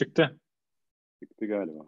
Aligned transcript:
Çıktı. 0.00 0.40
Çıktı 1.20 1.46
galiba. 1.46 1.86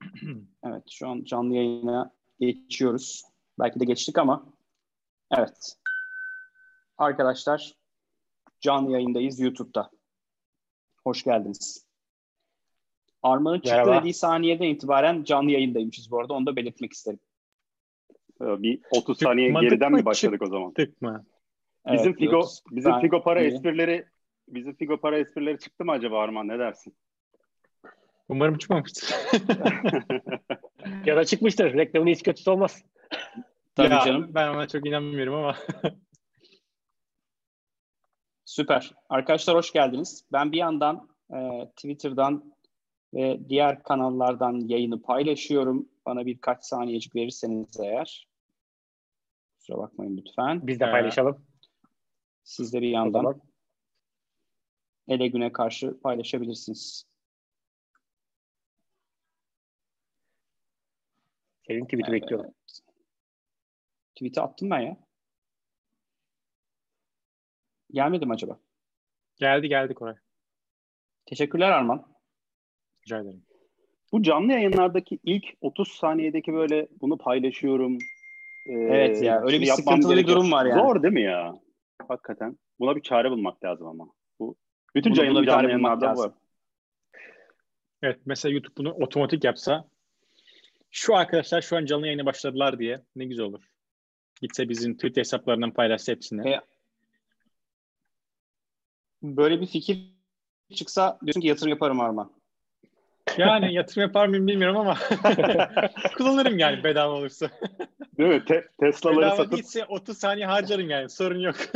Evet 0.64 0.82
şu 0.90 1.08
an 1.08 1.24
canlı 1.24 1.54
yayına 1.54 2.14
geçiyoruz. 2.40 3.22
Belki 3.58 3.80
de 3.80 3.84
geçtik 3.84 4.18
ama 4.18 4.46
evet. 5.30 5.76
Arkadaşlar 6.98 7.74
canlı 8.60 8.92
yayındayız 8.92 9.40
YouTube'da. 9.40 9.90
Hoş 11.04 11.24
geldiniz. 11.24 11.86
Arman'ın 13.22 13.60
çıktı 13.60 13.92
dediği 13.92 14.14
saniyeden 14.14 14.66
itibaren 14.66 15.24
canlı 15.24 15.50
yayındaymışız 15.50 16.10
bu 16.10 16.20
arada. 16.20 16.34
Onu 16.34 16.46
da 16.46 16.56
belirtmek 16.56 16.92
isterim. 16.92 17.20
Ee, 18.40 18.62
Bir 18.62 18.80
30 18.90 19.18
saniye 19.18 19.46
Çıkmadık 19.48 19.70
geriden 19.70 19.90
mı, 19.92 19.98
mi 19.98 20.04
başladık 20.04 20.42
o 20.42 20.46
zaman? 20.46 20.68
Çıktık 20.68 21.02
mı? 21.02 21.24
Bizim 21.92 22.06
Evet, 22.08 22.18
Figo 22.18 22.36
otuz 22.38 22.62
bizim 22.70 22.92
saniye. 22.92 23.00
Figo 23.10 23.22
para 23.22 23.42
İyi. 23.42 23.46
esprileri 23.54 24.04
bizim 24.48 24.76
Figo 24.76 25.00
para 25.00 25.18
esprileri 25.18 25.58
çıktı 25.58 25.84
mı 25.84 25.92
acaba 25.92 26.20
Arman 26.22 26.48
ne 26.48 26.58
dersin? 26.58 26.96
Umarım 28.28 28.58
çıkmamıştır. 28.58 29.14
Ya 31.06 31.16
da 31.16 31.24
çıkmıştır. 31.24 31.74
Reklamın 31.74 32.06
hiç 32.06 32.22
kötüsü 32.22 32.50
olmaz. 32.50 32.84
Tabii 33.74 33.94
Ya, 33.94 34.00
canım. 34.06 34.30
Ben 34.34 34.48
ona 34.48 34.68
çok 34.68 34.86
inanmıyorum 34.86 35.34
ama. 35.34 35.56
Süper. 38.44 38.94
Arkadaşlar 39.08 39.56
hoş 39.56 39.72
geldiniz. 39.72 40.24
Ben 40.32 40.52
bir 40.52 40.56
yandan 40.58 41.08
e, 41.34 41.66
Twitter'dan 41.76 42.54
ve 43.14 43.40
diğer 43.48 43.82
kanallardan 43.82 44.60
yayını 44.68 45.02
paylaşıyorum. 45.02 45.88
Bana 46.06 46.26
birkaç 46.26 46.64
saniyecik 46.64 47.14
verirseniz 47.14 47.80
eğer. 47.80 48.28
Kusura 49.58 49.78
bakmayın 49.78 50.16
lütfen. 50.16 50.66
Biz 50.66 50.80
de 50.80 50.84
Ee, 50.84 50.90
paylaşalım. 50.90 51.46
Siz 52.42 52.72
de 52.72 52.80
bir 52.82 52.88
yandan 52.88 53.42
ele 55.08 55.28
güne 55.28 55.52
karşı 55.52 56.00
paylaşabilirsiniz. 56.00 57.04
Senin 61.66 61.84
tweet'i 61.84 62.10
Evet. 62.10 62.22
bekliyorum. 62.22 62.54
Tweet'i 64.14 64.40
attım 64.40 64.70
ben 64.70 64.80
ya. 64.80 64.96
Gelmedi 67.90 68.26
mi 68.26 68.32
acaba? 68.32 68.60
geldi 69.36 69.68
geldi 69.68 69.94
Koray. 69.94 70.14
Teşekkürler 71.26 71.70
Arman. 71.70 72.14
Rica 73.06 73.20
ederim. 73.20 73.46
Bu 74.12 74.22
canlı 74.22 74.52
yayınlardaki 74.52 75.18
ilk 75.24 75.44
30 75.60 75.88
saniyedeki 75.88 76.52
böyle 76.52 76.88
bunu 77.00 77.18
paylaşıyorum. 77.18 77.98
ee, 78.66 78.72
Evet 78.72 79.22
ya, 79.22 79.40
öyle 79.42 79.60
bir 79.60 79.66
sıkıntılı 79.66 80.16
bir 80.16 80.26
durum 80.26 80.52
var 80.52 80.66
yani. 80.66 80.82
Zor 80.82 81.02
değil 81.02 81.14
mi 81.14 81.22
ya? 81.22 81.60
Hakikaten. 82.08 82.58
Buna 82.80 82.96
bir 82.96 83.02
çare 83.02 83.30
bulmak 83.30 83.64
lazım 83.64 83.86
ama. 83.86 84.08
Bu 84.40 84.56
bütün 84.94 85.12
canlı 85.12 85.42
bir 85.42 85.46
çare 85.46 85.56
bulmak 85.56 85.70
yayınlarda 85.70 86.06
lazım. 86.06 86.24
var. 86.24 86.32
Evet 88.02 88.20
mesela 88.26 88.52
YouTube 88.52 88.76
bunu 88.76 88.92
otomatik 88.92 89.44
yapsa 89.44 89.88
şu 90.90 91.16
arkadaşlar 91.16 91.62
şu 91.62 91.76
an 91.76 91.84
canlı 91.84 92.06
yayına 92.06 92.26
başladılar 92.26 92.78
diye 92.78 93.02
ne 93.16 93.24
güzel 93.24 93.44
olur. 93.44 93.62
Gitse 94.40 94.68
bizim 94.68 94.94
Twitter 94.94 95.20
hesaplarından 95.20 95.70
paylaşsa 95.70 96.12
hepsini. 96.12 96.48
E, 96.48 96.60
Böyle 99.22 99.60
bir 99.60 99.66
fikir 99.66 99.98
çıksa 100.74 101.18
diyorsun 101.24 101.40
ki 101.40 101.46
yatırım 101.46 101.70
yaparım 101.70 102.00
Arman. 102.00 102.41
Yani 103.38 103.74
yatırım 103.74 104.02
yapar 104.02 104.26
mıyım 104.26 104.46
bilmiyorum 104.46 104.76
ama 104.76 104.96
kullanırım 106.16 106.58
yani 106.58 106.84
bedava 106.84 107.14
olursa. 107.14 107.50
Değil 108.18 108.30
mi? 108.30 108.44
Te- 108.44 108.68
Tesla'ları 108.80 109.20
bedava 109.20 109.36
satıp 109.36 109.52
değilse 109.52 109.84
30 109.84 110.18
saniye 110.18 110.46
harcarım 110.46 110.90
yani 110.90 111.08
sorun 111.08 111.40
yok. 111.40 111.56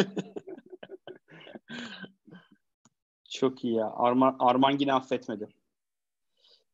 Çok 3.30 3.64
iyi 3.64 3.74
ya. 3.74 3.92
Arman, 3.96 4.36
Arman 4.38 4.76
yine 4.78 4.94
affetmedi. 4.94 5.48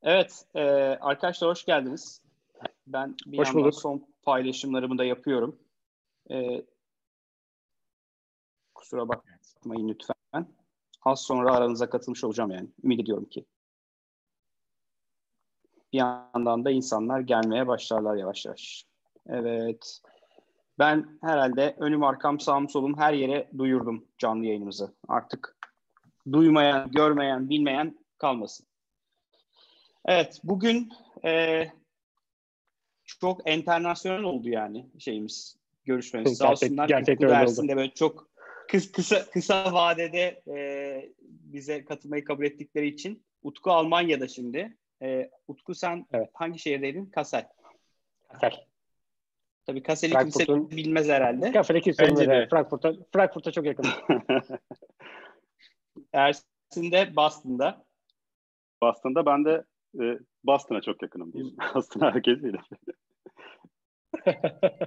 Evet 0.02 0.44
e, 0.54 0.62
arkadaşlar 1.00 1.50
hoş 1.50 1.64
geldiniz. 1.64 2.22
Ben 2.86 3.16
bir 3.26 3.38
Hoş 3.38 3.46
yandan 3.48 3.64
bulduk. 3.64 3.80
son 3.80 4.06
paylaşımlarımı 4.22 4.98
da 4.98 5.04
yapıyorum. 5.04 5.58
E, 6.30 6.62
kusura 8.74 9.08
bakmayın 9.08 9.88
lütfen. 9.88 10.46
Az 11.02 11.22
sonra 11.22 11.54
aranıza 11.54 11.90
katılmış 11.90 12.24
olacağım 12.24 12.50
yani. 12.50 12.68
Ümit 12.84 13.00
ediyorum 13.00 13.24
ki. 13.24 13.44
Bir 15.92 15.98
yandan 15.98 16.64
da 16.64 16.70
insanlar 16.70 17.20
gelmeye 17.20 17.66
başlarlar 17.66 18.16
yavaş 18.16 18.46
yavaş. 18.46 18.84
Evet. 19.28 20.00
Ben 20.78 21.18
herhalde 21.22 21.76
önüm 21.78 22.02
arkam 22.02 22.40
sağım 22.40 22.68
solum 22.68 22.98
her 22.98 23.12
yere 23.12 23.48
duyurdum 23.58 24.04
canlı 24.18 24.46
yayınımızı. 24.46 24.94
Artık 25.08 25.56
duymayan, 26.32 26.90
görmeyen, 26.90 27.48
bilmeyen 27.50 27.98
kalmasın. 28.18 28.66
Evet, 30.06 30.40
bugün 30.44 30.92
e, 31.24 31.64
çok 33.04 33.50
internasyonel 33.50 34.22
oldu 34.22 34.48
yani 34.48 34.86
şeyimiz, 34.98 35.56
görüşmemiz. 35.84 36.38
Sağ 36.38 36.46
Gerçek- 36.48 36.68
olsunlar. 36.70 36.88
gerçekten 36.88 37.14
Utku 37.14 37.24
öyle 37.26 37.36
oldu. 37.42 37.48
dersinde 37.50 37.76
böyle 37.76 37.90
çok 37.94 38.28
kısa, 38.68 38.92
kısa, 38.92 39.30
kısa 39.30 39.72
vadede 39.72 40.42
e, 40.48 41.12
bize 41.20 41.84
katılmayı 41.84 42.24
kabul 42.24 42.44
ettikleri 42.44 42.88
için. 42.88 43.22
Utku 43.42 43.70
Almanya'da 43.70 44.28
şimdi. 44.28 44.76
E, 45.02 45.30
Utku 45.48 45.74
sen 45.74 46.06
Evet. 46.12 46.30
hangi 46.34 46.58
şehirdeydin? 46.58 47.06
Kassel. 47.06 47.48
Kassel. 48.28 48.64
Tabii 49.66 49.82
Kassel'i 49.82 50.12
kimse 50.12 50.46
bilmez 50.48 51.08
herhalde. 51.08 51.52
Kassel'e 51.52 51.80
kimse 51.80 52.06
bilmez. 52.06 52.28
de. 52.28 52.46
Frankfurt'a, 52.50 52.92
Frankfurt'a 53.12 53.52
çok 53.52 53.66
yakın. 53.66 53.86
Ersin 56.12 56.92
de 56.92 57.16
Boston'da. 57.16 57.84
Boston'da 58.82 59.26
ben 59.26 59.44
de 59.44 59.64
e, 60.02 60.18
Boston'a 60.44 60.80
çok 60.80 61.02
yakınım 61.02 61.32
diyeyim. 61.32 61.56
Boston'a 61.74 62.14
herkes 62.14 62.42
bilir. 62.42 62.60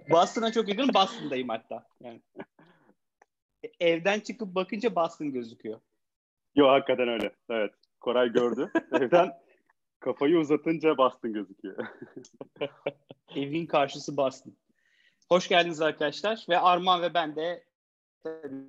Boston'a 0.10 0.52
çok 0.52 0.68
yakın. 0.70 0.94
Boston'dayım 0.94 1.50
hatta. 1.50 1.88
Yani. 2.02 2.22
E, 3.64 3.70
Evden 3.88 4.20
çıkıp 4.20 4.56
bakınca 4.56 4.96
Boston 4.96 5.32
gözüküyor. 5.32 5.80
Yok 6.56 6.70
hakikaten 6.70 7.08
öyle. 7.08 7.32
Evet. 7.50 7.72
Koray 8.00 8.30
gördü. 8.32 8.72
Evden 8.92 9.32
kafayı 10.06 10.38
uzatınca 10.38 10.98
Boston 10.98 11.34
gözüküyor. 11.34 11.88
Evin 13.36 13.66
karşısı 13.66 14.18
Boston. 14.18 14.54
Hoş 15.30 15.48
geldiniz 15.48 15.82
arkadaşlar. 15.82 16.46
Ve 16.50 16.60
Arman 16.60 17.02
ve 17.02 17.14
ben 17.14 17.36
de 17.36 17.64
tabii 18.24 18.66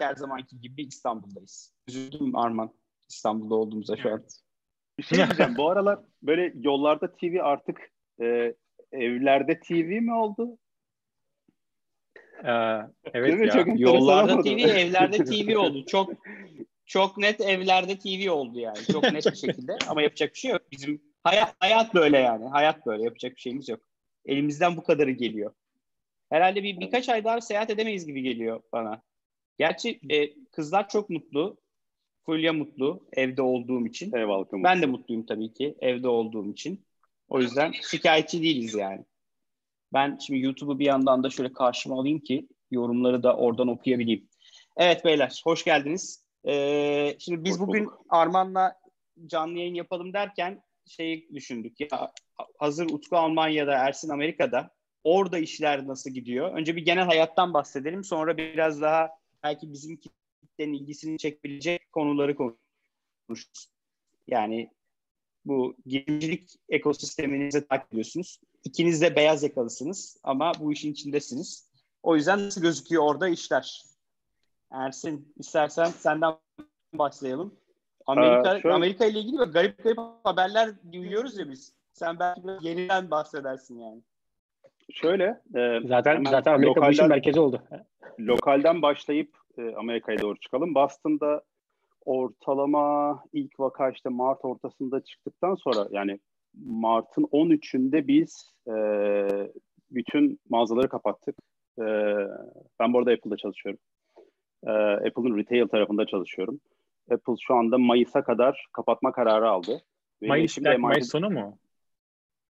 her 0.00 0.14
zamanki 0.14 0.60
gibi 0.60 0.82
İstanbul'dayız. 0.82 1.74
Üzüldüm 1.88 2.36
Arman 2.36 2.74
İstanbul'da 3.08 3.54
olduğumuza 3.54 3.96
şu 3.96 4.12
an. 4.12 4.24
Bir 4.98 5.02
şey 5.02 5.18
diyeceğim. 5.18 5.56
Bu 5.56 5.70
aralar 5.70 6.00
böyle 6.22 6.52
yollarda 6.54 7.12
TV 7.12 7.38
artık 7.42 7.92
e, 8.20 8.54
evlerde 8.92 9.60
TV 9.60 10.00
mi 10.00 10.14
oldu? 10.14 10.58
Ee, 12.44 12.50
evet 13.14 13.40
ya. 13.40 13.64
Çok 13.64 13.80
Yollarda 13.80 14.42
TV, 14.42 14.48
evlerde 14.48 15.24
TV 15.24 15.58
oldu. 15.58 15.86
Çok 15.86 16.12
çok 16.92 17.18
net 17.18 17.40
evlerde 17.40 17.98
TV 17.98 18.30
oldu 18.30 18.58
yani. 18.58 18.78
Çok 18.92 19.12
net 19.12 19.26
bir 19.26 19.36
şekilde. 19.36 19.76
Ama 19.88 20.02
yapacak 20.02 20.34
bir 20.34 20.38
şey 20.38 20.50
yok. 20.50 20.62
Bizim 20.72 21.02
hayat, 21.24 21.54
hayat 21.60 21.94
böyle 21.94 22.18
yani. 22.18 22.48
Hayat 22.48 22.86
böyle. 22.86 23.04
Yapacak 23.04 23.36
bir 23.36 23.40
şeyimiz 23.40 23.68
yok. 23.68 23.80
Elimizden 24.24 24.76
bu 24.76 24.82
kadarı 24.82 25.10
geliyor. 25.10 25.54
Herhalde 26.30 26.62
bir 26.62 26.80
birkaç 26.80 27.08
ay 27.08 27.24
daha 27.24 27.40
seyahat 27.40 27.70
edemeyiz 27.70 28.06
gibi 28.06 28.22
geliyor 28.22 28.62
bana. 28.72 29.02
Gerçi 29.58 30.00
e, 30.10 30.44
kızlar 30.44 30.88
çok 30.88 31.10
mutlu. 31.10 31.56
Fulya 32.26 32.52
mutlu 32.52 33.06
evde 33.12 33.42
olduğum 33.42 33.86
için. 33.86 34.12
Ev 34.12 34.26
halkı? 34.26 34.62
Ben 34.62 34.82
de 34.82 34.86
mutluyum 34.86 35.26
tabii 35.26 35.52
ki 35.52 35.74
evde 35.80 36.08
olduğum 36.08 36.52
için. 36.52 36.84
O 37.28 37.40
yüzden 37.40 37.72
şikayetçi 37.90 38.42
değiliz 38.42 38.74
yani. 38.74 39.04
Ben 39.92 40.18
şimdi 40.26 40.40
YouTube'u 40.40 40.78
bir 40.78 40.86
yandan 40.86 41.22
da 41.22 41.30
şöyle 41.30 41.52
karşıma 41.52 42.00
alayım 42.00 42.18
ki 42.18 42.48
yorumları 42.70 43.22
da 43.22 43.36
oradan 43.36 43.68
okuyabileyim. 43.68 44.28
Evet 44.76 45.04
beyler 45.04 45.42
hoş 45.44 45.64
geldiniz. 45.64 46.21
Ee, 46.46 47.16
şimdi 47.18 47.44
biz 47.44 47.52
Hoş 47.52 47.60
bugün 47.60 47.86
bulduk. 47.86 48.06
Arman'la 48.08 48.80
canlı 49.26 49.58
yayın 49.58 49.74
yapalım 49.74 50.12
derken 50.12 50.62
şeyi 50.86 51.28
düşündük 51.34 51.80
ya 51.80 52.12
hazır 52.58 52.86
Utku 52.90 53.16
Almanya'da 53.16 53.72
Ersin 53.72 54.08
Amerika'da 54.08 54.70
orada 55.04 55.38
işler 55.38 55.86
nasıl 55.86 56.10
gidiyor? 56.10 56.54
Önce 56.54 56.76
bir 56.76 56.84
genel 56.84 57.04
hayattan 57.04 57.54
bahsedelim 57.54 58.04
sonra 58.04 58.36
biraz 58.36 58.80
daha 58.80 59.10
belki 59.42 59.72
bizim 59.72 60.00
kitlenin 60.42 60.72
ilgisini 60.72 61.18
çekebilecek 61.18 61.92
konuları 61.92 62.36
konuşuruz. 62.36 63.68
Yani 64.26 64.70
bu 65.44 65.76
girişimcilik 65.86 66.50
ekosisteminizi 66.68 67.66
takip 67.68 67.92
ediyorsunuz. 67.92 68.40
İkiniz 68.64 69.02
de 69.02 69.16
beyaz 69.16 69.42
yakalısınız 69.42 70.16
ama 70.22 70.52
bu 70.60 70.72
işin 70.72 70.92
içindesiniz. 70.92 71.70
O 72.02 72.16
yüzden 72.16 72.46
nasıl 72.46 72.62
gözüküyor 72.62 73.02
orada 73.02 73.28
işler? 73.28 73.91
Ersin 74.72 75.32
istersen 75.38 75.84
senden 75.84 76.34
başlayalım. 76.94 77.54
Amerika, 78.06 78.56
Ee, 78.56 78.60
şöyle- 78.60 78.74
Amerika 78.74 79.06
ile 79.06 79.18
ilgili 79.20 79.38
böyle 79.38 79.50
garip 79.50 79.84
garip 79.84 79.98
haberler 80.24 80.70
duyuyoruz 80.92 81.38
ya 81.38 81.48
biz. 81.48 81.72
Sen 81.92 82.18
belki 82.18 82.66
yeniden 82.68 83.10
bahsedersin 83.10 83.78
yani. 83.78 84.02
şöyle 84.92 85.24
e, 85.54 85.80
Zaten 85.84 86.24
zaten 86.30 86.54
Amerika 86.54 86.80
bu 86.80 86.90
işin 86.90 87.02
lokalden- 87.02 87.08
merkezi 87.08 87.40
oldu. 87.40 87.62
lokalden 88.20 88.82
başlayıp 88.82 89.36
e, 89.58 89.74
Amerika'ya 89.74 90.18
doğru 90.18 90.36
çıkalım. 90.40 90.74
Boston'da 90.74 91.42
ortalama 92.04 93.18
ilk 93.32 93.60
vaka 93.60 93.90
işte 93.90 94.08
Mart 94.08 94.44
ortasında 94.44 95.00
çıktıktan 95.04 95.54
sonra 95.54 95.88
yani 95.90 96.20
Mart'ın 96.64 97.22
13'ünde 97.24 98.06
biz 98.08 98.54
e, 98.68 98.74
bütün 99.90 100.40
mağazaları 100.50 100.88
kapattık. 100.88 101.36
E, 101.78 101.84
ben 102.80 102.92
bu 102.92 102.98
arada 102.98 103.12
Apple'da 103.12 103.36
çalışıyorum. 103.36 103.80
E, 104.66 104.70
Apple'ın 104.70 105.38
retail 105.38 105.68
tarafında 105.68 106.06
çalışıyorum. 106.06 106.60
Apple 107.10 107.34
şu 107.40 107.54
anda 107.54 107.78
Mayıs'a 107.78 108.24
kadar 108.24 108.66
kapatma 108.72 109.12
kararı 109.12 109.48
aldı. 109.48 109.82
Benim 110.22 110.28
Mayıs, 110.28 110.58
belki 110.58 110.78
MIT 110.78 110.80
Mayıs 110.80 111.10
sonu 111.10 111.30
mu? 111.30 111.58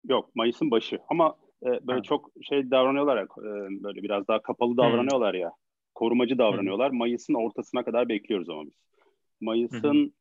Yok 0.09 0.31
Mayıs'ın 0.35 0.71
başı 0.71 0.99
ama 1.09 1.37
e, 1.63 1.67
böyle 1.67 1.99
Ha. 1.99 2.03
çok 2.03 2.31
şey 2.43 2.71
davranıyorlar 2.71 3.17
ya 3.17 3.23
e, 3.23 3.83
böyle 3.85 4.03
biraz 4.03 4.29
daha 4.29 4.43
kapalı 4.43 4.77
davranıyorlar 4.77 5.35
ya 5.35 5.53
korumacı 5.95 6.39
davranıyorlar. 6.39 6.91
Mayıs'ın 6.91 7.35
ortasına 7.35 7.85
kadar 7.85 8.09
bekliyoruz 8.09 8.51
ama 8.51 8.65
biz. 8.67 8.75
Mayıs'ın 9.41 10.15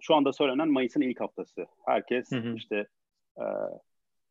şu 0.00 0.14
anda 0.14 0.32
söylenen 0.32 0.68
Mayıs'ın 0.68 1.00
ilk 1.00 1.20
haftası. 1.20 1.66
Herkes 1.86 2.32
hı. 2.32 2.54
işte 2.56 2.86
e, 3.36 3.44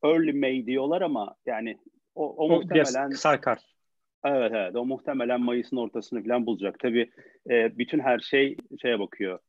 early 0.04 0.34
May 0.34 0.66
diyorlar 0.66 1.02
ama 1.02 1.36
yani 1.46 1.78
o, 2.16 2.30
o, 2.30 2.46
O 2.46 2.50
muhtemelen 2.50 3.10
sarkar. 3.10 3.71
Evet 4.26 4.52
evet 4.56 4.76
o 4.76 4.86
muhtemelen 4.86 5.42
Mayıs'ın 5.42 5.78
ortasını 5.78 6.24
falan 6.24 6.46
bulacak. 6.46 6.80
Tabii 6.80 7.10
e, 7.50 7.78
bütün 7.78 8.00
her 8.00 8.20
şey 8.20 8.58
şeye 8.82 9.00
bakıyor. 9.00 9.40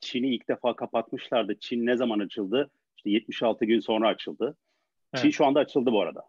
Çin'i 0.00 0.34
ilk 0.34 0.48
defa 0.48 0.76
kapatmışlardı. 0.76 1.58
Çin 1.60 1.86
ne 1.86 1.96
zaman 1.96 2.18
açıldı? 2.18 2.70
İşte 2.96 3.10
76 3.10 3.64
gün 3.64 3.80
sonra 3.80 4.08
açıldı. 4.08 4.56
Çin 5.16 5.22
Evet. 5.24 5.34
şu 5.34 5.44
anda 5.46 5.60
açıldı 5.60 5.92
bu 5.92 6.00
arada. 6.02 6.22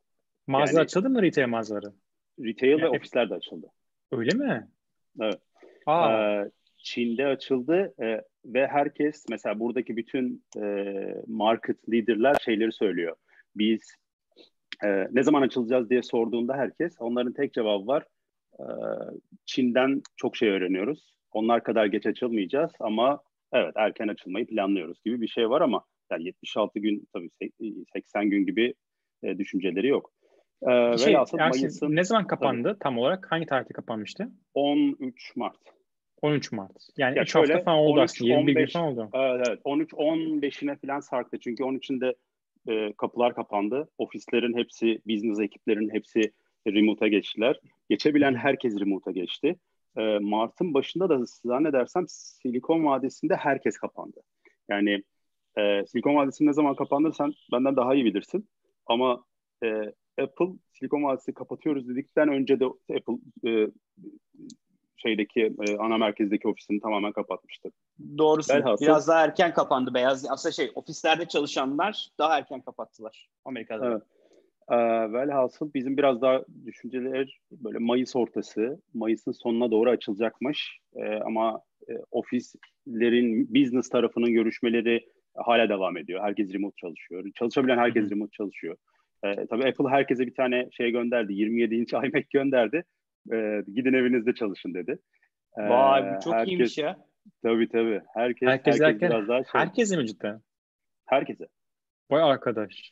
Mağaza 0.47 0.71
Yani- 0.77 0.83
açıldı 0.83 1.09
mı 1.09 1.21
retail 1.21 1.47
mağazaları? 1.47 1.94
Retail 2.39 2.77
ve 2.77 2.81
Yani- 2.81 2.97
ofisler 2.97 3.29
de 3.29 3.33
açıldı. 3.33 3.67
Öyle 4.11 4.35
mi? 4.38 4.67
Evet. 5.21 5.39
Aa, 5.85 6.11
Ee, 6.41 6.51
Çin'de 6.77 7.25
açıldı 7.27 7.93
e, 8.01 8.21
ve 8.45 8.67
herkes 8.67 9.25
mesela 9.29 9.59
buradaki 9.59 9.97
bütün 9.97 10.43
e, 10.61 10.63
market 11.27 11.89
liderler 11.89 12.35
şeyleri 12.45 12.71
söylüyor. 12.71 13.15
Biz 13.55 13.95
e, 14.85 15.07
ne 15.12 15.24
zaman 15.24 15.41
açılacağız 15.41 15.89
diye 15.89 16.03
sorduğunda 16.03 16.53
herkes 16.53 16.95
onların 17.00 17.33
tek 17.33 17.53
cevabı 17.53 17.88
var. 17.88 18.03
E, 18.59 18.65
Çin'den 19.45 20.01
çok 20.15 20.38
şey 20.38 20.50
öğreniyoruz. 20.50 21.18
Onlar 21.31 21.63
kadar 21.63 21.85
geç 21.85 22.06
açılmayacağız 22.06 22.71
ama 22.79 23.21
evet 23.53 23.74
erken 23.75 24.07
açılmayı 24.07 24.47
planlıyoruz 24.47 25.03
gibi 25.06 25.21
bir 25.21 25.27
şey 25.27 25.50
var 25.50 25.62
ama 25.62 25.83
yani 26.12 26.25
76 26.25 26.79
gün 26.79 27.07
tabii 27.13 27.29
sek- 27.41 27.85
80 27.94 28.29
gün 28.29 28.45
gibi 28.45 28.74
e, 29.24 29.38
düşünceleri 29.38 29.88
yok. 29.88 30.12
E, 30.63 30.68
bir 30.68 30.97
şey, 30.97 31.13
velhasıl 31.13 31.38
Mayıs'ın 31.38 31.95
ne 31.95 32.03
zaman 32.03 32.27
kapandı 32.27 32.77
tam 32.79 32.97
olarak? 32.97 33.31
Hangi 33.31 33.45
tarihte 33.45 33.74
kapanmıştı? 33.74 34.27
13 34.53 35.35
Mart. 35.35 35.57
13 36.21 36.51
Mart. 36.51 36.71
Yani 36.97 37.18
Ya 37.18 37.24
3 37.24 37.35
hafta 37.35 37.47
şöyle, 37.47 37.63
falan 37.63 37.77
oldu 37.77 38.00
13, 38.00 38.03
aslında. 38.03 38.29
21 38.33 38.53
gün 38.53 38.59
15 38.59 38.74
falan 38.74 38.88
oldu. 38.88 39.09
Evet, 39.13 39.47
evet. 39.47 39.59
13-15'ine 39.65 40.75
falan 40.85 41.00
sarktı. 41.00 41.39
Çünkü 41.39 41.63
13'ünde 41.63 42.13
e, 42.67 42.93
kapılar 42.93 43.35
kapandı. 43.35 43.89
Ofislerin 43.97 44.57
hepsi, 44.57 45.01
business 45.07 45.39
ekiplerin 45.39 45.89
hepsi 45.89 46.21
remote'a 46.67 47.07
geçtiler. 47.07 47.59
Geçebilen 47.89 48.35
herkes 48.35 48.79
remote'a 48.79 49.11
geçti. 49.11 49.55
E, 49.97 50.19
Mart'ın 50.19 50.73
başında 50.73 51.09
da 51.09 51.25
zannedersem 51.25 52.05
Silikon 52.07 52.85
Vadisi'nde 52.85 53.35
herkes 53.35 53.77
kapandı. 53.77 54.21
Yani 54.69 55.03
e, 55.57 55.85
Silikon 55.85 56.15
Vadisi 56.15 56.45
ne 56.45 56.53
zaman 56.53 56.75
kapandı 56.75 57.13
sen 57.13 57.33
benden 57.51 57.75
daha 57.75 57.95
iyi 57.95 58.05
bilirsin. 58.05 58.49
Ama 58.85 59.23
e, 59.63 59.93
Apple 60.21 60.47
Silikon 60.71 61.03
Vadisi 61.03 61.33
kapatıyoruz 61.33 61.89
dedikten 61.89 62.29
önce 62.29 62.59
de 62.59 62.65
Apple 62.65 63.49
e, 63.49 63.67
şeydeki 64.97 65.53
e, 65.67 65.77
ana 65.77 65.97
merkezdeki 65.97 66.47
ofisini 66.47 66.79
tamamen 66.81 67.11
kapatmıştı. 67.11 67.69
Doğrusu. 68.17 68.53
Velhasıl- 68.53 68.85
Biraz 68.85 69.07
daha 69.07 69.23
erken 69.23 69.53
kapandı 69.53 69.94
beyaz. 69.94 70.25
Aslında 70.29 70.53
şey 70.53 70.71
ofislerde 70.75 71.25
çalışanlar 71.25 72.07
daha 72.19 72.38
erken 72.38 72.61
kapattılar 72.61 73.29
Amerika'da. 73.45 73.88
Evet. 73.91 74.01
Ee, 74.71 74.75
velhasıl 75.13 75.73
bizim 75.73 75.97
biraz 75.97 76.21
daha 76.21 76.44
düşünceler 76.65 77.39
böyle 77.51 77.77
Mayıs 77.77 78.15
ortası, 78.15 78.81
Mayıs'ın 78.94 79.31
sonuna 79.31 79.71
doğru 79.71 79.89
açılacakmış. 79.89 80.79
Ee, 80.95 81.15
ama 81.15 81.61
e, 81.89 81.93
ofislerin, 82.11 83.53
business 83.55 83.89
tarafının 83.89 84.31
görüşmeleri 84.33 85.05
hala 85.35 85.69
devam 85.69 85.97
ediyor. 85.97 86.23
Herkes 86.23 86.53
remote 86.53 86.75
çalışıyor. 86.75 87.25
Çalışabilen 87.35 87.77
herkes 87.77 88.11
remote 88.11 88.31
çalışıyor. 88.31 88.75
Ee, 89.23 89.45
tabii 89.50 89.67
Apple 89.67 89.89
herkese 89.89 90.27
bir 90.27 90.33
tane 90.35 90.69
şey 90.71 90.91
gönderdi. 90.91 91.33
27 91.33 91.75
inç 91.75 91.93
iMac 91.93 92.25
gönderdi. 92.33 92.83
Ee, 93.33 93.63
gidin 93.75 93.94
evinizde 93.94 94.33
çalışın 94.33 94.74
dedi. 94.74 95.00
Ee, 95.57 95.69
Vay 95.69 96.15
bu 96.15 96.24
çok 96.24 96.33
herkes, 96.33 96.51
iyiymiş 96.51 96.77
ya. 96.77 96.97
Tabii 97.44 97.69
tabii. 97.69 98.01
Herkes, 98.13 98.47
Herkes 98.50 98.81
herkes, 98.81 99.01
biraz 99.09 99.27
daha 99.27 99.44
şey. 99.44 99.62
herkese 99.62 99.97
mi 99.97 100.07
cidden? 100.07 100.41
herkese. 101.06 101.47
Vay 102.12 102.21
arkadaş. 102.24 102.91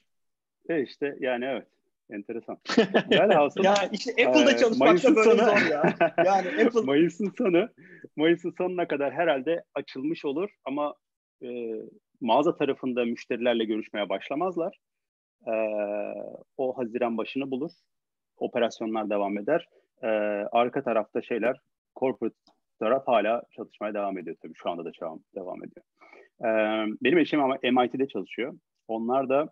E 0.70 0.82
işte 0.82 1.16
yani 1.20 1.46
evet. 1.46 1.68
Enteresan. 2.10 2.58
Velhasıl 3.12 3.64
Ya 3.64 3.76
işte 3.92 4.12
Apple'da 4.12 4.52
Ee, 4.52 4.58
çalışmak 4.58 4.88
Mayıs'ın 4.90 5.12
da 5.12 5.16
böyle 5.16 5.30
sonu- 5.30 5.46
zor 5.60 5.72
ya. 5.72 5.96
Yani 6.26 6.48
Apple 6.66 6.82
Mayıs'ın 6.82 7.34
sonu 7.38 7.70
Mayıs'ın 8.16 8.54
sonuna 8.58 8.88
kadar 8.88 9.14
herhalde 9.14 9.64
açılmış 9.76 10.26
olur 10.26 10.50
ama 10.66 10.96
e, 11.44 11.48
mağaza 12.22 12.58
tarafında 12.58 13.06
müşterilerle 13.06 13.66
görüşmeye 13.66 14.10
başlamazlar. 14.10 14.78
E, 15.48 15.54
o 16.58 16.78
Haziran 16.78 17.18
başını 17.18 17.52
bulur. 17.52 17.72
Operasyonlar 18.38 19.10
devam 19.10 19.38
eder. 19.38 19.68
E, 20.04 20.08
arka 20.52 20.84
tarafta 20.84 21.22
şeyler 21.22 21.58
corporate 21.96 22.36
taraf 22.80 23.08
hala 23.08 23.44
çalışmaya 23.52 23.94
devam 23.94 24.18
ediyor 24.18 24.36
tabii. 24.42 24.54
Şu 24.56 24.70
anda 24.70 24.86
da 24.86 24.92
devam, 25.36 25.64
ediyor. 25.64 25.86
E, 26.42 26.50
benim 27.04 27.18
eşim 27.18 27.44
ama 27.44 27.58
MIT'de 27.64 28.08
çalışıyor. 28.08 28.54
Onlar 28.88 29.30
da 29.30 29.50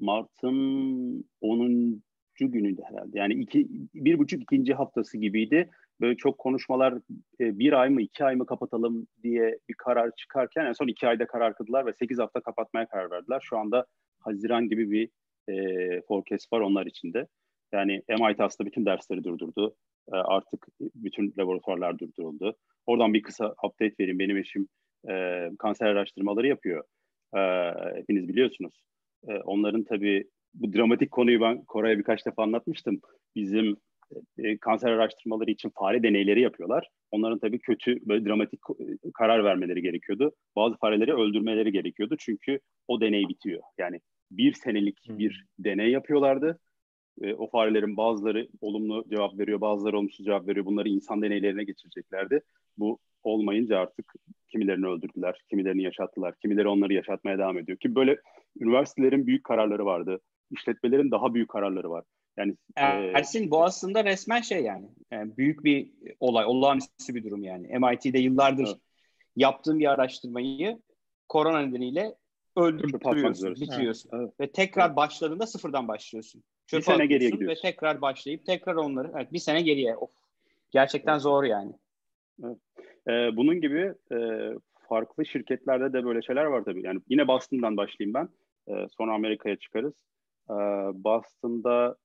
Mart'ın 0.00 1.24
10. 1.40 2.02
günüydü 2.40 2.82
herhalde. 2.88 3.18
Yani 3.18 3.34
iki, 3.34 3.66
bir 3.94 4.18
buçuk 4.18 4.42
ikinci 4.42 4.74
haftası 4.74 5.18
gibiydi. 5.18 5.70
Böyle 6.00 6.16
çok 6.16 6.38
konuşmalar 6.38 6.94
e, 7.40 7.58
bir 7.58 7.72
ay 7.72 7.90
mı 7.90 8.02
iki 8.02 8.24
ay 8.24 8.36
mı 8.36 8.46
kapatalım 8.46 9.06
diye 9.22 9.58
bir 9.68 9.74
karar 9.74 10.10
çıkarken 10.16 10.64
en 10.64 10.72
son 10.72 10.86
iki 10.86 11.08
ayda 11.08 11.26
karar 11.26 11.54
kıldılar 11.54 11.86
ve 11.86 11.92
sekiz 11.92 12.18
hafta 12.18 12.40
kapatmaya 12.40 12.86
karar 12.86 13.10
verdiler. 13.10 13.40
Şu 13.42 13.58
anda 13.58 13.86
Haziran 14.20 14.68
gibi 14.68 14.90
bir 14.90 15.08
e, 15.48 16.00
forecast 16.08 16.52
var 16.52 16.60
onlar 16.60 16.86
içinde. 16.86 17.26
Yani 17.74 18.02
MIT 18.08 18.40
aslında 18.40 18.66
bütün 18.70 18.86
dersleri 18.86 19.24
durdurdu. 19.24 19.74
E, 20.12 20.16
artık 20.16 20.66
bütün 20.80 21.34
laboratuvarlar 21.38 21.98
durduruldu. 21.98 22.56
Oradan 22.86 23.14
bir 23.14 23.22
kısa 23.22 23.54
update 23.64 23.94
vereyim. 24.00 24.18
Benim 24.18 24.36
eşim 24.36 24.68
e, 25.10 25.48
kanser 25.58 25.86
araştırmaları 25.86 26.46
yapıyor. 26.46 26.84
E, 27.36 27.40
hepiniz 27.96 28.28
biliyorsunuz. 28.28 28.82
E, 29.28 29.32
onların 29.34 29.84
tabii 29.84 30.24
bu 30.54 30.72
dramatik 30.72 31.10
konuyu 31.10 31.40
ben 31.40 31.64
Koray'a 31.64 31.98
birkaç 31.98 32.26
defa 32.26 32.42
anlatmıştım. 32.42 33.00
Bizim 33.36 33.76
e, 34.38 34.58
kanser 34.58 34.90
araştırmaları 34.90 35.50
için 35.50 35.70
fare 35.78 36.02
deneyleri 36.02 36.40
yapıyorlar. 36.40 36.88
Onların 37.10 37.38
tabii 37.38 37.58
kötü 37.58 38.08
böyle 38.08 38.24
dramatik 38.24 38.60
ko- 38.60 39.12
karar 39.14 39.44
vermeleri 39.44 39.82
gerekiyordu. 39.82 40.32
Bazı 40.56 40.76
fareleri 40.76 41.14
öldürmeleri 41.14 41.72
gerekiyordu 41.72 42.16
çünkü 42.18 42.60
o 42.88 43.00
deney 43.00 43.28
bitiyor. 43.28 43.62
Yani 43.78 44.00
bir 44.30 44.52
senelik 44.52 45.08
Hmm. 45.08 45.18
bir 45.18 45.46
deney 45.58 45.90
yapıyorlardı. 45.90 46.58
E, 47.22 47.34
o 47.34 47.50
farelerin 47.50 47.96
bazıları 47.96 48.48
olumlu 48.60 49.04
cevap 49.10 49.38
veriyor, 49.38 49.60
bazıları 49.60 49.98
olumsuz 49.98 50.26
cevap 50.26 50.48
veriyor. 50.48 50.66
Bunları 50.66 50.88
insan 50.88 51.22
deneylerine 51.22 51.64
geçireceklerdi. 51.64 52.40
Bu 52.78 52.98
olmayınca 53.22 53.78
artık 53.78 54.14
kimilerini 54.48 54.86
öldürdüler, 54.86 55.40
kimilerini 55.50 55.82
yaşattılar, 55.82 56.34
kimileri 56.42 56.68
onları 56.68 56.92
yaşatmaya 56.92 57.38
devam 57.38 57.58
ediyor. 57.58 57.78
Ki 57.78 57.94
böyle 57.94 58.20
üniversitelerin 58.60 59.26
büyük 59.26 59.44
kararları 59.44 59.86
vardı. 59.86 60.20
İşletmelerin 60.50 61.10
daha 61.10 61.34
büyük 61.34 61.48
kararları 61.48 61.90
var. 61.90 62.04
Yani 62.36 62.56
e, 62.76 62.82
Ersin 63.14 63.50
bu 63.50 63.64
aslında 63.64 64.04
resmen 64.04 64.40
şey 64.40 64.62
yani. 64.62 64.88
Yani 65.10 65.36
büyük 65.36 65.64
bir 65.64 65.90
olay, 66.20 66.44
olağanüstü 66.46 67.14
bir 67.14 67.24
durum 67.24 67.42
yani. 67.42 67.78
MIT'de 67.78 68.18
yıllardır 68.18 68.66
Evet. 68.66 68.76
yaptığın 69.36 69.78
bir 69.78 69.90
araştırmayı 69.90 70.78
korona 71.28 71.60
nedeniyle 71.60 72.14
Öldürüyorsun, 72.56 73.30
üzeresin. 73.30 73.66
bitiriyorsun. 73.66 74.10
Evet. 74.12 74.40
Ve 74.40 74.52
tekrar 74.52 74.96
başladığında 74.96 75.46
sıfırdan 75.46 75.88
başlıyorsun. 75.88 76.42
Çöpe 76.66 76.80
Bir 76.80 76.84
sene 76.84 77.06
geriye 77.06 77.30
gidiyorsun. 77.30 77.56
Ve 77.56 77.70
tekrar 77.70 78.00
başlayıp 78.00 78.46
tekrar 78.46 78.74
onları, 78.74 79.12
evet 79.16 79.32
bir 79.32 79.38
sene 79.38 79.62
geriye. 79.62 79.96
Of. 79.96 80.10
Gerçekten 80.70 81.18
zor 81.18 81.44
yani. 81.44 81.72
Ee, 83.08 83.36
bunun 83.36 83.60
gibi 83.60 83.94
e, 84.12 84.18
farklı 84.88 85.26
şirketlerde 85.26 85.92
de 85.92 86.04
böyle 86.04 86.22
şeyler 86.22 86.44
var 86.44 86.64
tabii. 86.64 86.86
Yani 86.86 87.00
yine 87.08 87.28
Boston'dan 87.28 87.76
başlayayım 87.76 88.14
ben. 88.14 88.28
Ee, 88.68 88.86
sonra 88.98 89.14
Amerika'ya 89.14 89.56
çıkarız. 89.56 89.94
Ee, 90.50 90.54
Boston'da 91.04 91.96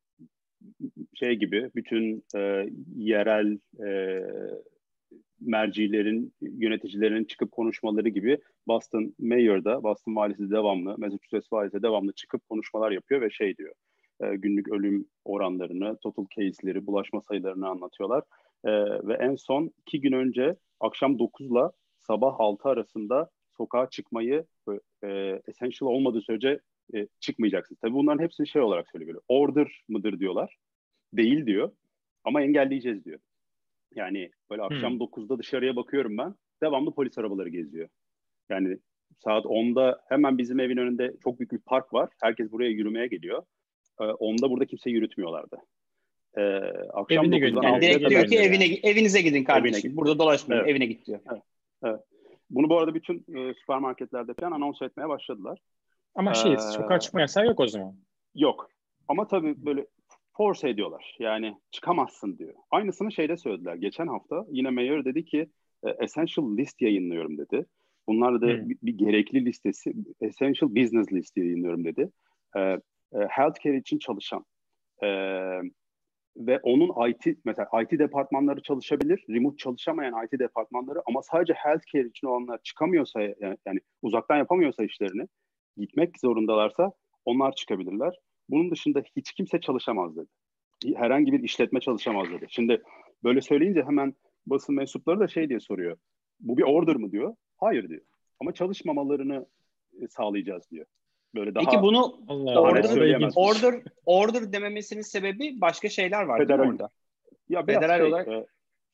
şey 1.13 1.35
gibi 1.35 1.71
bütün 1.75 2.23
e, 2.35 2.69
yerel 2.95 3.59
e, 3.85 4.21
mercilerin, 5.41 6.33
yöneticilerin 6.41 7.23
çıkıp 7.23 7.51
konuşmaları 7.51 8.09
gibi 8.09 8.37
Boston 8.67 9.15
Mayor'da, 9.19 9.83
Boston 9.83 10.15
valisi 10.15 10.51
devamlı, 10.51 10.95
Massachusetts 10.97 11.53
valisi 11.53 11.83
devamlı 11.83 12.13
çıkıp 12.13 12.49
konuşmalar 12.49 12.91
yapıyor 12.91 13.21
ve 13.21 13.29
şey 13.29 13.57
diyor. 13.57 13.73
e, 14.23 14.35
günlük 14.35 14.69
ölüm 14.69 15.05
oranlarını, 15.25 15.97
total 16.03 16.25
case'leri, 16.37 16.85
bulaşma 16.87 17.21
sayılarını 17.21 17.67
anlatıyorlar. 17.67 18.23
E, 18.65 18.71
ve 19.07 19.13
en 19.13 19.35
son 19.35 19.71
iki 19.81 20.01
gün 20.01 20.11
önce 20.11 20.55
akşam 20.79 21.19
9 21.19 21.51
ile 21.51 21.59
sabah 21.99 22.35
6 22.39 22.69
arasında 22.69 23.29
sokağa 23.57 23.89
çıkmayı 23.89 24.45
e, 25.03 25.07
essential 25.47 25.89
olmadığı 25.89 26.21
sürece 26.21 26.59
e, 26.95 27.07
çıkmayacaksın. 27.19 27.77
Tabii 27.81 27.93
bunların 27.93 28.23
hepsini 28.23 28.47
şey 28.47 28.61
olarak 28.61 28.89
söylüyor. 28.91 29.21
Order 29.27 29.83
mıdır 29.89 30.19
diyorlar. 30.19 30.57
Değil 31.13 31.45
diyor. 31.45 31.71
Ama 32.23 32.41
engelleyeceğiz 32.41 33.05
diyor. 33.05 33.19
Yani 33.95 34.31
böyle 34.49 34.61
akşam 34.61 34.93
hmm. 34.93 34.99
9'da 34.99 35.39
dışarıya 35.39 35.75
bakıyorum 35.75 36.17
ben. 36.17 36.35
Devamlı 36.63 36.93
polis 36.93 37.17
arabaları 37.17 37.49
geziyor. 37.49 37.89
Yani 38.49 38.77
saat 39.23 39.45
10'da 39.45 40.01
hemen 40.09 40.37
bizim 40.37 40.59
evin 40.59 40.77
önünde 40.77 41.13
çok 41.23 41.39
büyük 41.39 41.51
bir 41.51 41.59
park 41.59 41.93
var. 41.93 42.09
Herkes 42.21 42.51
buraya 42.51 42.69
yürümeye 42.69 43.07
geliyor. 43.07 43.43
Ee, 44.01 44.03
10'da 44.03 44.49
burada 44.49 44.65
kimse 44.65 44.89
yürütmüyorlardı. 44.89 45.57
Ee, 46.37 46.41
akşam 46.93 47.25
evine 47.25 47.37
9'dan 47.37 47.63
yani 47.63 47.81
direkt 47.81 48.09
diyor 48.09 48.27
ki 48.27 48.37
evine, 48.37 48.65
evinize 48.83 49.21
gidin 49.21 49.43
kardeşim. 49.43 49.89
Evine 49.89 49.97
Burada 49.97 50.19
dolaşmayın. 50.19 50.61
Evet. 50.61 50.71
Evine 50.71 50.85
git 50.85 51.05
diyor. 51.05 51.19
Evet. 51.31 51.43
evet. 51.83 51.99
Bunu 52.49 52.69
bu 52.69 52.77
arada 52.77 52.95
bütün 52.95 53.17
e, 53.17 53.53
süpermarketlerde 53.53 54.33
falan 54.33 54.51
anons 54.51 54.81
etmeye 54.81 55.09
başladılar. 55.09 55.59
Ama 56.15 56.33
şey, 56.33 56.53
ee, 56.53 56.57
sokağa 56.57 56.99
çıkma 56.99 57.21
yasağı 57.21 57.45
yok 57.45 57.59
o 57.59 57.67
zaman. 57.67 57.95
Yok. 58.35 58.69
Ama 59.07 59.27
tabii 59.27 59.65
böyle 59.65 59.87
force 60.39 60.69
ediyorlar. 60.69 61.15
Yani 61.19 61.57
çıkamazsın 61.71 62.37
diyor. 62.37 62.53
Aynısını 62.71 63.11
şeyde 63.11 63.37
söylediler. 63.37 63.75
Geçen 63.75 64.07
hafta 64.07 64.45
yine 64.51 64.69
Mayor 64.69 65.05
dedi 65.05 65.25
ki 65.25 65.49
e, 65.83 65.89
Essential 65.89 66.57
List 66.57 66.81
yayınlıyorum 66.81 67.37
dedi. 67.37 67.65
Bunlar 68.07 68.41
da 68.41 68.47
hmm. 68.47 68.69
bir, 68.69 68.77
bir 68.83 68.97
gerekli 68.97 69.45
listesi, 69.45 69.93
Essential 70.21 70.75
Business 70.75 71.13
List 71.13 71.37
yayınlıyorum 71.37 71.85
dedi. 71.85 72.09
E, 72.55 72.59
e, 72.59 72.79
healthcare 73.29 73.77
için 73.77 73.99
çalışan 73.99 74.45
e, 75.03 75.07
ve 76.37 76.59
onun 76.63 77.09
IT 77.09 77.37
mesela 77.45 77.69
IT 77.83 77.99
departmanları 77.99 78.61
çalışabilir, 78.61 79.25
remote 79.29 79.57
çalışamayan 79.57 80.25
IT 80.25 80.39
departmanları 80.39 81.01
ama 81.05 81.21
sadece 81.21 81.53
healthcare 81.53 82.07
için 82.07 82.27
olanlar 82.27 82.59
çıkamıyorsa 82.63 83.21
yani, 83.21 83.57
yani 83.65 83.79
uzaktan 84.01 84.37
yapamıyorsa 84.37 84.83
işlerini 84.83 85.27
gitmek 85.77 86.19
zorundalarsa 86.19 86.91
onlar 87.25 87.55
çıkabilirler. 87.55 88.19
Bunun 88.49 88.71
dışında 88.71 89.03
hiç 89.15 89.33
kimse 89.33 89.59
çalışamaz 89.59 90.17
dedi. 90.17 90.27
Herhangi 90.95 91.31
bir 91.31 91.43
işletme 91.43 91.79
çalışamaz 91.79 92.31
dedi. 92.31 92.45
Şimdi 92.49 92.81
böyle 93.23 93.41
söyleyince 93.41 93.83
hemen 93.83 94.13
basın 94.45 94.75
mensupları 94.75 95.19
da 95.19 95.27
şey 95.27 95.49
diye 95.49 95.59
soruyor. 95.59 95.97
Bu 96.39 96.57
bir 96.57 96.63
order 96.63 96.95
mı 96.95 97.11
diyor? 97.11 97.35
Hayır 97.57 97.89
diyor. 97.89 98.01
Ama 98.39 98.53
çalışmamalarını 98.53 99.45
e, 100.01 100.07
sağlayacağız 100.07 100.71
diyor. 100.71 100.85
Böyle 101.35 101.55
daha 101.55 101.65
Peki 101.65 101.81
bunu 101.81 102.19
Allah 102.27 102.61
order, 102.61 103.31
order 103.35 103.81
order 104.05 104.53
dememesinin 104.53 105.01
sebebi 105.01 105.61
başka 105.61 105.89
şeyler 105.89 106.23
var 106.23 106.37
federal, 106.37 106.69
orada? 106.69 106.89
Ya 107.49 107.65
federal 107.65 107.97
şey, 107.97 108.07
olarak 108.07 108.27
e, 108.27 108.45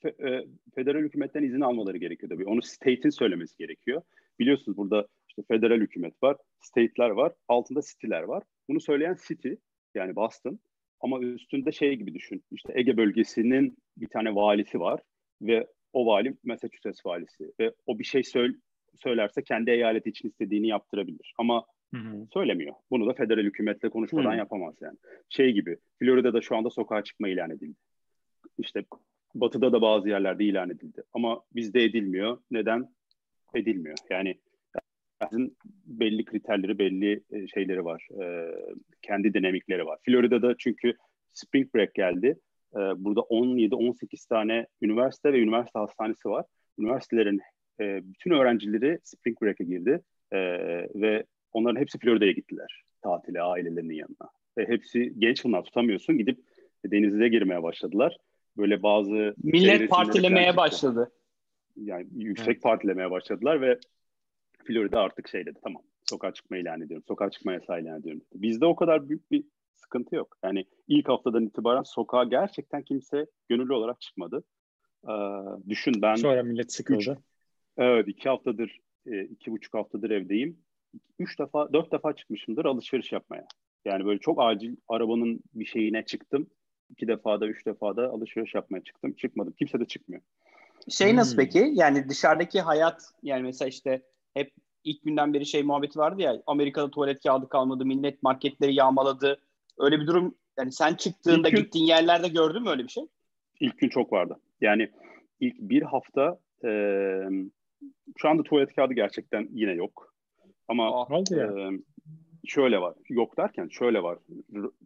fe, 0.01 0.09
e, 0.09 0.45
federal 0.75 0.99
hükümetten 0.99 1.43
izin 1.43 1.61
almaları 1.61 1.97
gerekiyor 1.97 2.29
tabii. 2.29 2.45
Onu 2.45 2.61
state'in 2.61 3.09
söylemesi 3.09 3.57
gerekiyor. 3.57 4.01
Biliyorsunuz 4.39 4.77
burada 4.77 5.07
işte 5.27 5.43
federal 5.47 5.79
hükümet 5.79 6.23
var, 6.23 6.37
state'ler 6.61 7.09
var, 7.09 7.33
altında 7.47 7.81
city'ler 7.81 8.23
var. 8.23 8.43
Bunu 8.69 8.79
söyleyen 8.79 9.17
city 9.27 9.53
yani 9.95 10.15
Boston 10.15 10.59
ama 10.99 11.19
üstünde 11.19 11.71
şey 11.71 11.95
gibi 11.95 12.13
düşün. 12.13 12.43
İşte 12.51 12.73
Ege 12.75 12.97
bölgesinin 12.97 13.77
bir 13.97 14.07
tane 14.07 14.35
valisi 14.35 14.79
var 14.79 15.01
ve 15.41 15.67
o 15.93 16.05
vali 16.05 16.37
Massachusetts 16.43 17.05
valisi 17.05 17.51
ve 17.59 17.73
o 17.85 17.99
bir 17.99 18.03
şey 18.03 18.23
söyle, 18.23 18.53
söylerse 18.95 19.43
kendi 19.43 19.71
eyaleti 19.71 20.09
için 20.09 20.29
istediğini 20.29 20.67
yaptırabilir. 20.67 21.33
Ama 21.37 21.65
hı 21.93 21.97
hı. 21.97 22.27
söylemiyor. 22.33 22.75
Bunu 22.91 23.07
da 23.07 23.13
federal 23.13 23.43
hükümetle 23.43 23.89
konuşmadan 23.89 24.33
hı. 24.33 24.37
yapamaz 24.37 24.75
yani. 24.81 24.97
Şey 25.29 25.51
gibi 25.51 25.77
Florida'da 25.99 26.41
şu 26.41 26.55
anda 26.55 26.69
sokağa 26.69 27.03
çıkma 27.03 27.27
ilan 27.29 27.51
edildi. 27.51 27.77
İşte 28.57 28.85
batıda 29.35 29.71
da 29.71 29.81
bazı 29.81 30.09
yerlerde 30.09 30.43
ilan 30.43 30.69
edildi. 30.69 31.03
Ama 31.13 31.41
bizde 31.55 31.83
edilmiyor. 31.83 32.37
Neden? 32.51 32.89
Edilmiyor. 33.55 33.97
Yani 34.09 34.39
bizim 35.21 35.55
belli 35.85 36.25
kriterleri, 36.25 36.79
belli 36.79 37.23
e, 37.31 37.47
şeyleri 37.47 37.85
var. 37.85 38.07
E, 38.21 38.55
kendi 39.01 39.33
dinamikleri 39.33 39.85
var. 39.85 39.99
Florida'da 40.05 40.55
çünkü 40.57 40.93
Spring 41.33 41.75
Break 41.75 41.93
geldi. 41.93 42.39
E, 42.75 42.79
burada 42.79 43.19
17-18 43.19 44.27
tane 44.29 44.67
üniversite 44.81 45.33
ve 45.33 45.39
üniversite 45.39 45.79
hastanesi 45.79 46.29
var. 46.29 46.45
Üniversitelerin 46.79 47.41
e, 47.79 48.01
bütün 48.03 48.31
öğrencileri 48.31 48.99
Spring 49.03 49.41
Break'e 49.41 49.63
girdi 49.63 50.01
e, 50.31 50.39
ve 50.95 51.23
onların 51.51 51.79
hepsi 51.81 51.99
Florida'ya 51.99 52.31
gittiler 52.31 52.83
tatile 53.03 53.41
ailelerinin 53.41 53.93
yanına. 53.93 54.29
Ve 54.57 54.67
hepsi 54.67 55.13
genç 55.17 55.43
bunlar 55.43 55.63
tutamıyorsun 55.63 56.17
gidip 56.17 56.39
denize 56.85 57.27
girmeye 57.27 57.63
başladılar. 57.63 58.17
Böyle 58.57 58.83
bazı 58.83 59.35
millet 59.43 59.89
partilemeye 59.89 60.57
başladı. 60.57 61.11
Yani 61.75 62.07
yüksek 62.15 62.47
evet. 62.47 62.63
partilemeye 62.63 63.11
başladılar 63.11 63.61
ve 63.61 63.79
Florida 64.67 64.99
artık 64.99 65.27
şey 65.27 65.45
dedi 65.45 65.59
tamam 65.63 65.83
sokağa 66.09 66.33
çıkma 66.33 66.57
ilan 66.57 66.81
ediyorum. 66.81 67.03
Sokağa 67.07 67.29
çıkma 67.29 67.53
yasağı 67.53 67.81
ilan 67.81 67.99
ediyorum. 67.99 68.21
Bizde 68.33 68.65
o 68.65 68.75
kadar 68.75 69.09
büyük 69.09 69.31
bir 69.31 69.43
sıkıntı 69.75 70.15
yok. 70.15 70.37
Yani 70.43 70.65
ilk 70.87 71.09
haftadan 71.09 71.45
itibaren 71.45 71.83
sokağa 71.83 72.23
gerçekten 72.23 72.81
kimse 72.83 73.25
gönüllü 73.49 73.73
olarak 73.73 74.01
çıkmadı. 74.01 74.43
Ee, 75.07 75.11
düşün 75.69 75.93
ben... 76.01 76.15
Sonra 76.15 76.43
millet 76.43 76.73
sıkıldı. 76.73 76.99
Üç, 76.99 77.09
evet 77.77 78.07
iki 78.07 78.29
haftadır, 78.29 78.79
e, 79.05 79.23
iki 79.23 79.51
buçuk 79.51 79.73
haftadır 79.73 80.09
evdeyim. 80.09 80.57
Üç 81.19 81.39
defa, 81.39 81.73
dört 81.73 81.91
defa 81.91 82.15
çıkmışımdır 82.15 82.65
alışveriş 82.65 83.11
yapmaya. 83.11 83.47
Yani 83.85 84.05
böyle 84.05 84.19
çok 84.19 84.37
acil 84.41 84.75
arabanın 84.87 85.39
bir 85.53 85.65
şeyine 85.65 86.05
çıktım. 86.05 86.47
İki 86.89 87.07
defa 87.07 87.41
da 87.41 87.47
üç 87.47 87.65
defa 87.65 87.95
da 87.95 88.09
alışveriş 88.09 88.55
yapmaya 88.55 88.83
çıktım. 88.83 89.13
Çıkmadım. 89.13 89.53
Kimse 89.53 89.79
de 89.79 89.85
çıkmıyor. 89.85 90.21
Şey 90.89 91.15
nasıl 91.15 91.37
hmm. 91.37 91.43
peki? 91.43 91.71
Yani 91.73 92.09
dışarıdaki 92.09 92.61
hayat 92.61 93.01
yani 93.23 93.43
mesela 93.43 93.69
işte 93.69 94.01
hep 94.35 94.51
ilk 94.83 95.03
günden 95.03 95.33
beri 95.33 95.45
şey 95.45 95.63
muhabbeti 95.63 95.99
vardı 95.99 96.21
ya 96.21 96.41
Amerika'da 96.47 96.91
tuvalet 96.91 97.23
kağıdı 97.23 97.49
kalmadı, 97.49 97.85
millet 97.85 98.23
marketleri 98.23 98.75
yağmaladı. 98.75 99.41
Öyle 99.77 99.99
bir 99.99 100.07
durum 100.07 100.35
yani 100.57 100.71
sen 100.71 100.93
çıktığında 100.93 101.49
gün, 101.49 101.57
gittiğin 101.57 101.85
yerlerde 101.85 102.27
gördün 102.27 102.63
mü 102.63 102.69
öyle 102.69 102.83
bir 102.83 102.89
şey? 102.89 103.03
İlk 103.59 103.77
gün 103.77 103.89
çok 103.89 104.13
vardı. 104.13 104.39
Yani 104.61 104.91
ilk 105.39 105.55
bir 105.59 105.81
hafta 105.81 106.39
e, 106.65 106.69
şu 108.17 108.29
anda 108.29 108.43
tuvalet 108.43 108.75
kağıdı 108.75 108.93
gerçekten 108.93 109.47
yine 109.51 109.71
yok. 109.71 110.13
Ama 110.67 111.05
oh, 111.05 111.11
e, 111.11 111.49
şöyle 112.45 112.81
var. 112.81 112.95
Yok 113.09 113.37
derken 113.37 113.67
şöyle 113.67 114.03
var. 114.03 114.17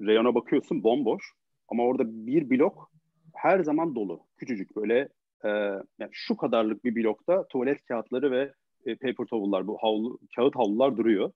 Reyona 0.01 0.35
bakıyorsun 0.35 0.83
bomboş 0.83 1.23
ama 1.67 1.83
orada 1.83 2.03
bir 2.05 2.49
blok 2.49 2.91
her 3.33 3.59
zaman 3.59 3.95
dolu. 3.95 4.19
Küçücük 4.37 4.75
böyle 4.75 5.09
e, 5.43 5.49
yani 5.99 6.09
şu 6.11 6.37
kadarlık 6.37 6.83
bir 6.83 6.95
blokta 6.95 7.47
tuvalet 7.47 7.85
kağıtları 7.85 8.31
ve 8.31 8.53
e, 8.85 8.95
paper 8.95 9.25
towel'lar, 9.25 9.67
bu 9.67 9.77
havlu, 9.77 10.19
kağıt 10.35 10.55
havlular 10.55 10.97
duruyor. 10.97 11.31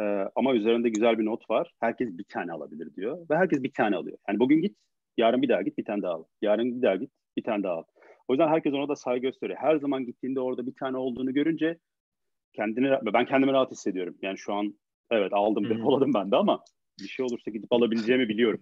E, 0.00 0.02
ama 0.36 0.54
üzerinde 0.54 0.88
güzel 0.88 1.18
bir 1.18 1.24
not 1.24 1.50
var. 1.50 1.72
Herkes 1.80 2.18
bir 2.18 2.24
tane 2.24 2.52
alabilir 2.52 2.94
diyor. 2.94 3.26
Ve 3.30 3.36
herkes 3.36 3.62
bir 3.62 3.72
tane 3.72 3.96
alıyor. 3.96 4.18
Yani 4.28 4.38
bugün 4.38 4.62
git, 4.62 4.76
yarın 5.16 5.42
bir 5.42 5.48
daha 5.48 5.62
git, 5.62 5.78
bir 5.78 5.84
tane 5.84 6.02
daha 6.02 6.12
al. 6.12 6.24
Yarın 6.42 6.76
bir 6.76 6.82
daha 6.82 6.96
git, 6.96 7.10
bir 7.36 7.42
tane 7.42 7.62
daha 7.62 7.74
al. 7.74 7.84
O 8.28 8.32
yüzden 8.32 8.48
herkes 8.48 8.72
ona 8.72 8.88
da 8.88 8.96
saygı 8.96 9.22
gösteriyor. 9.22 9.58
Her 9.58 9.76
zaman 9.76 10.06
gittiğinde 10.06 10.40
orada 10.40 10.66
bir 10.66 10.74
tane 10.74 10.96
olduğunu 10.96 11.34
görünce 11.34 11.78
kendini 12.52 12.98
ben 13.14 13.26
kendimi 13.26 13.52
rahat 13.52 13.70
hissediyorum. 13.70 14.16
Yani 14.22 14.38
şu 14.38 14.54
an 14.54 14.74
evet 15.10 15.32
aldım, 15.32 15.70
depoladım 15.70 16.14
ben 16.14 16.30
de 16.30 16.36
ama 16.36 16.64
bir 17.00 17.08
şey 17.08 17.26
olursa 17.26 17.50
gidip 17.50 17.72
alabileceğimi 17.72 18.28
biliyorum. 18.28 18.60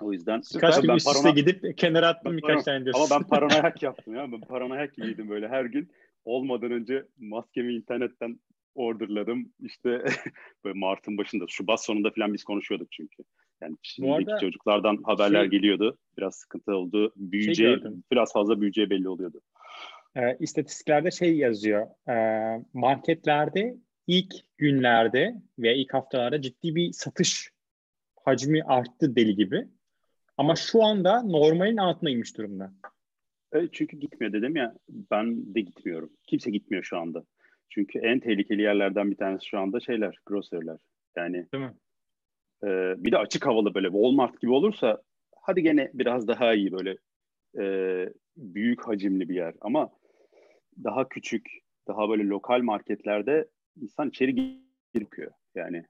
O 0.00 0.12
yüzden 0.12 0.42
birkaç 0.54 0.80
gün 0.80 0.94
üst 0.94 1.08
üste 1.08 1.30
gidip 1.30 1.78
kenara 1.78 2.08
attım 2.08 2.36
birkaç 2.36 2.64
tane 2.64 2.84
diyorsun. 2.84 3.00
Ama 3.00 3.20
ben 3.20 3.28
paranoyak 3.28 3.82
yaptım 3.82 4.14
ya. 4.14 4.32
Ben 4.32 4.40
paranoyak 4.40 4.94
gibiydim 4.94 5.28
böyle 5.28 5.48
her 5.48 5.64
gün 5.64 5.90
olmadan 6.24 6.70
önce 6.70 7.06
maskemi 7.18 7.74
internetten 7.74 8.40
orderladım. 8.74 9.52
İşte 9.60 10.04
böyle 10.64 10.78
Mart'ın 10.78 11.18
başında, 11.18 11.44
Şubat 11.48 11.84
sonunda 11.84 12.10
falan 12.10 12.34
biz 12.34 12.44
konuşuyorduk 12.44 12.92
çünkü. 12.92 13.22
Yani 13.62 13.76
şimdiki 13.82 14.32
çocuklardan 14.40 14.98
haberler 15.04 15.40
şey, 15.40 15.50
geliyordu. 15.50 15.98
Biraz 16.18 16.34
sıkıntı 16.34 16.76
oldu. 16.76 17.12
Büyüyeceği, 17.16 17.80
şey 17.80 17.90
biraz 18.12 18.32
fazla 18.32 18.60
büyüyeceği 18.60 18.90
belli 18.90 19.08
oluyordu. 19.08 19.40
E, 20.16 20.36
istatistiklerde 20.40 21.10
şey 21.10 21.36
yazıyor. 21.36 21.86
E, 22.08 22.14
marketlerde 22.74 23.76
ilk 24.06 24.34
günlerde 24.58 25.34
veya 25.58 25.74
ilk 25.74 25.94
haftalarda 25.94 26.42
ciddi 26.42 26.74
bir 26.74 26.92
satış 26.92 27.50
hacmi 28.24 28.62
arttı 28.62 29.16
deli 29.16 29.36
gibi. 29.36 29.68
Ama 30.36 30.56
şu 30.56 30.82
anda 30.82 31.22
normalin 31.22 31.76
altına 31.76 32.10
inmiş 32.10 32.36
durumda. 32.36 32.72
Evet, 33.52 33.70
çünkü 33.72 33.96
gitmiyor 33.96 34.32
dedim 34.32 34.56
ya 34.56 34.74
ben 34.88 35.54
de 35.54 35.60
gitmiyorum. 35.60 36.10
Kimse 36.26 36.50
gitmiyor 36.50 36.84
şu 36.84 36.98
anda. 36.98 37.24
Çünkü 37.68 37.98
en 37.98 38.20
tehlikeli 38.20 38.62
yerlerden 38.62 39.10
bir 39.10 39.16
tanesi 39.16 39.46
şu 39.46 39.58
anda 39.58 39.80
şeyler, 39.80 40.18
grocery'ler. 40.26 40.78
Yani 41.16 41.46
Değil 41.54 41.64
mi? 41.64 41.74
E, 42.64 42.94
bir 43.04 43.12
de 43.12 43.18
açık 43.18 43.46
havalı 43.46 43.74
böyle 43.74 43.86
Walmart 43.86 44.40
gibi 44.40 44.52
olursa 44.52 45.02
hadi 45.42 45.62
gene 45.62 45.90
biraz 45.94 46.28
daha 46.28 46.54
iyi 46.54 46.72
böyle 46.72 46.96
e, 47.58 47.64
büyük 48.36 48.88
hacimli 48.88 49.28
bir 49.28 49.34
yer. 49.34 49.54
Ama 49.60 49.90
daha 50.84 51.08
küçük, 51.08 51.46
daha 51.88 52.08
böyle 52.08 52.24
lokal 52.24 52.62
marketlerde 52.62 53.48
insan 53.80 54.08
içeri 54.08 54.34
girmiyor. 54.94 55.32
Yani 55.54 55.84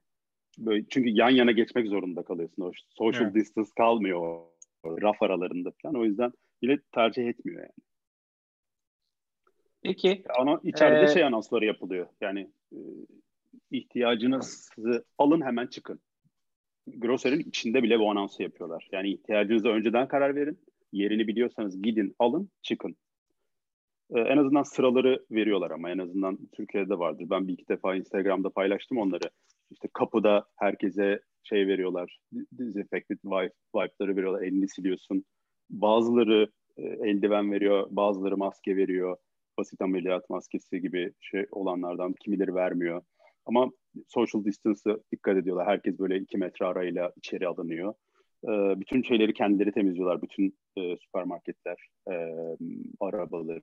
böyle 0.57 0.85
çünkü 0.89 1.09
yan 1.09 1.29
yana 1.29 1.51
geçmek 1.51 1.87
zorunda 1.87 2.23
kalıyorsun. 2.23 2.63
O 2.63 2.71
social 2.89 3.23
evet. 3.23 3.35
distance 3.35 3.69
kalmıyor 3.77 4.19
o 4.19 5.01
raf 5.01 5.21
aralarında 5.23 5.71
falan. 5.81 5.95
O 5.95 6.05
yüzden 6.05 6.31
bile 6.61 6.79
tercih 6.91 7.27
etmiyor 7.27 7.59
yani. 7.59 7.71
Peki. 9.83 10.23
Ama 10.39 10.59
içeride 10.63 11.11
ee, 11.11 11.13
şey 11.13 11.23
anonsları 11.23 11.65
yapılıyor. 11.65 12.07
Yani 12.21 12.51
e, 12.73 12.77
ihtiyacınızı 13.71 15.05
alın 15.17 15.41
hemen 15.41 15.67
çıkın. 15.67 15.99
Grosser'in 16.87 17.39
içinde 17.39 17.83
bile 17.83 17.99
bu 17.99 18.11
anonsu 18.11 18.43
yapıyorlar. 18.43 18.87
Yani 18.91 19.09
ihtiyacınıza 19.13 19.69
önceden 19.69 20.07
karar 20.07 20.35
verin. 20.35 20.59
Yerini 20.91 21.27
biliyorsanız 21.27 21.81
gidin, 21.81 22.15
alın, 22.19 22.49
çıkın. 22.61 22.95
Ee, 24.15 24.19
en 24.19 24.37
azından 24.37 24.63
sıraları 24.63 25.25
veriyorlar 25.31 25.71
ama 25.71 25.89
en 25.89 25.97
azından 25.97 26.39
Türkiye'de 26.51 26.99
vardır. 26.99 27.25
Ben 27.29 27.47
bir 27.47 27.53
iki 27.53 27.67
defa 27.67 27.95
Instagram'da 27.95 28.49
paylaştım 28.49 28.97
onları. 28.97 29.29
İşte 29.71 29.87
kapıda 29.93 30.45
herkese 30.55 31.19
şey 31.43 31.67
veriyorlar. 31.67 32.19
Disinfected 32.57 33.17
wipe, 33.21 33.53
wipe'ları 33.75 34.15
veriyorlar. 34.15 34.41
Elini 34.41 34.69
siliyorsun. 34.69 35.25
Bazıları 35.71 36.51
e, 36.77 36.81
eldiven 36.83 37.51
veriyor, 37.51 37.87
bazıları 37.91 38.37
maske 38.37 38.77
veriyor. 38.77 39.17
Basit 39.57 39.81
ameliyat 39.81 40.29
maskesi 40.29 40.81
gibi 40.81 41.13
şey 41.19 41.45
olanlardan 41.51 42.13
kimileri 42.13 42.55
vermiyor. 42.55 43.01
Ama 43.45 43.71
social 44.07 44.45
distance'a 44.45 44.97
dikkat 45.11 45.37
ediyorlar. 45.37 45.67
Herkes 45.67 45.99
böyle 45.99 46.17
iki 46.17 46.37
metre 46.37 46.65
arayla 46.65 47.11
içeri 47.15 47.47
alınıyor. 47.47 47.93
E, 48.43 48.49
bütün 48.79 49.03
şeyleri 49.03 49.33
kendileri 49.33 49.71
temizliyorlar. 49.71 50.21
Bütün 50.21 50.55
e, 50.77 50.97
süpermarketler, 50.97 51.77
e, 52.11 52.13
arabaları. 52.99 53.61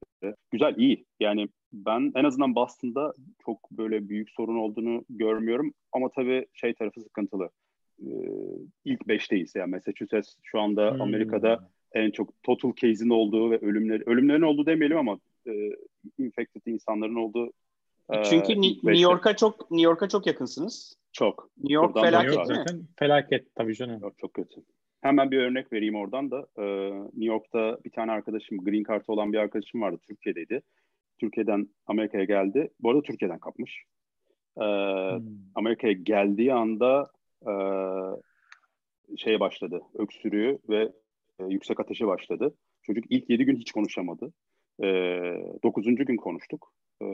Güzel, 0.50 0.74
iyi. 0.76 1.04
Yani 1.20 1.48
ben 1.72 2.12
en 2.14 2.24
azından 2.24 2.54
Boston'da 2.54 3.14
çok 3.44 3.70
böyle 3.70 4.08
büyük 4.08 4.30
sorun 4.30 4.56
olduğunu 4.56 5.04
görmüyorum. 5.10 5.72
Ama 5.92 6.08
tabii 6.08 6.46
şey 6.52 6.74
tarafı 6.74 7.00
sıkıntılı. 7.00 7.50
E, 8.00 8.10
ilk 8.84 9.08
beşteyiz. 9.08 9.52
Yani 9.56 9.70
Massachusetts 9.70 10.34
şu 10.42 10.60
anda 10.60 10.94
hmm. 10.94 11.00
Amerika'da 11.00 11.68
en 11.94 12.10
çok 12.10 12.42
total 12.42 12.72
case'in 12.76 13.10
olduğu 13.10 13.50
ve 13.50 13.58
ölümler, 13.58 14.02
ölümlerin 14.06 14.42
olduğu 14.42 14.66
demeyelim 14.66 14.98
ama 14.98 15.18
e, 15.46 15.52
infected 16.18 16.62
insanların 16.66 17.14
olduğu 17.14 17.52
çünkü 18.24 18.52
ee, 18.52 18.60
New 18.60 18.98
York'a 18.98 19.36
çok 19.36 19.70
New 19.70 19.84
York'a 19.84 20.08
çok 20.08 20.26
yakınsınız. 20.26 20.96
Çok. 21.12 21.50
New 21.56 21.74
York 21.74 21.94
Buradan 21.94 22.10
felaket 22.10 22.38
New 22.38 22.54
York 22.54 22.72
mi? 22.72 22.80
felaket 22.98 23.54
tabii 23.54 23.74
canım. 23.74 24.02
Yok, 24.02 24.18
çok 24.18 24.34
kötü. 24.34 24.60
Hemen 25.00 25.30
bir 25.30 25.38
örnek 25.38 25.72
vereyim 25.72 25.94
oradan 25.94 26.30
da. 26.30 26.46
Ee, 26.58 26.90
New 26.90 27.24
York'ta 27.24 27.78
bir 27.84 27.90
tane 27.90 28.12
arkadaşım, 28.12 28.58
green 28.58 28.84
card 28.88 29.04
olan 29.08 29.32
bir 29.32 29.38
arkadaşım 29.38 29.80
vardı. 29.80 29.98
Türkiye'deydi. 30.08 30.62
Türkiye'den 31.18 31.68
Amerika'ya 31.86 32.24
geldi. 32.24 32.70
Bu 32.80 32.90
arada 32.90 33.02
Türkiye'den 33.02 33.38
kapmış. 33.38 33.84
Ee, 34.56 34.62
hmm. 34.62 35.22
Amerika'ya 35.54 35.92
geldiği 35.92 36.54
anda 36.54 37.10
e, 37.42 37.52
şeye 39.16 39.40
başladı. 39.40 39.82
Öksürüğü 39.94 40.58
ve 40.68 40.82
e, 40.82 40.92
yüksek 41.48 41.80
ateşi 41.80 42.06
başladı. 42.06 42.54
Çocuk 42.82 43.04
ilk 43.10 43.30
yedi 43.30 43.44
gün 43.44 43.56
hiç 43.56 43.72
konuşamadı. 43.72 44.32
E, 44.82 44.88
gün 46.04 46.16
konuştuk. 46.16 46.72
E, 47.02 47.06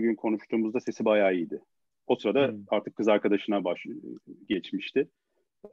gün 0.00 0.14
konuştuğumuzda 0.14 0.80
sesi 0.80 1.04
bayağı 1.04 1.34
iyiydi. 1.34 1.60
O 2.06 2.16
sırada 2.16 2.48
hmm. 2.48 2.64
artık 2.68 2.96
kız 2.96 3.08
arkadaşına 3.08 3.64
baş 3.64 3.86
geçmişti. 4.48 5.08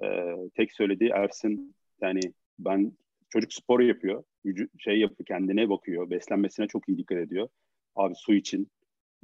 E, 0.04 0.08
tek 0.56 0.74
söylediği 0.74 1.10
Ersin 1.10 1.76
yani 2.02 2.20
ben 2.60 2.92
çocuk 3.30 3.54
spor 3.54 3.80
yapıyor. 3.80 4.24
Şey 4.78 5.00
yapıyor 5.00 5.26
kendine 5.28 5.70
bakıyor. 5.70 6.10
Beslenmesine 6.10 6.68
çok 6.68 6.90
iyi 6.90 6.98
dikkat 6.98 7.18
ediyor. 7.18 7.48
Abi 7.96 8.14
su 8.16 8.34
için 8.34 8.68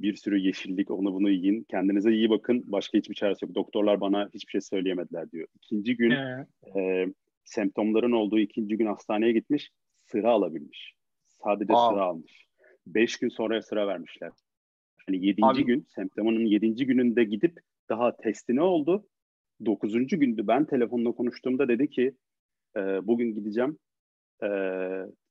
bir 0.00 0.14
sürü 0.14 0.38
yeşillik 0.38 0.90
onu 0.90 1.14
bunu 1.14 1.30
yiyin. 1.30 1.66
Kendinize 1.70 2.12
iyi 2.12 2.30
bakın. 2.30 2.62
Başka 2.66 2.98
hiçbir 2.98 3.14
çaresi 3.14 3.44
yok. 3.44 3.54
Doktorlar 3.54 4.00
bana 4.00 4.28
hiçbir 4.34 4.50
şey 4.50 4.60
söyleyemediler 4.60 5.30
diyor. 5.30 5.48
İkinci 5.54 5.96
gün 5.96 6.10
e, 6.76 7.06
semptomların 7.44 8.12
olduğu 8.12 8.38
ikinci 8.38 8.76
gün 8.76 8.86
hastaneye 8.86 9.32
gitmiş. 9.32 9.70
Sıra 10.06 10.30
alabilmiş. 10.30 10.94
Sadece 11.26 11.74
Aa. 11.74 11.90
sıra 11.90 12.02
almış. 12.02 12.46
Beş 12.86 13.16
gün 13.16 13.28
sonra 13.28 13.62
sıra 13.62 13.86
vermişler. 13.86 14.30
Hani 15.06 15.26
yedinci 15.26 15.46
Abi. 15.46 15.64
gün, 15.64 15.86
semptomunun 15.88 16.44
yedinci 16.44 16.86
gününde 16.86 17.24
gidip 17.24 17.60
daha 17.88 18.16
testi 18.16 18.56
ne 18.56 18.62
oldu? 18.62 19.06
Dokuzuncu 19.64 20.20
gündü 20.20 20.46
ben 20.46 20.64
telefonla 20.64 21.12
konuştuğumda 21.12 21.68
dedi 21.68 21.90
ki 21.90 22.14
e, 22.76 22.80
bugün 23.06 23.34
gideceğim 23.34 23.78
e, 24.42 24.48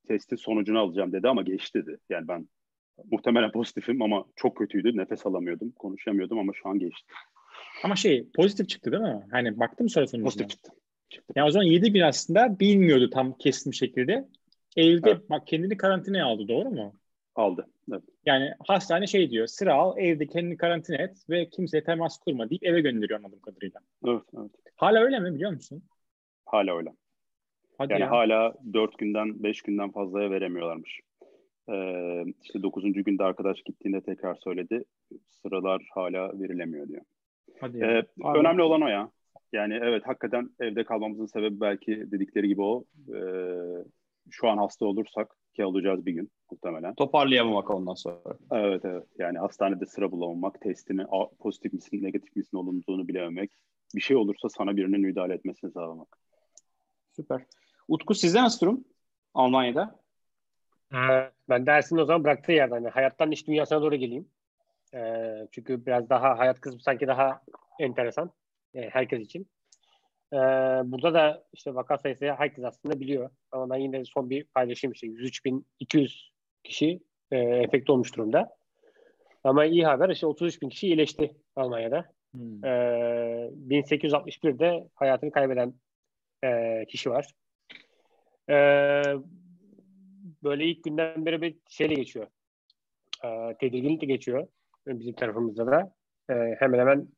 testin 0.08 0.36
sonucunu 0.36 0.78
alacağım 0.78 1.12
dedi 1.12 1.28
ama 1.28 1.42
geçti 1.42 1.86
dedi. 1.86 1.98
Yani 2.10 2.28
ben 2.28 2.48
muhtemelen 3.10 3.52
pozitifim 3.52 4.02
ama 4.02 4.24
çok 4.36 4.56
kötüydü. 4.56 4.96
Nefes 4.96 5.26
alamıyordum, 5.26 5.70
konuşamıyordum 5.70 6.38
ama 6.38 6.52
şu 6.54 6.68
an 6.68 6.78
geçti. 6.78 7.12
Ama 7.84 7.96
şey 7.96 8.28
pozitif 8.34 8.68
çıktı 8.68 8.92
değil 8.92 9.02
mi? 9.02 9.26
Hani 9.30 9.58
baktım 9.60 9.88
sonra 9.88 10.06
sonucuna. 10.06 10.24
Pozitif 10.24 10.48
çıktı. 10.50 10.72
Yani 11.36 11.46
o 11.46 11.50
zaman 11.50 11.66
7 11.66 11.92
gün 11.92 12.00
aslında 12.00 12.60
bilmiyordu 12.60 13.10
tam 13.10 13.32
kesin 13.38 13.72
bir 13.72 13.76
şekilde. 13.76 14.28
Evde 14.76 15.10
evet. 15.10 15.30
bak 15.30 15.46
kendini 15.46 15.76
karantinaya 15.76 16.26
aldı 16.26 16.48
doğru 16.48 16.70
mu? 16.70 16.94
Aldı. 17.34 17.66
Evet. 17.92 18.02
Yani 18.26 18.52
hastane 18.66 19.06
şey 19.06 19.30
diyor 19.30 19.46
sıra 19.46 19.74
al 19.74 19.98
evde 19.98 20.26
kendini 20.26 20.56
karantina 20.56 20.96
et 20.96 21.24
ve 21.30 21.48
kimseye 21.48 21.84
temas 21.84 22.18
kurma 22.18 22.50
deyip 22.50 22.64
eve 22.64 22.80
gönderiyor 22.80 23.18
anladığım 23.18 23.40
kadarıyla. 23.40 23.80
Evet, 24.06 24.22
evet. 24.38 24.50
Hala 24.76 25.00
öyle 25.00 25.20
mi 25.20 25.34
biliyor 25.34 25.52
musun? 25.52 25.82
Hala 26.46 26.76
öyle. 26.76 26.90
Hadi 27.78 27.92
yani 27.92 28.02
ya. 28.02 28.10
hala 28.10 28.54
4 28.72 28.98
günden 28.98 29.42
5 29.42 29.62
günden 29.62 29.90
fazlaya 29.90 30.30
veremiyorlarmış. 30.30 31.00
Ee, 31.68 32.24
işte 32.42 32.62
9. 32.62 32.92
günde 32.92 33.24
arkadaş 33.24 33.62
gittiğinde 33.62 34.00
tekrar 34.00 34.34
söyledi. 34.34 34.84
Sıralar 35.28 35.82
hala 35.94 36.40
verilemiyor 36.40 36.88
diyor. 36.88 37.02
Hadi 37.60 37.78
ya. 37.78 37.90
Ee, 37.90 38.04
önemli 38.34 38.62
olan 38.62 38.82
o 38.82 38.88
ya. 38.88 39.10
Yani 39.52 39.78
evet 39.82 40.02
hakikaten 40.06 40.50
evde 40.60 40.84
kalmamızın 40.84 41.26
sebebi 41.26 41.60
belki 41.60 42.10
dedikleri 42.10 42.48
gibi 42.48 42.62
o. 42.62 42.84
Ee, 43.14 43.84
şu 44.30 44.48
an 44.48 44.58
hasta 44.58 44.86
olursak 44.86 45.36
ki 45.54 45.64
alacağız 45.64 46.06
bir 46.06 46.12
gün 46.12 46.30
muhtemelen. 46.50 46.94
Toparlayamamak 46.94 47.70
ondan 47.70 47.94
sonra. 47.94 48.18
Evet 48.52 48.84
evet. 48.84 49.04
Yani 49.18 49.38
hastanede 49.38 49.86
sıra 49.86 50.12
bulamamak, 50.12 50.60
testini 50.60 51.06
pozitif 51.38 51.72
misin, 51.72 52.02
negatif 52.02 52.36
misin 52.36 52.56
olunduğunu 52.56 53.08
bilememek. 53.08 53.50
Bir 53.94 54.00
şey 54.00 54.16
olursa 54.16 54.48
sana 54.48 54.76
birinin 54.76 55.00
müdahale 55.00 55.34
etmesini 55.34 55.70
sağlamak. 55.70 56.18
Süper. 57.16 57.42
Utku 57.88 58.14
sizde 58.14 58.42
nasıl 58.42 58.66
durum 58.66 58.84
Almanya'da? 59.34 60.00
Ee, 60.92 61.30
ben 61.48 61.66
dersin 61.66 61.96
o 61.96 62.04
zaman 62.04 62.24
bıraktığı 62.24 62.52
yerden. 62.52 62.76
Yani 62.76 62.88
hayattan 62.88 63.30
iş 63.30 63.46
dünyasına 63.46 63.82
doğru 63.82 63.94
geleyim. 63.94 64.28
Ee, 64.94 65.48
çünkü 65.52 65.86
biraz 65.86 66.10
daha 66.10 66.38
hayat 66.38 66.60
kısmı 66.60 66.80
sanki 66.80 67.06
daha 67.06 67.42
enteresan. 67.78 68.30
Yani 68.74 68.88
herkes 68.90 69.20
için. 69.20 69.46
Ee, 70.32 70.36
burada 70.84 71.14
da 71.14 71.44
işte 71.52 71.74
vaka 71.74 71.98
sayısı 71.98 72.32
herkes 72.32 72.64
aslında 72.64 73.00
biliyor. 73.00 73.30
Ama 73.52 73.70
ben 73.70 73.78
yine 73.78 74.04
son 74.04 74.30
bir 74.30 74.44
paylaşayım 74.44 74.92
işte 74.92 75.06
103.200 75.06 76.30
kişi 76.64 77.00
e, 77.30 77.36
enfekte 77.36 77.92
olmuş 77.92 78.16
durumda. 78.16 78.56
Ama 79.44 79.64
iyi 79.64 79.84
haber 79.86 80.08
işte 80.08 80.26
33 80.26 80.62
bin 80.62 80.68
kişi 80.68 80.86
iyileşti 80.86 81.36
Almanya'da. 81.56 82.12
Hmm. 82.32 82.64
Ee, 82.64 83.50
1861'de 83.68 84.88
hayatını 84.94 85.30
kaybeden 85.30 85.74
e, 86.44 86.84
kişi 86.88 87.10
var. 87.10 87.34
Ee, 88.50 89.02
böyle 90.42 90.64
ilk 90.64 90.84
günden 90.84 91.26
beri 91.26 91.42
bir 91.42 91.56
şeyle 91.68 91.94
geçiyor. 91.94 92.26
Ee, 93.24 93.56
tedirginlikle 93.60 94.06
geçiyor 94.06 94.48
bizim 94.86 95.14
tarafımızda 95.14 95.66
da. 95.66 95.94
Ee, 96.30 96.34
hemen 96.58 96.78
hemen 96.78 97.08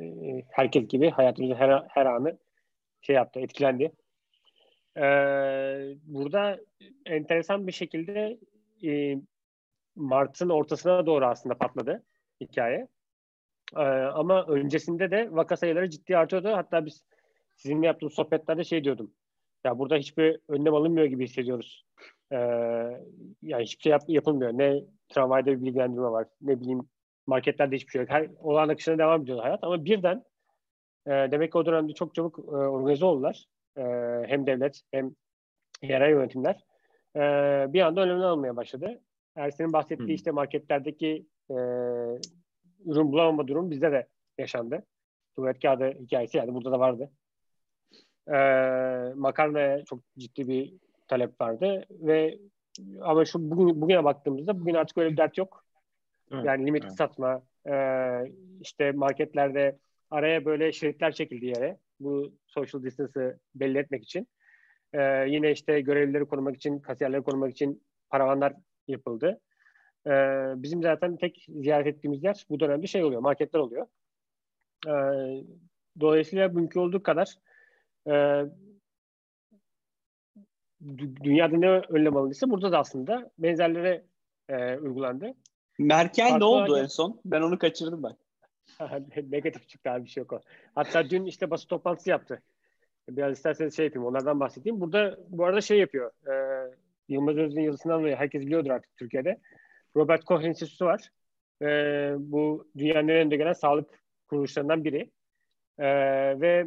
e, 0.00 0.42
herkes 0.50 0.88
gibi 0.88 1.10
hayatımızın 1.10 1.54
her, 1.54 1.84
her 1.88 2.06
anı 2.06 2.38
şey 3.00 3.16
yaptı, 3.16 3.40
etkilendi. 3.40 3.92
Ee, 4.96 5.94
burada 6.02 6.60
enteresan 7.06 7.66
bir 7.66 7.72
şekilde 7.72 8.38
e, 8.84 9.16
Mart'ın 9.96 10.48
ortasına 10.48 11.06
doğru 11.06 11.26
aslında 11.26 11.54
patladı 11.54 12.02
hikaye. 12.40 12.88
Ee, 13.76 13.80
ama 13.80 14.46
öncesinde 14.46 15.10
de 15.10 15.28
vaka 15.32 15.56
sayıları 15.56 15.90
ciddi 15.90 16.16
artıyordu. 16.16 16.48
Hatta 16.48 16.86
biz 16.86 17.02
sizinle 17.56 17.86
yaptığımız 17.86 18.14
sohbetlerde 18.14 18.64
şey 18.64 18.84
diyordum. 18.84 19.12
Ya 19.64 19.78
burada 19.78 19.96
hiçbir 19.96 20.40
önlem 20.48 20.74
alınmıyor 20.74 21.06
gibi 21.06 21.24
hissediyoruz. 21.24 21.84
Ee, 22.32 22.36
yani 23.42 23.62
hiçbir 23.62 23.82
şey 23.82 23.92
yap, 23.92 24.02
yapılmıyor. 24.08 24.52
Ne 24.52 24.82
tramvayda 25.08 25.46
bir 25.46 25.62
bilgilendirme 25.62 26.08
var. 26.08 26.26
Ne 26.40 26.60
bileyim 26.60 26.88
marketlerde 27.26 27.76
hiçbir 27.76 27.90
şey 27.90 28.00
yok. 28.00 28.10
Her 28.10 28.28
olağan 28.38 28.68
akışına 28.68 28.98
devam 28.98 29.22
ediyor 29.22 29.42
hayat. 29.42 29.58
Ama 29.62 29.84
birden 29.84 30.24
e, 31.06 31.10
demek 31.10 31.52
ki 31.52 31.58
o 31.58 31.66
dönemde 31.66 31.92
çok 31.92 32.14
çabuk 32.14 32.38
e, 32.38 32.42
organize 32.50 33.04
oldular. 33.04 33.46
E, 33.76 33.82
hem 34.26 34.46
devlet 34.46 34.80
hem 34.90 35.14
yerel 35.82 36.10
yönetimler. 36.10 36.64
E, 37.16 37.20
bir 37.72 37.80
anda 37.80 38.00
önlemler 38.00 38.26
almaya 38.26 38.56
başladı. 38.56 39.00
Ersin'in 39.36 39.72
bahsettiği 39.72 40.08
hmm. 40.08 40.14
işte 40.14 40.30
marketlerdeki 40.30 41.26
e, 41.50 41.54
ürün 42.84 43.12
bulamama 43.12 43.48
durum 43.48 43.70
bizde 43.70 43.92
de 43.92 44.06
yaşandı. 44.38 44.82
Tuvalet 45.36 45.62
kağıdı 45.62 45.90
hikayesi 46.00 46.36
yani 46.38 46.54
burada 46.54 46.72
da 46.72 46.80
vardı. 46.80 47.10
E, 48.28 48.36
makarnaya 49.14 49.84
çok 49.84 50.00
ciddi 50.18 50.48
bir 50.48 50.74
talep 51.08 51.40
vardı 51.40 51.84
ve 51.90 52.38
ama 53.02 53.24
şu 53.24 53.50
bugün 53.50 53.80
bugüne 53.80 54.04
baktığımızda 54.04 54.60
bugün 54.60 54.74
artık 54.74 54.98
öyle 54.98 55.10
bir 55.10 55.16
dert 55.16 55.38
yok. 55.38 55.65
Evet. 56.32 56.44
Yani 56.44 56.66
limitli 56.66 56.86
evet. 56.86 56.96
satma, 56.96 57.42
e, 57.68 57.74
işte 58.60 58.92
marketlerde 58.92 59.78
Araya 60.10 60.44
böyle 60.44 60.72
şeritler 60.72 61.12
çekildi 61.12 61.46
yere. 61.46 61.78
Bu 62.00 62.32
social 62.46 62.82
distance'ı 62.82 63.38
belli 63.54 63.78
etmek 63.78 64.04
için. 64.04 64.28
Ee, 64.92 65.26
yine 65.28 65.50
işte 65.50 65.80
görevlileri 65.80 66.24
korumak 66.24 66.56
için, 66.56 66.78
kasiyerleri 66.78 67.22
korumak 67.22 67.50
için 67.50 67.82
paravanlar 68.10 68.54
yapıldı. 68.88 69.40
Ee, 70.06 70.10
bizim 70.56 70.82
zaten 70.82 71.16
tek 71.16 71.46
ziyaret 71.48 71.86
ettiğimiz 71.86 72.24
yer 72.24 72.46
bu 72.50 72.60
dönemde 72.60 72.86
şey 72.86 73.04
oluyor, 73.04 73.20
marketler 73.20 73.60
oluyor. 73.60 73.86
Ee, 74.86 75.44
dolayısıyla 76.00 76.48
mümkün 76.48 76.80
olduğu 76.80 77.02
kadar 77.02 77.34
e, 78.08 78.44
dünyada 81.22 81.56
ne 81.56 81.68
önlem 81.68 82.16
alındıysa 82.16 82.50
burada 82.50 82.72
da 82.72 82.78
aslında 82.78 83.30
benzerlere 83.38 84.04
e, 84.48 84.76
uygulandı. 84.76 85.34
Merkel 85.78 86.28
Farklı 86.28 86.40
ne 86.40 86.44
oldu 86.44 86.72
olarak... 86.72 86.84
en 86.84 86.88
son? 86.88 87.20
Ben 87.24 87.40
onu 87.40 87.58
kaçırdım 87.58 88.02
bak. 88.02 88.16
Negatif 89.30 89.68
çıktı 89.68 89.90
abi 89.90 90.04
bir 90.04 90.08
şey 90.08 90.20
yok 90.20 90.32
o. 90.32 90.40
Hatta 90.74 91.10
dün 91.10 91.24
işte 91.24 91.50
basın 91.50 91.68
toplantısı 91.68 92.10
yaptı. 92.10 92.42
Biraz 93.08 93.36
isterseniz 93.36 93.76
şey 93.76 93.84
yapayım 93.84 94.06
onlardan 94.06 94.40
bahsedeyim. 94.40 94.80
Burada 94.80 95.18
bu 95.28 95.44
arada 95.44 95.60
şey 95.60 95.78
yapıyor. 95.78 96.10
E, 96.26 96.34
Yılmaz 97.08 97.36
Özden 97.36 97.62
yazısından 97.62 98.00
dolayı 98.00 98.16
herkes 98.16 98.42
biliyordur 98.42 98.70
artık 98.70 98.96
Türkiye'de. 98.96 99.40
Robert 99.96 100.24
Koch 100.24 100.44
Enstitüsü 100.44 100.84
var. 100.84 101.10
E, 101.62 101.66
bu 102.18 102.68
dünyanın 102.78 103.08
en 103.08 103.16
önde 103.16 103.36
gelen 103.36 103.52
sağlık 103.52 104.02
kuruluşlarından 104.28 104.84
biri. 104.84 105.10
E, 105.78 105.86
ve 106.40 106.66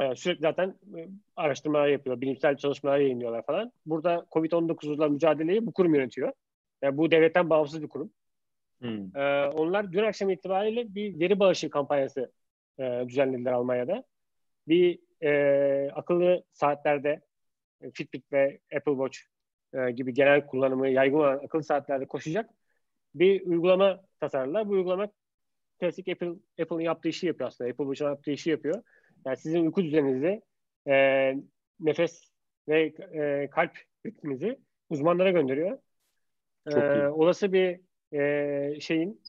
e, 0.00 0.16
sürekli 0.16 0.40
zaten 0.40 0.68
e, 0.98 1.08
araştırmalar 1.36 1.88
yapıyor, 1.88 2.20
bilimsel 2.20 2.56
çalışmalar 2.56 2.98
yayınlıyorlar 2.98 3.46
falan. 3.46 3.72
Burada 3.86 4.26
COVID-19'la 4.32 5.08
mücadeleyi 5.08 5.66
bu 5.66 5.72
kurum 5.72 5.94
yönetiyor. 5.94 6.32
Yani 6.82 6.96
bu 6.96 7.10
devletten 7.10 7.50
bağımsız 7.50 7.82
bir 7.82 7.88
kurum. 7.88 8.12
Hmm. 8.80 9.16
E, 9.16 9.48
onlar 9.48 9.92
dün 9.92 10.02
akşam 10.02 10.30
itibariyle 10.30 10.94
bir 10.94 11.20
veri 11.20 11.40
bağışı 11.40 11.70
kampanyası 11.70 12.32
e, 12.78 13.04
düzenlediler 13.08 13.52
Almanya'da. 13.52 14.04
Bir 14.68 14.98
e, 15.22 15.90
akıllı 15.90 16.44
saatlerde 16.52 17.20
e, 17.80 17.90
Fitbit 17.90 18.32
ve 18.32 18.58
Apple 18.76 18.92
Watch 18.92 19.18
e, 19.74 19.90
gibi 19.90 20.14
genel 20.14 20.46
kullanımı 20.46 20.88
yaygın 20.88 21.18
olan 21.18 21.40
akıllı 21.44 21.62
saatlerde 21.62 22.06
koşacak 22.06 22.50
bir 23.14 23.46
uygulama 23.46 24.00
tasarladılar. 24.20 24.68
Bu 24.68 24.72
uygulama 24.72 25.08
klasik 25.80 26.08
Apple 26.08 26.32
Apple'ın 26.62 26.80
yaptığı 26.80 27.08
işi 27.08 27.26
yapıyor 27.26 27.48
aslında. 27.48 27.70
Apple 27.70 27.84
Watch'ın 27.84 28.06
yaptığı 28.06 28.30
işi 28.30 28.50
yapıyor. 28.50 28.82
Yani 29.26 29.36
sizin 29.36 29.64
uyku 29.64 29.84
düzeninizi, 29.84 30.42
e, 30.88 31.34
nefes 31.80 32.32
ve 32.68 32.82
e, 33.14 33.50
kalp 33.50 33.78
ritminizi 34.06 34.58
uzmanlara 34.90 35.30
gönderiyor. 35.30 35.78
E, 36.66 37.06
olası 37.06 37.52
bir 37.52 37.80
e, 38.12 38.80
şeyin 38.80 39.22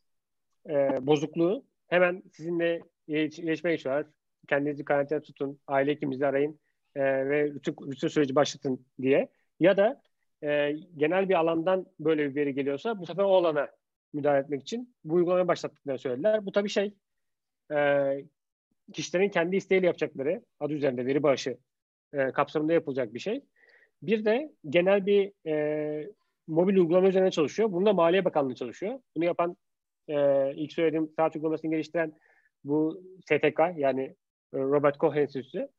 e, 0.70 1.08
bozukluğu 1.08 1.66
hemen 1.88 2.24
sizinle 2.32 2.82
iletişime 3.08 3.72
geçiyorlar. 3.72 4.06
Kendinizi 4.48 4.86
karantina 4.86 5.22
tutun, 5.22 5.60
aile 5.68 5.92
hekiminizi 5.92 6.26
arayın 6.26 6.60
e, 6.96 7.02
ve 7.04 7.50
rutin, 7.54 7.76
rutin 7.82 8.08
süreci 8.08 8.36
başlatın 8.36 8.86
diye. 9.02 9.30
Ya 9.60 9.78
da 9.78 10.02
e, 10.44 10.76
genel 10.98 11.30
bir 11.30 11.34
alandan 11.34 11.86
böyle 12.00 12.30
bir 12.30 12.36
veri 12.36 12.54
geliyorsa 12.54 13.00
bu 13.00 13.06
sefer 13.06 13.24
o 13.24 13.36
alana 13.36 13.70
müdahale 14.14 14.40
etmek 14.40 14.62
için 14.62 14.96
bu 15.04 15.14
uygulamayı 15.14 15.48
başlattıklarını 15.48 16.00
söylediler. 16.00 16.46
Bu 16.46 16.52
tabii 16.52 16.70
şey 16.70 16.94
e, 17.72 17.78
kişilerin 18.94 19.30
kendi 19.30 19.56
isteğiyle 19.56 19.86
yapacakları 19.86 20.44
adı 20.60 20.74
üzerinde 20.74 21.06
veri 21.06 21.24
bağışı 21.24 21.58
e, 22.14 22.32
kapsamında 22.32 22.74
yapılacak 22.74 23.14
bir 23.14 23.20
şey. 23.20 23.42
Bir 24.02 24.26
de 24.26 24.54
genel 24.70 25.06
bir 25.06 25.32
e, 25.48 26.10
mobil 26.48 26.76
uygulama 26.78 27.08
üzerine 27.08 27.32
çalışıyor. 27.32 27.72
Bunda 27.72 27.94
Maliye 27.94 28.26
Bakanlığı 28.26 28.56
çalışıyor. 28.56 29.00
Bunu 29.16 29.26
yapan 29.26 29.58
e, 30.08 30.52
ilk 30.56 30.74
söylediğim 30.74 31.10
saat 31.16 31.36
uygulamasını 31.36 31.72
geliştiren 31.72 32.14
bu 32.64 33.04
STK 33.26 33.60
yani 33.76 34.04
e, 34.54 34.58
Robert 34.58 34.98
Koch 34.98 35.18
Enstitüsü. 35.18 35.70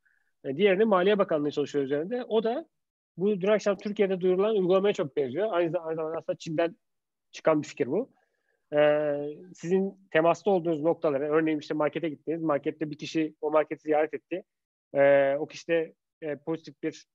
E, 0.45 0.57
diğerini 0.57 0.85
Maliye 0.85 1.19
Bakanlığı 1.19 1.51
çalışıyor 1.51 1.85
üzerinde. 1.85 2.25
O 2.25 2.45
da 2.45 2.67
bu 3.17 3.41
dün 3.41 3.49
akşam 3.49 3.77
Türkiye'de 3.77 4.21
duyurulan 4.21 4.57
uygulamaya 4.57 4.93
çok 4.95 5.17
benziyor. 5.17 5.49
Aynı, 5.53 5.71
zamanda 5.71 6.03
aslında 6.03 6.39
Çin'den 6.39 6.77
çıkan 7.33 7.63
bir 7.63 7.69
fikir 7.69 7.87
bu. 7.87 8.13
Ee, 8.75 9.29
sizin 9.55 10.09
temasta 10.11 10.51
olduğunuz 10.51 10.81
noktalara, 10.81 11.25
örneğin 11.25 11.59
işte 11.59 11.75
markete 11.75 12.09
gittiniz, 12.09 12.43
markette 12.43 12.91
bir 12.91 12.99
kişi 12.99 13.35
o 13.41 13.51
marketi 13.51 13.83
ziyaret 13.83 14.15
etti. 14.15 14.45
Ee, 14.95 15.37
o 15.39 15.47
kişide 15.47 15.95
e, 16.23 16.37
pozitif 16.37 16.83
bir 16.83 17.07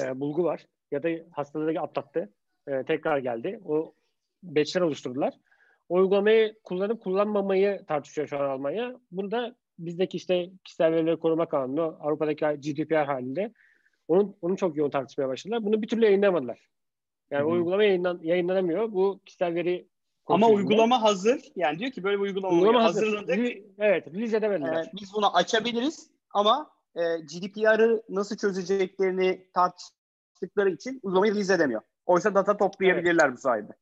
e, 0.00 0.20
bulgu 0.20 0.44
var 0.44 0.66
ya 0.90 1.02
da 1.02 1.08
hastalığı 1.30 1.80
atlattı, 1.80 2.32
e, 2.66 2.84
tekrar 2.84 3.18
geldi. 3.18 3.60
O 3.64 3.94
batchler 4.42 4.80
oluşturdular. 4.80 5.34
O 5.88 5.94
uygulamayı 5.94 6.54
kullanıp 6.64 7.02
kullanmamayı 7.02 7.84
tartışıyor 7.88 8.28
şu 8.28 8.38
an 8.38 8.50
Almanya. 8.50 9.00
Bunda 9.10 9.56
bizdeki 9.78 10.16
işte 10.16 10.50
kişisel 10.64 10.92
verileri 10.92 11.16
koruma 11.16 11.48
kanunu, 11.48 11.96
Avrupa'daki 12.00 12.44
GDPR 12.44 13.04
halinde 13.04 13.52
onun, 14.08 14.36
onu 14.42 14.56
çok 14.56 14.76
yoğun 14.76 14.90
tartışmaya 14.90 15.28
başladılar. 15.28 15.64
Bunu 15.64 15.82
bir 15.82 15.88
türlü 15.88 16.04
yayınlamadılar. 16.04 16.68
Yani 17.30 17.40
Hı-hı. 17.40 17.48
o 17.48 17.52
uygulama 17.52 17.84
yayınlan, 17.84 18.20
yayınlanamıyor. 18.22 18.92
Bu 18.92 19.20
kişisel 19.26 19.54
veri 19.54 19.88
ama 20.26 20.48
uygulama 20.48 21.02
hazır. 21.02 21.42
Yani 21.56 21.78
diyor 21.78 21.90
ki 21.90 22.04
böyle 22.04 22.16
bir 22.16 22.22
uygulama, 22.22 22.54
uygulama 22.54 22.84
hazır. 22.84 23.02
hazırladık. 23.02 23.34
Re- 23.34 23.62
evet, 23.78 24.14
release 24.14 24.36
edemediler. 24.36 24.84
Ee, 24.84 24.90
biz 25.00 25.14
bunu 25.14 25.36
açabiliriz 25.36 26.10
ama 26.34 26.70
e, 26.94 27.00
GDPR'ı 27.00 28.02
nasıl 28.08 28.36
çözeceklerini 28.36 29.46
tartıştıkları 29.54 30.70
için 30.70 31.00
uygulamayı 31.02 31.32
release 31.32 31.54
edemiyor. 31.54 31.82
Oysa 32.06 32.34
data 32.34 32.56
toplayabilirler 32.56 33.26
evet. 33.26 33.36
bu 33.36 33.40
sayede. 33.40 33.72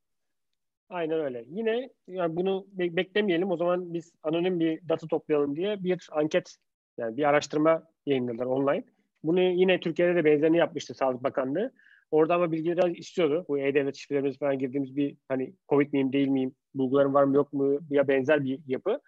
Aynen 0.88 1.20
öyle. 1.20 1.44
Yine 1.48 1.90
yani 2.06 2.36
bunu 2.36 2.66
be- 2.72 2.96
beklemeyelim. 2.96 3.50
O 3.50 3.56
zaman 3.56 3.94
biz 3.94 4.12
anonim 4.22 4.60
bir 4.60 4.88
data 4.88 5.06
toplayalım 5.06 5.56
diye 5.56 5.84
bir 5.84 6.08
anket 6.12 6.56
yani 6.98 7.16
bir 7.16 7.24
araştırma 7.24 7.82
yayınladılar 8.06 8.46
online. 8.46 8.84
Bunu 9.24 9.40
yine 9.40 9.80
Türkiye'de 9.80 10.14
de 10.14 10.24
benzerini 10.24 10.56
yapmıştı 10.56 10.94
Sağlık 10.94 11.22
Bakanlığı. 11.22 11.72
Orada 12.10 12.34
ama 12.34 12.52
bilgileri 12.52 12.98
istiyordu. 12.98 13.44
Bu 13.48 13.58
e-devlet 13.58 13.96
şifrelerimiz 13.96 14.38
falan 14.38 14.58
girdiğimiz 14.58 14.96
bir 14.96 15.16
hani 15.28 15.54
Covid 15.68 15.92
miyim 15.92 16.12
değil 16.12 16.28
miyim, 16.28 16.54
bulgularım 16.74 17.14
var 17.14 17.24
mı 17.24 17.36
yok 17.36 17.52
mu 17.52 17.78
ya 17.90 18.08
benzer 18.08 18.44
bir 18.44 18.60
yapı. 18.66 19.00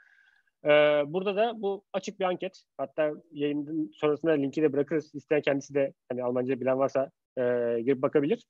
Ee, 0.64 0.68
burada 1.07 1.37
da 1.37 1.62
bu 1.62 1.85
açık 1.92 2.20
bir 2.20 2.25
anket. 2.25 2.62
Hatta 2.77 3.12
yayının 3.33 3.90
sonrasında 3.94 4.33
linki 4.33 4.62
de 4.62 4.72
bırakırız. 4.72 5.14
İsteyen 5.14 5.42
kendisi 5.42 5.75
de 5.75 5.92
hani 6.09 6.25
Almanca 6.25 6.61
bilen 6.61 6.79
varsa 6.79 7.11
e, 7.38 7.42
girip 7.81 8.03
bakabilir. 8.03 8.46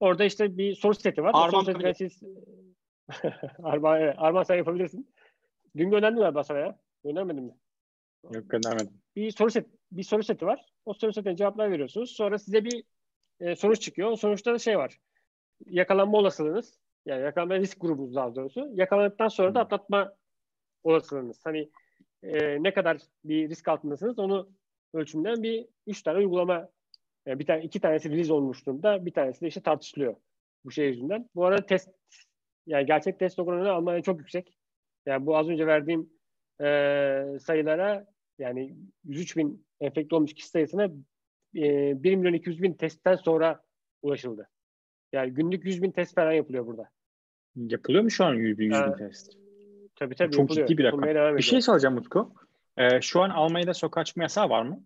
Orada 0.00 0.24
işte 0.24 0.58
bir 0.58 0.74
soru 0.74 0.94
seti 0.94 1.22
var. 1.22 1.30
Arman 1.34 1.50
soru 1.50 1.64
setine 1.64 1.94
siz 1.94 2.22
Arman, 3.62 4.00
evet, 4.00 4.14
Arman 4.18 4.42
sen 4.42 4.56
yapabilirsin. 4.56 5.14
Dün 5.76 5.90
gönderdim 5.90 6.18
galiba 6.18 6.44
sana 6.44 6.58
ya. 6.58 6.78
Göndermedin 7.04 7.44
mi? 7.44 7.54
Yok 8.32 8.50
göndermedim. 8.50 9.00
Bir 9.16 9.30
soru 9.30 9.50
set 9.50 9.66
bir 9.92 10.02
soru 10.02 10.22
seti 10.22 10.46
var. 10.46 10.66
O 10.84 10.94
soru 10.94 11.12
setine 11.12 11.36
cevaplar 11.36 11.70
veriyorsunuz. 11.70 12.10
Sonra 12.10 12.38
size 12.38 12.64
bir 12.64 12.84
e, 13.40 13.56
sonuç 13.56 13.80
çıkıyor. 13.80 14.10
O 14.10 14.16
sonuçta 14.16 14.54
da 14.54 14.58
şey 14.58 14.78
var. 14.78 14.98
Yakalanma 15.66 16.18
olasılığınız 16.18 16.80
yani 17.06 17.22
yakalanma 17.22 17.58
risk 17.58 17.80
grubunuz 17.80 18.14
daha 18.14 18.34
doğrusu. 18.34 18.70
Yakalandıktan 18.72 19.28
sonra 19.28 19.54
da 19.54 19.60
atlatma 19.60 20.14
olasılığınız. 20.84 21.46
Hani 21.46 21.70
e, 22.22 22.62
ne 22.62 22.74
kadar 22.74 22.98
bir 23.24 23.48
risk 23.48 23.68
altındasınız 23.68 24.18
onu 24.18 24.48
ölçümleyen 24.94 25.42
bir 25.42 25.66
üç 25.86 26.02
tane 26.02 26.18
uygulama 26.18 26.68
yani 27.26 27.38
bir 27.38 27.46
tane 27.46 27.64
iki 27.64 27.80
tanesi 27.80 28.10
release 28.10 28.32
olmuş 28.32 28.66
durumda. 28.66 29.06
Bir 29.06 29.12
tanesi 29.12 29.40
de 29.40 29.46
işte 29.46 29.60
tartışılıyor 29.60 30.16
bu 30.64 30.70
şey 30.70 30.88
yüzünden. 30.88 31.30
Bu 31.34 31.44
arada 31.46 31.66
test 31.66 31.90
yani 32.66 32.86
gerçek 32.86 33.18
test 33.18 33.38
oranı 33.38 33.72
Almanya 33.72 34.02
çok 34.02 34.18
yüksek. 34.18 34.58
Yani 35.06 35.26
bu 35.26 35.36
az 35.36 35.48
önce 35.48 35.66
verdiğim 35.66 36.10
e, 36.60 36.66
sayılara 37.40 38.06
yani 38.38 38.76
103 39.04 39.36
bin 39.36 39.66
enfekte 39.80 40.16
olmuş 40.16 40.34
kişi 40.34 40.48
sayısına 40.48 40.84
e, 41.56 42.02
1 42.02 42.14
milyon 42.14 42.32
200 42.32 42.62
bin 42.62 42.72
testten 42.72 43.16
sonra 43.16 43.62
ulaşıldı. 44.02 44.48
Yani 45.12 45.34
günlük 45.34 45.64
100 45.64 45.82
bin 45.82 45.90
test 45.90 46.14
falan 46.14 46.32
yapılıyor 46.32 46.66
burada. 46.66 46.90
Yapılıyor 47.56 48.02
mu 48.02 48.10
şu 48.10 48.24
an 48.24 48.34
100 48.34 48.58
bin, 48.58 48.64
100 48.64 48.86
bin 48.86 48.92
test? 48.92 49.32
Tabii 49.96 50.14
tabii 50.14 50.32
Çok 50.32 50.40
yapılıyor. 50.40 50.66
ciddi 50.66 50.78
bir 50.78 50.84
rakam. 50.84 51.36
Bir 51.36 51.42
şey 51.42 51.60
soracağım 51.60 51.94
Mutku. 51.94 52.34
Ee, 52.76 53.00
şu 53.00 53.22
an 53.22 53.30
Almanya'da 53.30 53.74
sokağa 53.74 54.04
çıkma 54.04 54.22
yasağı 54.22 54.48
var 54.48 54.62
mı? 54.62 54.84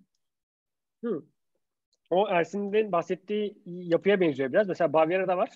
Hı. 1.04 1.22
O 2.10 2.28
Ersin'in 2.28 2.92
bahsettiği 2.92 3.62
yapıya 3.66 4.20
benziyor 4.20 4.52
biraz. 4.52 4.68
Mesela 4.68 4.92
Bavyera'da 4.92 5.36
var. 5.36 5.50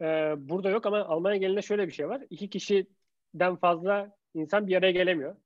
Ee, 0.00 0.34
burada 0.38 0.70
yok 0.70 0.86
ama 0.86 0.98
Almanya 0.98 1.36
gelince 1.36 1.62
şöyle 1.62 1.86
bir 1.86 1.92
şey 1.92 2.08
var. 2.08 2.22
İki 2.30 2.50
kişiden 2.50 3.56
fazla 3.60 4.16
insan 4.34 4.66
bir 4.66 4.76
araya 4.76 4.92
gelemiyor. 4.92 5.36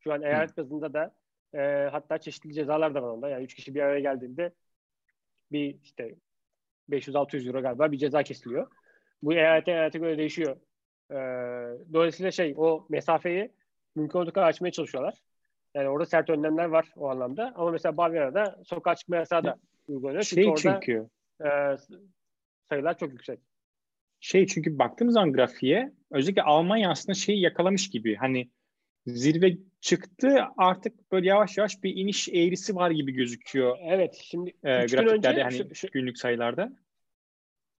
Şu 0.00 0.12
an 0.12 0.22
eyalet 0.22 0.56
bazında 0.56 0.92
da 0.92 1.14
e, 1.54 1.88
hatta 1.92 2.18
çeşitli 2.18 2.54
cezalar 2.54 2.94
da 2.94 3.02
var 3.02 3.08
onda. 3.08 3.28
Yani 3.28 3.44
üç 3.44 3.54
kişi 3.54 3.74
bir 3.74 3.80
araya 3.80 4.00
geldiğinde 4.00 4.52
bir 5.52 5.76
işte 5.82 6.14
500-600 6.90 7.46
euro 7.46 7.62
galiba 7.62 7.92
bir 7.92 7.98
ceza 7.98 8.22
kesiliyor. 8.22 8.66
Bu 9.22 9.32
eyalete 9.34 9.70
eyalete 9.70 9.98
göre 9.98 10.18
değişiyor. 10.18 10.56
E, 11.10 11.16
dolayısıyla 11.92 12.30
şey 12.30 12.54
o 12.56 12.86
mesafeyi 12.88 13.52
mümkün 13.96 14.18
olduğu 14.18 14.32
kadar 14.32 14.46
açmaya 14.46 14.70
çalışıyorlar. 14.70 15.14
Yani 15.74 15.88
orada 15.88 16.06
sert 16.06 16.30
önlemler 16.30 16.64
var 16.64 16.88
o 16.96 17.08
anlamda. 17.08 17.52
Ama 17.56 17.70
mesela 17.70 17.96
Bavyera'da 17.96 18.60
sokağa 18.64 18.94
çıkma 18.94 19.16
yasağı 19.16 19.44
da 19.44 19.56
uygulanıyor. 19.88 20.22
Şey 20.22 20.44
çünkü, 20.44 20.62
çünkü 20.62 21.08
orada 21.40 21.74
e, 21.74 21.76
sayılar 22.68 22.98
çok 22.98 23.12
yüksek. 23.12 23.40
Şey 24.20 24.46
çünkü 24.46 24.78
baktığımız 24.78 25.14
zaman 25.14 25.32
grafiğe 25.32 25.92
özellikle 26.10 26.42
Almanya 26.42 26.90
aslında 26.90 27.14
şeyi 27.14 27.40
yakalamış 27.40 27.90
gibi. 27.90 28.16
Hani 28.16 28.48
zirve 29.06 29.56
çıktı. 29.80 30.44
Artık 30.56 31.12
böyle 31.12 31.28
yavaş 31.28 31.58
yavaş 31.58 31.82
bir 31.82 31.96
iniş 31.96 32.28
eğrisi 32.28 32.76
var 32.76 32.90
gibi 32.90 33.12
gözüküyor. 33.12 33.78
Evet. 33.82 34.14
Şimdi 34.22 34.50
e, 34.50 34.52
gün 34.76 34.82
önce 34.82 34.96
grafiklerde 34.96 35.42
hani 35.42 35.56
şu- 35.56 35.74
şu- 35.74 35.88
günlük 35.92 36.18
sayılarda. 36.18 36.72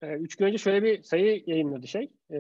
e, 0.03 0.07
üç 0.15 0.37
gün 0.37 0.47
önce 0.47 0.59
şöyle 0.59 0.83
bir 0.83 1.03
sayı 1.03 1.43
yayınladı 1.47 1.89
şey. 1.89 2.11
E, 2.31 2.39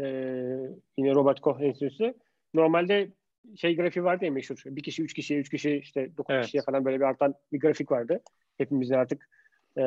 yine 0.98 1.14
Robert 1.14 1.40
Koch 1.40 1.60
Enstitüsü. 1.60 2.14
Normalde 2.54 3.08
şey 3.56 3.76
grafiği 3.76 4.04
vardı 4.04 4.24
ya 4.24 4.30
meşhur. 4.30 4.62
Bir 4.66 4.82
kişi, 4.82 5.02
üç 5.02 5.14
kişiye, 5.14 5.40
üç 5.40 5.48
kişi, 5.50 5.76
işte 5.76 6.16
dokuz 6.16 6.34
Evet. 6.34 6.44
kişiye 6.44 6.62
falan 6.62 6.84
böyle 6.84 6.96
bir 6.96 7.04
artan 7.04 7.34
bir 7.52 7.60
grafik 7.60 7.90
vardı. 7.90 8.20
Hepimizin 8.58 8.94
artık 8.94 9.28
e, 9.78 9.82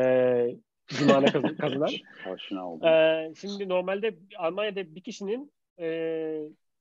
cumana 0.88 1.26
kazanan. 1.62 1.90
Aşina. 2.26 2.90
Ee, 2.92 3.34
şimdi 3.36 3.70
normalde 3.70 4.16
Almanya'da 4.38 4.96
bir 4.96 5.02
kişinin 5.02 5.52
e, 5.80 5.86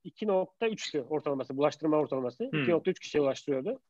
2.3'tü 0.04 1.00
ortalaması, 1.00 1.56
bulaştırma 1.56 1.96
ortalaması. 1.96 2.44
Hmm. 2.50 2.62
2.3 2.62 3.00
kişiye 3.00 3.22
ulaştırıyordu. 3.22 3.80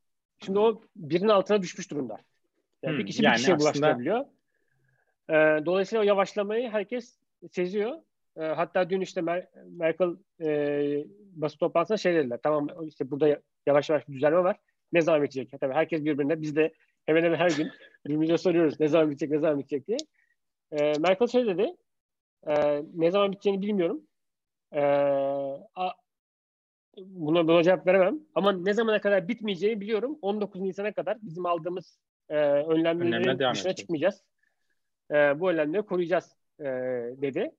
Şimdi 0.45 0.59
o 0.59 0.83
birinin 0.97 1.29
altına 1.29 1.63
düşmüş 1.63 1.91
durumda. 1.91 2.17
Yani 2.83 2.93
Hmm, 2.93 2.99
bir 2.99 3.07
kişi 3.07 3.23
yani 3.25 3.33
bir 3.33 3.37
kişiye 3.39 3.55
aslında- 3.55 3.65
bulaştırabiliyor. 3.65 4.25
Ee, 5.31 5.67
dolayısıyla 5.67 6.03
o 6.03 6.05
yavaşlamayı 6.07 6.69
herkes 6.69 7.19
seziyor. 7.51 7.99
Ee, 8.37 8.43
hatta 8.45 8.91
dün 8.91 9.01
işte 9.01 9.21
Mer- 9.21 9.47
Merkel 9.71 10.17
e, 10.41 11.05
basın 11.33 11.59
toplantısında 11.59 11.99
şey 11.99 12.15
dediler. 12.15 12.39
Tamam 12.43 12.69
işte 12.89 13.11
burada 13.11 13.41
yavaş 13.67 13.91
yavaş 13.91 14.09
bir 14.09 14.15
düzelme 14.15 14.45
var. 14.45 14.57
Ne 14.93 15.01
zaman 15.03 15.23
bitecek? 15.23 15.61
Tabii 15.61 15.75
herkes 15.75 16.05
birbirine 16.05 16.43
biz 16.43 16.57
de 16.57 16.73
hemen 17.07 17.23
hemen 17.23 17.39
her 17.39 17.51
gün 17.51 17.71
birbirimize 18.07 18.39
soruyoruz 18.39 18.81
ne 18.81 18.89
zaman 18.89 19.11
bitecek, 19.11 19.31
ne 19.31 19.39
zaman 19.39 19.59
bitecek 19.59 19.87
diye. 19.89 19.99
Ee, 20.73 20.93
Merkel 20.99 21.27
şey 21.27 21.47
dedi. 21.47 21.77
Ee, 22.47 22.83
ne 22.95 23.11
zaman 23.11 23.33
biteceğini 23.33 23.63
bilmiyorum. 23.63 24.03
Ee, 24.73 24.81
a- 25.75 25.93
buna, 26.97 27.49
buna 27.49 27.63
cevap 27.63 27.87
veremem. 27.87 28.21
Ama 28.35 28.53
ne 28.53 28.75
zamana 28.75 29.01
kadar 29.01 29.29
bitmeyeceğini 29.29 29.81
biliyorum. 29.81 30.19
19 30.23 30.61
Nisan'a 30.61 30.93
kadar 30.93 31.19
bizim 31.23 31.47
aldığımız 31.47 31.99
e, 32.29 32.37
önlemlerin 32.37 33.13
Önlemler 33.13 33.39
dışına 33.55 33.73
çıkmayacağız. 33.75 34.23
E, 35.11 35.15
bu 35.41 35.51
önlemleri 35.51 35.83
koruyacağız 35.83 36.37
e, 36.61 36.65
dedi. 37.23 37.51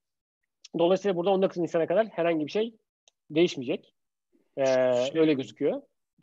Dolayısıyla 0.78 1.16
burada 1.16 1.30
19 1.30 1.58
Nisan'a 1.58 1.86
kadar 1.86 2.06
herhangi 2.06 2.46
bir 2.46 2.50
şey 2.50 2.74
değişmeyecek. 3.30 3.94
E, 4.56 4.64
Şey- 4.64 5.20
öyle 5.20 5.34
gözüküyor. 5.34 5.82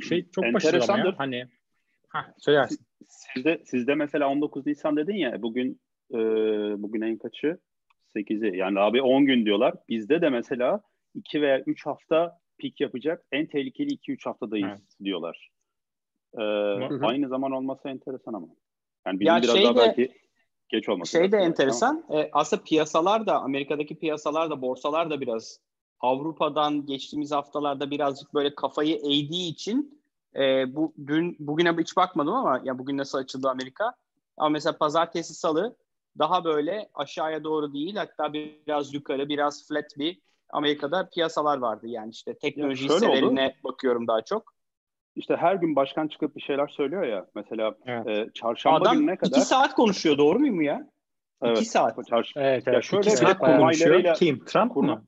Şey 0.09 0.29
çok 0.29 0.43
başarılı 0.53 0.97
ya. 1.07 1.13
Hani 1.17 1.47
ha 2.07 2.33
söylersin. 2.37 2.85
Sizde, 3.09 3.61
sizde 3.65 3.95
mesela 3.95 4.29
19 4.29 4.65
Nisan 4.65 4.97
dedin 4.97 5.15
ya 5.15 5.41
bugün 5.41 5.81
e, 6.13 6.17
bugün 6.81 7.01
en 7.01 7.17
kaçı? 7.17 7.57
8'i. 8.15 8.57
Yani 8.57 8.79
abi 8.79 9.01
10 9.01 9.25
gün 9.25 9.45
diyorlar. 9.45 9.73
Bizde 9.89 10.21
de 10.21 10.29
mesela 10.29 10.81
2 11.15 11.41
veya 11.41 11.59
3 11.59 11.85
hafta 11.85 12.39
pik 12.57 12.81
yapacak. 12.81 13.25
En 13.31 13.45
tehlikeli 13.45 13.89
2-3 13.93 14.25
haftadayız 14.25 14.67
Evet. 14.69 14.81
diyorlar. 15.03 15.49
E, 16.33 16.41
hı. 16.41 16.99
aynı 17.01 17.27
zaman 17.27 17.51
olması 17.51 17.89
enteresan 17.89 18.33
ama. 18.33 18.47
Yani 19.07 19.19
bizim 19.19 19.33
Ya 19.35 19.41
biraz 19.41 19.55
şey 19.55 19.63
daha 19.65 19.75
de- 19.75 19.79
belki 19.79 20.11
geç 20.69 20.89
olması 20.89 21.11
Şey 21.11 21.31
de 21.31 21.37
enteresan. 21.37 22.05
E, 22.09 22.29
aslında 22.33 22.63
piyasalar 22.63 23.25
da 23.25 23.41
Amerika'daki 23.41 23.95
piyasalar 23.95 24.49
da 24.49 24.61
borsalar 24.61 25.09
da 25.09 25.21
biraz 25.21 25.59
Avrupa'dan 25.99 26.85
geçtiğimiz 26.85 27.31
haftalarda 27.31 27.91
birazcık 27.91 28.33
böyle 28.33 28.55
kafayı 28.55 28.95
eğdiği 28.95 29.51
için 29.51 30.01
e, 30.35 30.75
bu 30.75 30.93
dün 31.07 31.35
bugüne 31.39 31.77
hiç 31.77 31.97
bakmadım 31.97 32.33
ama 32.33 32.61
ya 32.63 32.79
bugün 32.79 32.97
nasıl 32.97 33.17
açıldı 33.17 33.49
Amerika? 33.49 33.95
Ama 34.37 34.49
mesela 34.49 34.77
pazartesi 34.77 35.33
salı 35.33 35.75
daha 36.19 36.43
böyle 36.43 36.89
aşağıya 36.93 37.43
doğru 37.43 37.73
değil 37.73 37.95
hatta 37.95 38.33
biraz 38.33 38.93
yukarı 38.93 39.29
biraz 39.29 39.67
flat 39.67 39.97
bir 39.97 40.19
Amerika'da 40.49 41.09
piyasalar 41.09 41.57
vardı. 41.57 41.87
Yani 41.87 42.11
işte 42.11 42.37
teknoloji 42.37 42.85
hisselerine 42.85 43.55
bakıyorum 43.63 44.07
daha 44.07 44.21
çok. 44.21 44.54
İşte 45.15 45.35
her 45.35 45.55
gün 45.55 45.75
başkan 45.75 46.07
çıkıp 46.07 46.35
bir 46.35 46.41
şeyler 46.41 46.67
söylüyor 46.67 47.03
ya. 47.03 47.25
Mesela 47.35 47.75
Evet. 47.85 48.07
e, 48.07 48.29
çarşamba 48.33 48.77
Adam 48.79 48.97
gününe 48.97 49.15
kadar. 49.17 49.31
iki 49.37 49.41
saat 49.41 49.73
konuşuyor 49.73 50.17
doğru 50.17 50.39
muyum 50.39 50.61
ya? 50.61 50.89
Evet. 51.43 51.57
İki 51.57 51.65
saat. 51.69 51.97
Çarş- 51.97 52.33
Evet, 52.35 52.67
Ya 52.67 52.73
evet. 52.73 52.83
şöyle 52.83 53.01
İki 53.01 53.11
bir 53.11 53.15
saat 53.15 53.37
kurmaylarıyla- 53.39 53.91
konuşuyor. 53.91 54.15
Kim? 54.15 54.45
Trump 54.45 54.71
Kurma- 54.71 54.95
mı? 54.95 55.05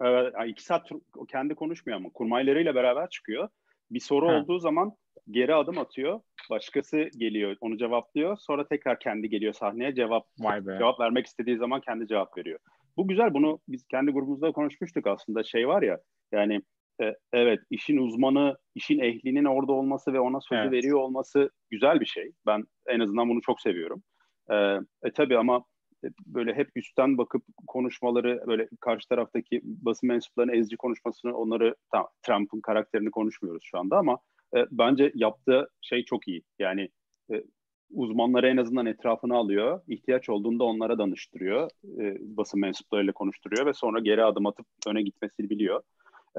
Evet, 0.00 0.32
yani 0.38 0.50
iki 0.50 0.62
saat 0.64 0.88
kendi 1.28 1.54
konuşmuyor 1.54 1.96
ama 1.96 2.08
kurmaylarıyla 2.14 2.74
beraber 2.74 3.08
çıkıyor. 3.08 3.48
Bir 3.90 4.00
soru 4.00 4.28
Ha. 4.28 4.32
olduğu 4.34 4.58
zaman 4.58 4.92
geri 5.30 5.54
adım 5.54 5.78
atıyor. 5.78 6.20
Başkası 6.50 7.08
geliyor, 7.18 7.56
onu 7.60 7.78
cevaplıyor. 7.78 8.36
Sonra 8.40 8.66
tekrar 8.68 8.98
kendi 8.98 9.28
geliyor 9.28 9.52
sahneye 9.52 9.94
cevap 9.94 10.26
Vay 10.38 10.66
be. 10.66 10.76
cevap 10.78 11.00
vermek 11.00 11.26
istediği 11.26 11.56
zaman 11.56 11.80
kendi 11.80 12.06
cevap 12.06 12.38
veriyor. 12.38 12.58
Bu 12.96 13.08
güzel. 13.08 13.34
Bunu 13.34 13.58
biz 13.68 13.86
kendi 13.86 14.10
grubumuzda 14.10 14.52
konuşmuştuk 14.52 15.06
aslında. 15.06 15.42
Şey 15.44 15.68
var 15.68 15.82
ya 15.82 15.98
yani 16.32 16.60
e, 17.02 17.14
evet 17.32 17.60
işin 17.70 17.96
uzmanı, 17.96 18.56
işin 18.74 18.98
ehlinin 18.98 19.44
orada 19.44 19.72
olması 19.72 20.12
ve 20.12 20.20
ona 20.20 20.40
sözü 20.40 20.60
Evet. 20.60 20.72
veriyor 20.72 20.98
olması 20.98 21.50
güzel 21.70 22.00
bir 22.00 22.06
şey. 22.06 22.32
Ben 22.46 22.64
en 22.86 23.00
azından 23.00 23.28
bunu 23.28 23.40
çok 23.40 23.60
seviyorum. 23.60 24.02
E, 24.50 24.54
e 25.02 25.12
tabii 25.14 25.38
ama 25.38 25.64
e, 26.04 26.08
böyle 26.26 26.54
hep 26.54 26.70
üstten 26.76 27.18
bakıp 27.18 27.42
konuşmaları 27.66 28.44
böyle 28.46 28.68
karşı 28.80 29.08
taraftaki 29.08 29.60
basın 29.64 30.08
mensuplarının 30.08 30.54
ezici 30.54 30.76
konuşmasını 30.76 31.36
onları 31.36 31.74
tamam, 31.92 32.08
Trump'ın 32.22 32.60
karakterini 32.60 33.10
konuşmuyoruz 33.10 33.62
şu 33.64 33.78
anda 33.78 33.98
ama 33.98 34.18
e, 34.56 34.66
bence 34.70 35.12
yaptığı 35.14 35.68
şey 35.80 36.04
çok 36.04 36.28
iyi. 36.28 36.42
Yani 36.58 36.88
e, 37.32 37.44
uzmanları 37.90 38.48
en 38.48 38.56
azından 38.56 38.86
etrafına 38.86 39.36
alıyor. 39.36 39.80
ihtiyaç 39.88 40.28
olduğunda 40.28 40.64
onlara 40.64 40.98
danıştırıyor. 40.98 41.70
E, 42.00 42.16
basın 42.20 42.60
mensuplarıyla 42.60 43.12
konuşturuyor 43.12 43.66
ve 43.66 43.72
sonra 43.72 44.00
geri 44.00 44.24
adım 44.24 44.46
atıp 44.46 44.66
öne 44.86 45.02
gitmesini 45.02 45.50
biliyor. 45.50 45.82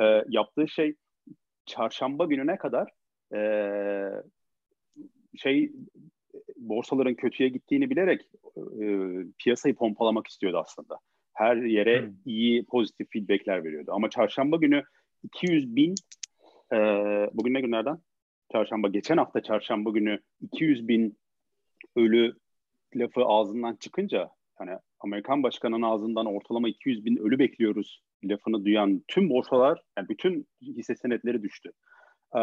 E, 0.01 0.23
yaptığı 0.29 0.67
şey 0.67 0.95
çarşamba 1.65 2.25
gününe 2.25 2.57
kadar 2.57 2.89
e, 3.35 3.39
şey 5.35 5.71
borsaların 6.55 7.15
kötüye 7.15 7.49
gittiğini 7.49 7.89
bilerek 7.89 8.21
e, 8.57 8.85
piyasayı 9.37 9.75
pompalamak 9.75 10.27
istiyordu 10.27 10.57
aslında. 10.57 10.99
Her 11.33 11.55
yere 11.55 12.01
Hmm. 12.01 12.13
iyi 12.25 12.65
pozitif 12.65 13.11
feedbackler 13.11 13.63
veriyordu. 13.63 13.91
Ama 13.93 14.09
çarşamba 14.09 14.57
günü 14.57 14.83
200 15.23 15.75
bin 15.75 15.95
e, 16.73 16.77
bugün 17.33 17.53
ne 17.53 17.61
günlerden? 17.61 17.97
Çarşamba. 18.51 18.87
Geçen 18.87 19.17
hafta 19.17 19.41
çarşamba 19.41 19.89
günü 19.89 20.19
200 20.41 20.87
bin 20.87 21.17
ölü 21.95 22.35
lafı 22.95 23.21
ağzından 23.25 23.75
çıkınca 23.75 24.29
hani 24.55 24.71
Amerikan 24.99 25.43
başkanının 25.43 25.81
ağzından 25.81 26.25
ortalama 26.25 26.69
200 26.69 27.05
bin 27.05 27.17
ölü 27.17 27.39
bekliyoruz 27.39 28.03
lafını 28.23 28.65
duyan 28.65 29.03
tüm 29.07 29.29
borsalar 29.29 29.81
yani 29.97 30.09
bütün 30.09 30.47
hisse 30.61 30.95
senetleri 30.95 31.43
düştü. 31.43 31.71
Ee, 32.35 32.39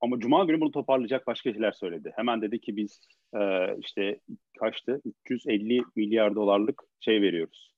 ama 0.00 0.18
Cuma 0.18 0.44
günü 0.44 0.60
bunu 0.60 0.70
toparlayacak 0.70 1.26
başka 1.26 1.52
şeyler 1.52 1.72
söyledi. 1.72 2.12
Hemen 2.16 2.42
dedi 2.42 2.60
ki 2.60 2.76
biz 2.76 3.00
e, 3.34 3.40
işte 3.78 4.20
kaçtı? 4.60 5.00
350 5.24 5.82
milyar 5.96 6.34
dolarlık 6.34 6.82
şey 7.00 7.22
veriyoruz. 7.22 7.72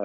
Ee, 0.00 0.04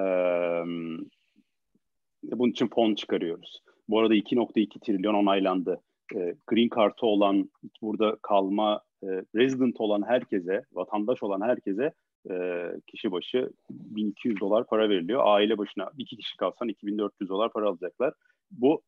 bunun 2.22 2.50
için 2.50 2.68
fon 2.74 2.94
çıkarıyoruz. 2.94 3.62
Bu 3.88 4.00
arada 4.00 4.14
2.2 4.14 4.80
trilyon 4.80 5.14
onaylandı. 5.14 5.82
Ee, 6.16 6.34
green 6.46 6.68
kartı 6.68 7.06
olan, 7.06 7.50
burada 7.82 8.16
kalma, 8.22 8.82
e, 9.02 9.06
resident 9.36 9.80
olan 9.80 10.02
herkese, 10.02 10.62
vatandaş 10.72 11.22
olan 11.22 11.40
herkese 11.40 11.92
e, 12.30 12.64
kişi 12.86 13.12
başı 13.12 13.52
1200 13.70 14.40
dolar 14.40 14.66
para 14.66 14.88
veriliyor. 14.88 15.22
Aile 15.24 15.58
başına 15.58 15.90
iki 15.98 16.16
kişi 16.16 16.36
kalsan 16.36 16.68
2400 16.68 17.30
dolar 17.30 17.52
para 17.52 17.68
alacaklar. 17.68 18.14
Bu 18.50 18.82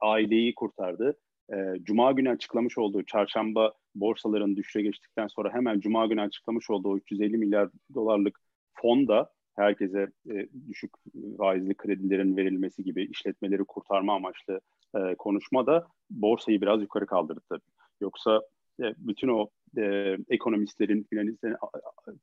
aileyi 0.00 0.54
kurtardı. 0.54 1.16
E, 1.52 1.56
Cuma 1.82 2.12
günü 2.12 2.30
açıklamış 2.30 2.78
olduğu 2.78 3.02
çarşamba 3.02 3.72
borsaların 3.94 4.56
düşüşe 4.56 4.82
geçtikten 4.82 5.26
sonra 5.26 5.54
hemen 5.54 5.80
Cuma 5.80 6.06
günü 6.06 6.20
açıklamış 6.20 6.70
olduğu 6.70 6.96
350 6.96 7.38
milyar 7.38 7.68
dolarlık 7.94 8.40
fon 8.72 9.08
da 9.08 9.30
herkese 9.58 10.08
e, 10.30 10.46
düşük 10.68 10.90
faizli 11.38 11.74
kredilerin 11.74 12.36
verilmesi 12.36 12.84
gibi 12.84 13.04
işletmeleri 13.04 13.64
kurtarma 13.64 14.14
amaçlı 14.14 14.60
e, 14.96 15.14
konuşma 15.14 15.66
da 15.66 15.86
borsayı 16.10 16.60
biraz 16.60 16.82
yukarı 16.82 17.06
kaldırdı 17.06 17.40
tabii. 17.48 17.60
Yoksa 18.00 18.42
e, 18.80 18.84
bütün 18.98 19.28
o 19.28 19.48
e, 19.78 20.16
ekonomistlerin, 20.28 21.06
finalistlerin 21.10 21.56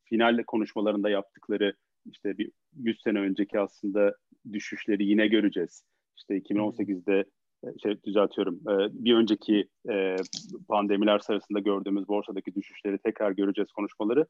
final 0.03 0.43
konuşmalarında 0.43 1.09
yaptıkları 1.09 1.73
işte 2.05 2.37
bir 2.37 2.51
100 2.75 3.01
sene 3.01 3.19
önceki 3.19 3.59
aslında 3.59 4.15
düşüşleri 4.53 5.05
yine 5.05 5.27
göreceğiz. 5.27 5.83
İşte 6.17 6.37
2018'de 6.37 7.25
şey 7.83 8.03
düzeltiyorum. 8.03 8.59
Bir 8.93 9.15
önceki 9.15 9.67
pandemiler 10.67 11.19
sırasında 11.19 11.59
gördüğümüz 11.59 12.07
borsadaki 12.07 12.55
düşüşleri 12.55 12.97
tekrar 12.97 13.31
göreceğiz 13.31 13.71
konuşmaları. 13.71 14.25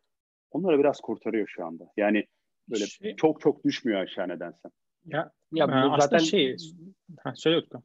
Onları 0.51 0.79
biraz 0.79 1.01
kurtarıyor 1.01 1.47
şu 1.47 1.65
anda. 1.65 1.83
Yani 1.97 2.25
böyle 2.69 2.85
şey, 2.85 3.15
çok 3.15 3.41
çok 3.41 3.63
düşmüyor 3.63 4.01
aşağı 4.01 4.27
nedense. 4.27 4.69
Ya, 5.05 5.31
ya 5.51 5.67
bu 5.67 5.71
aslında 5.71 5.99
zaten 5.99 6.17
şey 6.17 6.55
ha, 7.19 7.33
söyle 7.35 7.57
Utku. 7.57 7.83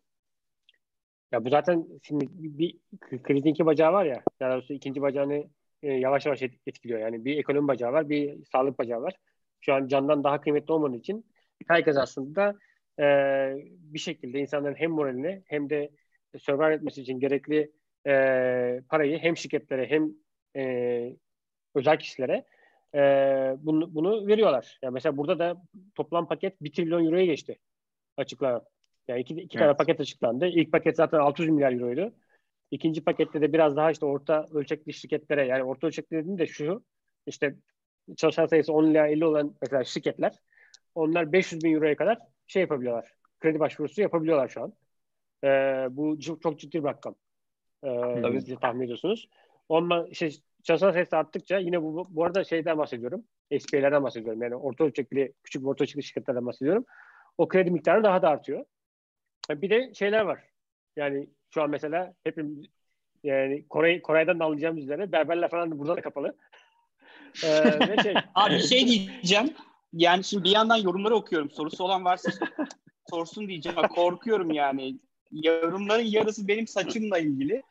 Ya 1.32 1.44
bu 1.44 1.50
zaten 1.50 1.86
şimdi 2.02 2.26
bir 2.30 2.78
krizin 3.22 3.50
iki 3.50 3.66
bacağı 3.66 3.92
var 3.92 4.04
ya. 4.04 4.22
Daha 4.40 4.52
doğrusu 4.52 4.72
ikinci 4.72 5.02
bacağını 5.02 5.44
e, 5.82 5.92
yavaş 5.92 6.26
yavaş 6.26 6.42
etkiliyor. 6.42 7.00
Yani 7.00 7.24
bir 7.24 7.38
ekonomi 7.38 7.68
bacağı 7.68 7.92
var, 7.92 8.08
bir 8.08 8.44
sağlık 8.52 8.78
bacağı 8.78 9.02
var. 9.02 9.14
Şu 9.60 9.74
an 9.74 9.86
candan 9.86 10.24
daha 10.24 10.40
kıymetli 10.40 10.72
olmadığı 10.72 10.96
için 10.96 11.26
herkes 11.68 11.96
aslında 11.96 12.58
e, 13.00 13.04
bir 13.66 13.98
şekilde 13.98 14.38
insanların 14.38 14.74
hem 14.74 14.90
moralini 14.90 15.42
hem 15.46 15.70
de 15.70 15.90
survive 16.38 16.74
etmesi 16.74 17.02
için 17.02 17.20
gerekli 17.20 17.72
e, 18.06 18.12
parayı 18.88 19.18
hem 19.18 19.36
şirketlere 19.36 19.86
hem 19.90 20.10
e, 20.56 21.16
özel 21.74 21.98
kişilere 21.98 22.44
e, 22.94 23.00
bunu, 23.58 23.94
bunu 23.94 24.26
veriyorlar. 24.26 24.78
Yani 24.82 24.94
mesela 24.94 25.16
burada 25.16 25.38
da 25.38 25.62
toplam 25.94 26.28
paket 26.28 26.62
1 26.62 26.72
trilyon 26.72 27.04
euroya 27.04 27.24
geçti 27.24 27.58
açıklanan. 28.16 28.62
Yani 29.08 29.20
iki, 29.20 29.34
iki 29.34 29.58
evet. 29.58 29.66
tane 29.66 29.76
paket 29.76 30.00
açıklandı. 30.00 30.46
İlk 30.46 30.72
paket 30.72 30.96
zaten 30.96 31.18
600 31.18 31.50
milyar 31.50 31.72
euroydu. 31.72 32.12
İkinci 32.70 33.04
pakette 33.04 33.40
de 33.40 33.52
biraz 33.52 33.76
daha 33.76 33.90
işte 33.90 34.06
orta 34.06 34.46
ölçekli 34.52 34.92
şirketlere 34.92 35.46
yani 35.46 35.64
orta 35.64 35.86
ölçekli 35.86 36.16
dediğim 36.16 36.38
de 36.38 36.46
şu 36.46 36.84
işte 37.26 37.56
çalışan 38.16 38.46
sayısı 38.46 38.72
10 38.72 38.90
ila 38.90 39.06
50 39.06 39.24
olan 39.24 39.54
mesela 39.62 39.84
şirketler 39.84 40.32
onlar 40.94 41.32
500 41.32 41.64
bin 41.64 41.74
euroya 41.74 41.96
kadar 41.96 42.18
şey 42.46 42.62
yapabiliyorlar. 42.62 43.12
Kredi 43.40 43.60
başvurusu 43.60 44.00
yapabiliyorlar 44.00 44.48
şu 44.48 44.62
an. 44.62 44.72
Ee, 45.44 45.48
bu 45.90 46.20
çok, 46.20 46.58
ciddi 46.58 46.78
bir 46.78 46.88
rakam. 46.88 47.14
Ee, 47.84 48.22
Tabii. 48.22 48.56
Tahmin 48.60 48.84
ediyorsunuz. 48.84 49.28
Ondan 49.68 50.06
işte 50.06 50.30
çalışan 50.62 50.92
sayısı 50.92 51.16
arttıkça 51.16 51.58
yine 51.58 51.82
bu, 51.82 52.06
bu 52.10 52.24
arada 52.24 52.44
şeyden 52.44 52.78
bahsediyorum. 52.78 53.24
SP'lerden 53.60 54.02
bahsediyorum. 54.02 54.42
Yani 54.42 54.56
orta 54.56 54.84
ölçekli, 54.84 55.32
küçük 55.42 55.66
orta 55.66 55.84
ölçekli 55.84 56.02
şirketlerden 56.02 56.46
bahsediyorum. 56.46 56.84
O 57.38 57.48
kredi 57.48 57.70
miktarı 57.70 58.04
daha 58.04 58.22
da 58.22 58.28
artıyor. 58.28 58.64
Bir 59.50 59.70
de 59.70 59.94
şeyler 59.94 60.20
var. 60.20 60.44
Yani 60.96 61.28
şu 61.54 61.62
an 61.62 61.70
mesela 61.70 62.14
hepimiz 62.24 62.66
yani 63.24 63.68
Kore, 63.68 64.02
Kore'den 64.02 64.38
de 64.38 64.44
anlayacağımız 64.44 64.82
üzere 64.82 65.12
berberler 65.12 65.50
falan 65.50 65.70
da 65.70 65.78
burada 65.78 65.96
da 65.96 66.00
kapalı. 66.00 66.36
ee, 67.44 68.02
şey. 68.02 68.14
Abi 68.34 68.54
bir 68.54 68.60
şey 68.60 68.86
diyeceğim. 68.86 69.54
Yani 69.92 70.24
şimdi 70.24 70.44
bir 70.44 70.50
yandan 70.50 70.76
yorumları 70.76 71.14
okuyorum. 71.14 71.50
Sorusu 71.50 71.84
olan 71.84 72.04
varsa 72.04 72.30
sorsun 73.10 73.48
diyeceğim. 73.48 73.78
Korkuyorum 73.94 74.50
yani. 74.50 74.98
Yorumların 75.32 76.04
yarısı 76.04 76.48
benim 76.48 76.66
saçımla 76.66 77.18
ilgili. 77.18 77.62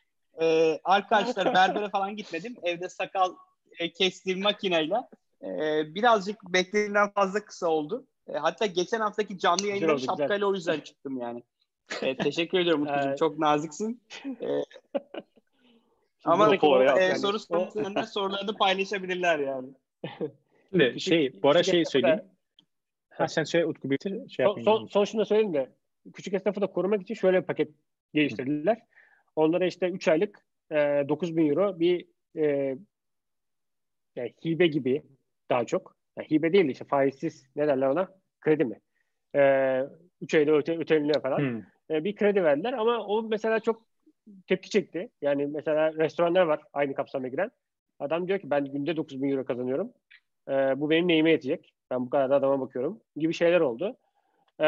Ee, 0.41 0.79
arkadaşlar 0.83 1.53
berbere 1.53 1.89
falan 1.89 2.15
gitmedim. 2.15 2.55
Evde 2.63 2.89
sakal 2.89 3.33
e, 3.79 3.91
kestiğim 3.91 4.41
makineyle. 4.41 4.95
E, 5.43 5.47
birazcık 5.95 6.53
beklediğimden 6.53 7.11
fazla 7.11 7.45
kısa 7.45 7.67
oldu. 7.67 8.07
E, 8.27 8.33
hatta 8.33 8.65
geçen 8.65 8.99
haftaki 8.99 9.37
canlı 9.37 9.67
yayında 9.67 9.97
şapkayla 9.97 10.47
o 10.47 10.53
yüzden 10.53 10.79
çıktım 10.79 11.17
yani. 11.17 11.43
E, 12.01 12.17
teşekkür 12.17 12.59
ediyorum 12.59 12.81
Mutlucuğum. 12.81 13.15
Çok 13.15 13.39
naziksin. 13.39 14.01
E, 14.41 16.31
ama 16.31 16.49
o, 16.61 16.81
e, 16.81 16.85
yani. 16.85 17.19
soru 17.19 17.39
sorusunda 17.39 18.05
sorularını 18.05 18.57
paylaşabilirler 18.57 19.39
yani. 19.39 19.67
Şimdi 20.71 20.99
şey, 20.99 21.43
bu 21.43 21.49
ara 21.49 21.63
şey 21.63 21.85
söyleyeyim. 21.85 22.21
Ha, 23.09 23.27
sen 23.27 23.43
söyle 23.43 23.65
Utku 23.65 23.89
bitir. 23.89 24.29
Şey 24.29 24.45
son, 24.45 24.61
son, 24.61 24.85
son 24.85 25.05
şunu 25.05 25.21
da 25.21 25.25
söyleyeyim 25.25 25.53
de 25.53 25.69
küçük 26.13 26.33
esnafı 26.33 26.61
da 26.61 26.67
korumak 26.67 27.01
için 27.01 27.15
şöyle 27.15 27.41
bir 27.41 27.45
paket 27.45 27.69
geliştirdiler. 28.13 28.81
Onlara 29.39 29.65
işte 29.65 29.89
3 29.89 30.07
aylık 30.07 30.45
e, 30.71 30.75
9 31.09 31.37
bin 31.37 31.49
euro 31.49 31.79
bir 31.79 32.05
e, 32.35 32.77
yani 34.15 34.33
hibe 34.45 34.67
gibi 34.67 35.03
daha 35.49 35.65
çok. 35.65 35.95
Yani 36.17 36.29
hibe 36.31 36.53
değil 36.53 36.65
işte 36.65 36.85
faizsiz 36.85 37.45
ne 37.55 37.67
derler 37.67 37.87
ona? 37.87 38.07
Kredi 38.41 38.65
mi? 38.65 38.79
E, 39.35 39.81
3 40.21 40.35
ayda 40.35 40.51
öte, 40.51 40.79
öteleniyor 40.79 41.21
falan. 41.21 41.37
Hmm. 41.37 41.61
E, 41.89 42.03
bir 42.03 42.15
kredi 42.15 42.43
verdiler 42.43 42.73
ama 42.73 43.05
o 43.05 43.23
mesela 43.23 43.59
çok 43.59 43.85
tepki 44.47 44.69
çekti. 44.69 45.09
Yani 45.21 45.47
mesela 45.47 45.93
restoranlar 45.93 46.41
var 46.41 46.61
aynı 46.73 46.93
kapsama 46.93 47.27
giren. 47.27 47.51
Adam 47.99 48.27
diyor 48.27 48.39
ki 48.39 48.49
ben 48.49 48.65
günde 48.65 48.97
9 48.97 49.21
bin 49.21 49.29
euro 49.29 49.45
kazanıyorum. 49.45 49.93
E, 50.49 50.51
bu 50.51 50.89
benim 50.89 51.07
neyime 51.07 51.31
yetecek? 51.31 51.73
Ben 51.91 52.05
bu 52.05 52.09
kadar 52.09 52.29
da 52.29 52.35
adama 52.35 52.61
bakıyorum 52.61 52.99
gibi 53.15 53.33
şeyler 53.33 53.59
oldu. 53.59 53.97
E, 54.61 54.67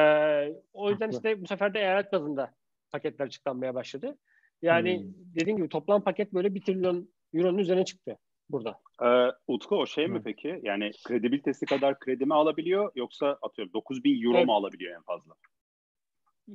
o 0.73 0.89
yüzden 0.89 1.10
işte 1.10 1.41
bu 1.41 1.47
sefer 1.47 1.73
de 1.73 1.79
eyalet 1.79 2.13
bazında 2.13 2.53
paketler 2.91 3.25
açıklanmaya 3.25 3.75
başladı. 3.75 4.17
Yani 4.62 5.00
hmm. 5.00 5.36
dediğim 5.36 5.58
gibi 5.58 5.69
toplam 5.69 6.04
paket 6.04 6.34
böyle 6.34 6.56
1 6.56 6.62
trilyon 6.62 7.10
euronun 7.34 7.58
üzerine 7.58 7.86
çıktı 7.86 8.17
burada. 8.50 8.80
Ee, 9.04 9.32
Utku 9.47 9.76
o 9.76 9.86
şey 9.86 10.08
mi 10.08 10.15
hmm. 10.15 10.24
peki? 10.24 10.60
Yani 10.63 10.91
kredibilitesi 11.08 11.65
kadar 11.65 12.00
kredi 12.00 12.26
mi 12.26 12.34
alabiliyor 12.34 12.91
yoksa 12.95 13.38
atıyorum 13.41 13.74
9 13.74 14.04
bin 14.04 14.24
euro 14.24 14.38
evet. 14.38 14.47
mu 14.47 14.54
alabiliyor 14.54 14.95
en 14.95 15.02
fazla? 15.02 15.34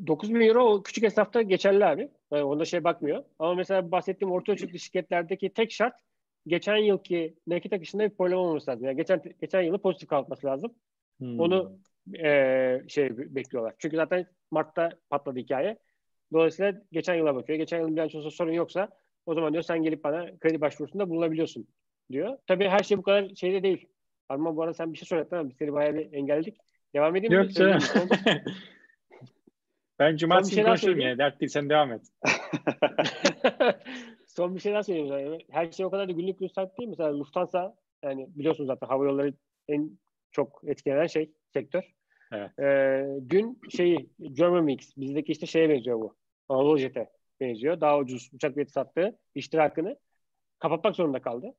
9 0.06 0.34
bin 0.34 0.40
euro 0.40 0.64
o 0.64 0.82
küçük 0.82 1.04
hesapta 1.04 1.42
geçerli 1.42 1.84
abi. 1.84 2.10
Yani 2.32 2.44
onda 2.44 2.64
şey 2.64 2.84
bakmıyor. 2.84 3.24
Ama 3.38 3.54
mesela 3.54 3.90
bahsettiğim 3.90 4.32
orta 4.32 4.52
ölçekli 4.52 4.78
şirketlerdeki 4.78 5.52
tek 5.52 5.72
şart 5.72 5.94
geçen 6.46 6.76
yılki 6.76 7.34
nakit 7.46 7.72
akışında 7.72 8.04
bir 8.04 8.16
problem 8.16 8.38
olması 8.38 8.70
lazım. 8.70 8.86
Yani 8.86 8.96
geçen 8.96 9.22
geçen 9.40 9.62
yılı 9.62 9.78
pozitif 9.78 10.08
kalkması 10.08 10.46
lazım. 10.46 10.74
Hmm. 11.18 11.40
Onu 11.40 11.78
e, 12.18 12.82
şey 12.88 13.18
bekliyorlar. 13.18 13.74
Çünkü 13.78 13.96
zaten 13.96 14.26
Mart'ta 14.50 14.90
patladı 15.10 15.38
hikaye. 15.38 15.78
Dolayısıyla 16.32 16.74
geçen 16.92 17.14
yıla 17.14 17.34
bakıyor. 17.34 17.58
Geçen 17.58 17.78
yılın 17.78 17.96
bilançosu 17.96 18.30
sorun 18.30 18.52
yoksa 18.52 18.88
o 19.26 19.34
zaman 19.34 19.52
diyor 19.52 19.62
sen 19.62 19.82
gelip 19.82 20.04
bana 20.04 20.38
kredi 20.38 20.60
başvurusunda 20.60 21.10
bulunabiliyorsun 21.10 21.66
diyor. 22.12 22.38
Tabii 22.46 22.68
her 22.68 22.82
şey 22.82 22.98
bu 22.98 23.02
kadar 23.02 23.34
şeyde 23.34 23.62
değil. 23.62 23.88
Arman 24.28 24.56
bu 24.56 24.62
arada 24.62 24.74
sen 24.74 24.92
bir 24.92 24.98
şey 24.98 25.06
söyledin 25.06 25.36
ama 25.36 25.48
biz 25.48 25.56
seni 25.56 25.72
bayağı 25.72 25.94
bir 25.94 26.12
engelledik. 26.12 26.56
Devam 26.94 27.16
edeyim 27.16 27.32
Yok 27.32 27.50
canım. 27.50 27.78
ben 29.98 30.16
cumartesi 30.16 30.54
günü 30.56 30.64
konuşurum 30.64 31.00
yani. 31.00 31.18
Dert 31.18 31.40
değil 31.40 31.50
sen 31.50 31.68
devam 31.68 31.92
et. 31.92 32.02
Son 34.26 34.54
bir 34.54 34.60
şey 34.60 34.72
daha 34.72 34.82
söyleyeyim. 34.82 35.38
Her 35.50 35.72
şey 35.72 35.86
o 35.86 35.90
kadar 35.90 36.08
da 36.08 36.12
günlük 36.12 36.38
gün 36.38 36.48
saat 36.48 36.78
değil. 36.78 36.88
Mesela 36.88 37.18
Lufthansa 37.18 37.76
yani 38.02 38.28
biliyorsunuz 38.34 38.66
zaten 38.66 38.86
hava 38.86 39.04
yolları 39.04 39.34
en 39.68 39.98
çok 40.30 40.62
etkilenen 40.66 41.06
şey 41.06 41.32
sektör. 41.52 41.95
Evet. 42.32 42.58
Ee, 42.58 43.06
dün 43.30 43.60
şeyi 43.70 44.10
German 44.32 44.64
Mix 44.64 44.96
bizdeki 44.96 45.32
işte 45.32 45.46
şeye 45.46 45.68
benziyor 45.68 46.00
bu. 46.00 46.16
Anadolu 46.48 46.78
Jet'e 46.78 47.10
benziyor. 47.40 47.80
Daha 47.80 47.98
ucuz 47.98 48.30
uçak 48.32 48.56
bileti 48.56 48.72
sattığı 48.72 49.18
iştirakını 49.34 49.96
kapatmak 50.58 50.96
zorunda 50.96 51.22
kaldı. 51.22 51.54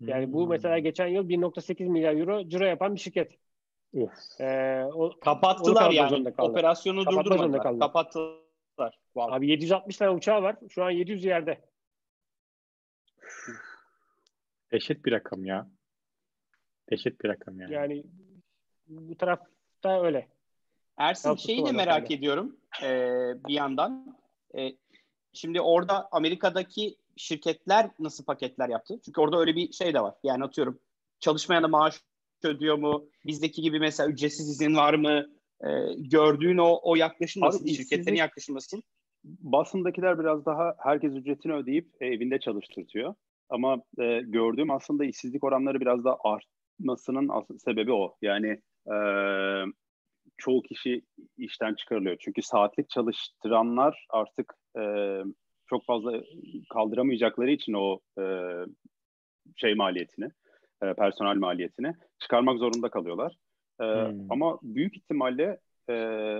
Yani 0.00 0.26
hmm. 0.26 0.32
bu 0.32 0.46
mesela 0.46 0.78
geçen 0.78 1.06
yıl 1.06 1.28
1.8 1.28 1.88
milyar 1.88 2.16
euro 2.16 2.48
ciro 2.48 2.64
yapan 2.64 2.94
bir 2.94 3.00
şirket. 3.00 3.38
Ee, 4.40 4.82
o, 4.94 5.20
Kapattılar 5.20 5.90
yani. 5.90 6.34
Operasyonu 6.38 7.06
durdurmadılar. 7.06 7.78
Kapattılar. 7.78 8.98
Wow. 9.04 9.36
Abi 9.36 9.48
760 9.48 9.96
tane 9.96 10.10
uçağı 10.10 10.42
var. 10.42 10.56
Şu 10.68 10.84
an 10.84 10.90
700 10.90 11.24
yerde. 11.24 11.60
Dehşet 14.72 15.04
bir 15.04 15.12
rakam 15.12 15.44
ya. 15.44 15.70
Dehşet 16.90 17.20
bir 17.24 17.28
rakam 17.28 17.60
yani. 17.60 17.74
Yani 17.74 18.04
bu 18.86 19.16
tarafta 19.82 20.06
öyle. 20.06 20.28
Ersin 20.96 21.34
şeyi 21.34 21.66
de 21.66 21.72
merak 21.72 22.02
öyle. 22.02 22.14
ediyorum 22.14 22.56
ee, 22.82 23.08
bir 23.48 23.54
yandan. 23.54 24.16
Ee, 24.58 24.72
şimdi 25.32 25.60
orada 25.60 26.08
Amerika'daki 26.12 26.96
şirketler 27.16 27.90
nasıl 27.98 28.24
paketler 28.24 28.68
yaptı? 28.68 29.00
Çünkü 29.04 29.20
orada 29.20 29.40
öyle 29.40 29.56
bir 29.56 29.72
şey 29.72 29.94
de 29.94 30.00
var. 30.00 30.14
Yani 30.22 30.44
atıyorum 30.44 30.78
çalışmayana 31.20 31.68
maaş 31.68 32.00
ödüyor 32.42 32.78
mu? 32.78 33.04
Bizdeki 33.26 33.62
gibi 33.62 33.80
mesela 33.80 34.08
ücretsiz 34.08 34.48
izin 34.48 34.76
var 34.76 34.94
mı? 34.94 35.26
Ee, 35.64 35.68
gördüğün 35.96 36.58
o, 36.58 36.80
o 36.82 36.96
yaklaşım 36.96 37.42
nasıl? 37.42 37.62
Abi, 37.62 37.74
Şirketlerin 37.74 38.16
yaklaşım 38.16 38.54
nasıl? 38.54 38.80
Basındakiler 39.24 40.18
biraz 40.18 40.46
daha 40.46 40.74
herkes 40.78 41.12
ücretini 41.12 41.52
ödeyip 41.52 41.88
e, 42.00 42.06
evinde 42.06 42.40
çalıştırtıyor. 42.40 43.14
Ama 43.48 43.82
e, 43.98 44.20
gördüğüm 44.20 44.70
aslında 44.70 45.04
işsizlik 45.04 45.44
oranları 45.44 45.80
biraz 45.80 46.04
daha 46.04 46.16
artmasının 46.24 47.30
sebebi 47.64 47.92
o. 47.92 48.16
Yani 48.22 48.60
e, 48.86 48.96
çoğu 50.38 50.62
kişi 50.62 51.02
işten 51.38 51.74
çıkarılıyor. 51.74 52.16
Çünkü 52.20 52.42
saatlik 52.42 52.90
çalıştıranlar 52.90 54.06
artık 54.10 54.54
e, 54.78 54.82
çok 55.66 55.84
fazla 55.84 56.22
kaldıramayacakları 56.70 57.50
için 57.50 57.72
o 57.72 58.00
e, 58.20 58.24
şey 59.56 59.74
maliyetini, 59.74 60.28
e, 60.82 60.94
personel 60.94 61.36
maliyetini 61.36 61.94
çıkarmak 62.18 62.58
zorunda 62.58 62.88
kalıyorlar. 62.90 63.36
E, 63.80 63.84
hmm. 63.84 64.32
Ama 64.32 64.58
büyük 64.62 64.96
ihtimalle 64.96 65.58
e, 65.90 65.94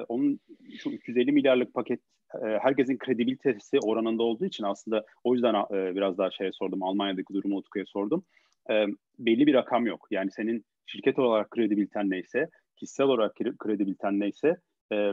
onun 0.08 0.40
şu 0.78 0.90
350 0.90 1.32
milyarlık 1.32 1.74
paket 1.74 2.00
e, 2.34 2.46
herkesin 2.46 2.98
kredibilitesi 2.98 3.78
oranında 3.82 4.22
olduğu 4.22 4.44
için 4.44 4.64
aslında 4.64 5.04
o 5.24 5.34
yüzden 5.34 5.54
e, 5.54 5.94
biraz 5.94 6.18
daha 6.18 6.30
şeye 6.30 6.52
sordum. 6.52 6.82
Almanya'daki 6.82 7.34
durumu 7.34 7.56
Utku'ya 7.56 7.84
sordum. 7.86 8.24
E, 8.70 8.86
belli 9.18 9.46
bir 9.46 9.54
rakam 9.54 9.86
yok. 9.86 10.06
Yani 10.10 10.30
senin 10.30 10.64
şirket 10.86 11.18
olarak 11.18 11.50
kredibiliten 11.50 12.10
neyse, 12.10 12.48
kişisel 12.76 13.06
olarak 13.06 13.34
kredibiliten 13.58 14.20
neyse 14.20 14.56
e, 14.92 15.12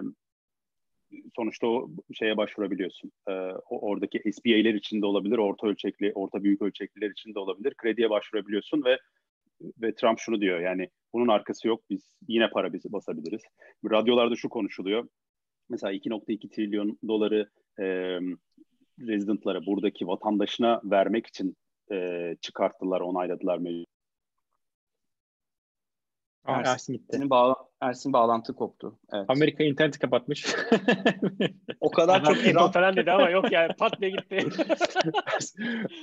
sonuçta 1.36 1.68
o 1.68 1.90
şeye 2.14 2.38
başvurabiliyorsun. 2.38 3.12
E, 3.30 3.32
oradaki 3.70 4.32
SBA'ler 4.34 4.74
için 4.74 5.02
de 5.02 5.06
olabilir, 5.06 5.38
orta 5.38 5.68
ölçekli, 5.68 6.12
orta 6.16 6.44
büyük 6.44 6.62
ölçekliler 6.62 7.10
için 7.10 7.34
de 7.34 7.40
olabilir. 7.40 7.74
Krediye 7.78 8.10
başvurabiliyorsun 8.10 8.86
ve 8.86 9.00
ve 9.82 9.96
Trump 9.96 10.20
şunu 10.20 10.42
diyor 10.42 10.60
yani 10.60 10.90
bunun 11.14 11.28
arkası 11.28 11.68
yok 11.68 11.84
biz 11.90 12.18
yine 12.28 12.50
para 12.50 12.74
bizi 12.74 12.92
basabiliriz. 12.92 13.42
Radyolarda 13.92 14.36
şu 14.36 14.50
konuşuluyor. 14.50 15.08
Mesela 15.70 15.94
2.2 15.94 16.50
trilyon 16.50 17.00
doları 17.08 17.50
e, 17.80 17.86
residentlara 19.00 19.66
buradaki 19.66 20.08
vatandaşına 20.08 20.82
vermek 20.84 21.28
için 21.28 21.56
e, 21.92 22.36
çıkarttılar, 22.42 23.02
onayladılar 23.02 23.58
meclis. 23.58 23.99
Aa, 26.46 26.60
Ersin. 26.60 26.72
Ersin 26.72 26.94
gitti. 26.94 27.16
Ersin, 27.16 27.30
bağla 27.30 27.56
Ersin 27.82 28.14
bağlantı 28.14 28.56
koptu. 28.56 29.00
Evet. 29.14 29.26
Amerika 29.28 29.64
interneti 29.64 30.00
kapatmış. 30.00 30.56
O 31.82 31.92
kadar 31.92 32.26
çok 32.26 32.36
Trump 32.36 32.74
falan 32.74 32.96
dedi 32.96 33.12
ama 33.12 33.30
yok 33.30 33.52
yani 33.52 33.74
pat 33.74 34.02
diye 34.02 34.12
gitti. 34.12 34.48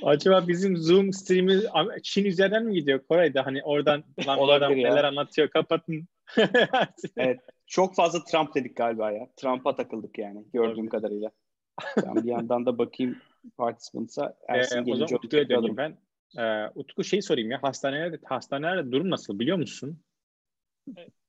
Acaba 0.02 0.48
bizim 0.48 0.76
Zoom 0.76 1.12
stream'i 1.12 1.60
Çin 2.02 2.24
üzerinden 2.24 2.64
mi 2.64 2.74
gidiyor 2.74 3.00
Kore'de? 3.08 3.40
Hani 3.40 3.62
oradan 3.62 4.04
lan 4.26 4.60
ya. 4.60 4.68
neler 4.68 5.04
anlatıyor 5.04 5.48
kapatın. 5.48 6.08
Evet. 7.16 7.40
çok 7.66 7.94
fazla 7.94 8.24
Trump 8.24 8.54
dedik 8.54 8.76
galiba 8.76 9.12
ya. 9.12 9.28
Trump'a 9.36 9.76
takıldık 9.76 10.18
yani 10.18 10.44
gördüğüm 10.52 10.70
Olabilir. 10.70 10.90
kadarıyla. 10.90 11.30
Ben 12.06 12.24
bir 12.24 12.30
yandan 12.30 12.66
da 12.66 12.78
bakayım 12.78 13.18
participant'a 13.56 14.36
Ersin 14.48 14.76
Ee, 14.76 14.80
o 14.80 14.84
gelince 14.84 15.06
zaman 15.06 15.12
onu 15.12 15.18
Utku'ya 15.24 15.48
döneyim 15.48 15.76
ben. 15.76 15.98
Ee, 16.38 16.70
Utku 16.74 17.04
şey 17.04 17.22
sorayım 17.22 17.50
ya 17.50 17.62
hastanelerde, 17.62 18.18
hastanelerde 18.24 18.92
durum 18.92 19.10
nasıl 19.10 19.38
biliyor 19.38 19.56
musun? 19.56 20.00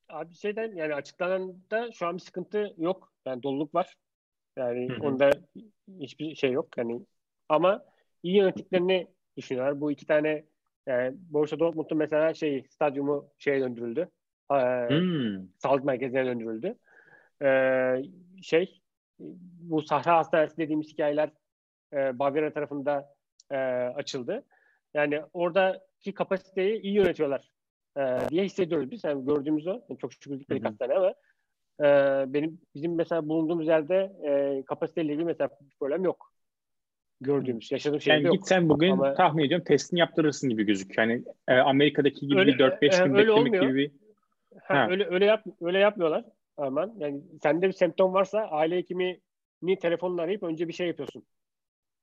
Abi 0.10 0.34
şeyden 0.34 0.76
yani 0.76 0.96
açıklananda 0.96 1.92
şu 1.92 2.08
an 2.08 2.16
bir 2.16 2.22
sıkıntı 2.22 2.74
yok. 2.78 3.14
Yani 3.26 3.44
doluluk 3.44 3.76
var. 3.76 3.96
Yani 4.58 4.90
Hı 4.90 4.94
hı. 4.94 5.08
onda 5.08 5.30
hiçbir 6.00 6.36
şey 6.36 6.52
yok. 6.52 6.78
Yani 6.78 7.02
ama 7.50 7.84
iyi 8.24 8.38
yönettiklerini 8.38 9.08
düşünüyorlar. 9.38 9.82
Bu 9.82 9.92
iki 9.92 10.06
tane 10.06 10.46
yani 10.88 11.18
Borussia 11.20 11.60
Dortmund'un 11.60 11.98
mesela 11.98 12.34
şey 12.34 12.66
stadyumu 12.70 13.30
şeye 13.38 13.62
döndürüldü. 13.62 14.10
Ee, 14.52 14.90
Hmm. 14.90 15.48
sağlık 15.58 15.84
merkezine 15.84 16.26
döndürüldü. 16.26 16.76
Ee, 17.42 18.04
şey 18.42 18.82
bu 19.60 19.82
Sahra 19.82 20.18
Hastanesi 20.18 20.58
dediğimiz 20.58 20.88
hikayeler 20.88 21.30
e, 21.94 22.20
Bavyera 22.20 22.54
tarafında 22.54 23.16
e, 23.52 23.58
açıldı. 23.96 24.44
Yani 24.94 25.22
oradaki 25.34 26.14
kapasiteyi 26.14 26.82
iyi 26.82 26.94
yönetiyorlar 26.94 27.52
e, 27.98 28.30
diye 28.30 28.44
hissediyoruz 28.44 28.92
biz. 28.92 29.04
Yani 29.04 29.26
gördüğümüz 29.26 29.68
o. 29.68 29.82
Yani 29.90 29.98
çok 30.00 30.14
şükür 30.14 30.36
gitmedik 30.40 30.66
hastaneye 30.66 30.98
ama 30.98 31.14
e, 31.80 31.86
benim 32.34 32.60
bizim 32.76 32.96
mesela 32.96 33.30
bulunduğumuz 33.30 33.68
yerde 33.68 34.14
e, 34.24 34.64
kapasiteyle 34.66 35.12
ilgili 35.14 35.26
mesela 35.26 35.50
bir 35.62 35.76
problem 35.80 36.04
yok. 36.04 36.32
Gördüğümüz, 37.22 37.72
yaşadığım 37.72 38.02
şeyde 38.02 38.16
Yani 38.16 38.26
yok. 38.26 38.34
gitsen 38.36 38.70
bugün 38.70 38.92
Ama- 38.92 39.14
tahmin 39.14 39.44
ediyorum 39.46 39.66
testini 39.66 40.00
yaptırırsın 40.00 40.50
gibi 40.50 40.64
gözüküyor. 40.64 41.08
Yani 41.08 41.24
e, 41.48 41.54
Amerika'daki 41.54 42.28
gibi 42.28 42.40
Öyle- 42.40 42.54
bir 42.54 42.60
4-5 42.60 43.02
e, 43.02 43.06
gün 43.06 43.14
öyle 43.16 43.28
beklemek 43.28 43.62
gibi 43.62 43.76
bir 43.76 43.92
Ha, 44.64 44.76
Ha. 44.76 44.88
öyle 44.90 45.06
öyle 45.10 45.26
yap 45.26 45.44
öyle 45.62 45.80
yapmıyorlar 45.80 46.26
Arman. 46.58 46.94
Yani 47.00 47.22
sende 47.44 47.68
bir 47.68 47.74
semptom 47.74 48.14
varsa 48.14 48.40
aile 48.40 48.78
hekimini 48.78 49.80
telefonla 49.82 50.22
arayıp 50.22 50.44
önce 50.44 50.68
bir 50.68 50.74
şey 50.74 50.88
yapıyorsun. 50.88 51.24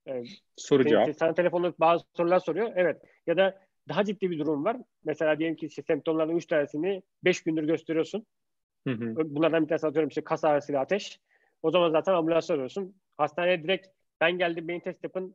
Ee, 0.08 0.22
soru 0.56 0.82
senin- 0.82 0.90
cevap. 0.90 1.16
sana 1.16 1.34
telefonla 1.34 1.72
bazı 1.80 2.04
sorular 2.16 2.38
soruyor. 2.38 2.72
Evet. 2.76 3.02
Ya 3.26 3.36
da 3.36 3.60
daha 3.88 4.04
ciddi 4.04 4.30
bir 4.30 4.38
durum 4.38 4.64
var. 4.64 4.76
Mesela 5.04 5.38
diyelim 5.38 5.56
ki 5.56 5.66
işte 5.66 5.82
semptomlardan 5.82 6.36
3 6.36 6.46
tanesini 6.46 7.02
5 7.24 7.42
gündür 7.42 7.64
gösteriyorsun. 7.64 8.26
Hı 8.86 8.94
hı. 8.94 9.14
Bunlardan 9.34 9.62
bir 9.62 9.68
tanesi 9.68 9.86
atıyorum 9.86 10.08
işte 10.08 10.24
kas 10.24 10.44
ağrısıyla 10.44 10.80
ateş. 10.80 11.20
O 11.62 11.70
zaman 11.70 11.90
zaten 11.90 12.12
ambulans 12.14 12.50
arıyorsun. 12.50 12.94
Hastaneye 13.16 13.62
direkt 13.62 13.86
ben 14.20 14.38
geldim 14.38 14.68
beni 14.68 14.80
test 14.80 15.04
yapın 15.04 15.34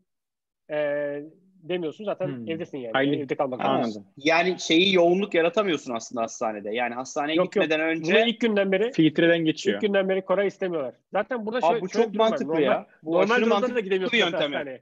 ee, 0.71 1.23
demiyorsun. 1.63 2.05
Zaten 2.05 2.27
Hmm. 2.27 2.49
evdesin 2.49 2.77
yani. 2.77 2.91
Aile- 2.93 3.19
Evde 3.21 3.35
kalmak. 3.35 3.65
Anladım. 3.65 4.05
Yani 4.17 4.59
şeyi 4.59 4.93
yoğunluk 4.95 5.33
yaratamıyorsun 5.33 5.93
aslında 5.95 6.21
hastanede. 6.21 6.69
Yani 6.75 6.93
hastaneye 6.93 7.35
Yok, 7.35 7.55
yok. 7.55 7.63
gitmeden 7.65 7.79
Bunu 7.79 7.87
önce 7.87 8.25
ilk 8.27 8.39
günden 8.41 8.71
beri 8.71 8.91
Filtreden 8.91 9.45
geçiyor. 9.45 9.75
ilk 9.75 9.81
günden 9.81 10.09
beri 10.09 10.25
Koray 10.25 10.47
istemiyorlar. 10.47 10.93
Zaten 11.11 11.45
burada 11.45 11.61
şöyle, 11.61 11.73
Abi 11.73 11.81
bu 11.81 11.89
şöyle 11.89 12.03
çok 12.05 12.13
durum 12.13 12.25
var. 12.25 12.29
mantıklı 12.29 12.53
Normal- 12.53 12.63
ya. 12.63 12.87
Bu 13.03 13.11
Normal 13.11 13.23
aşırı 13.23 13.37
durumda 13.37 13.55
da 13.55 13.59
mantıklı 13.59 13.81
gidemiyorsun 13.81 14.17
yöntem. 14.17 14.41
hastaneye. 14.41 14.81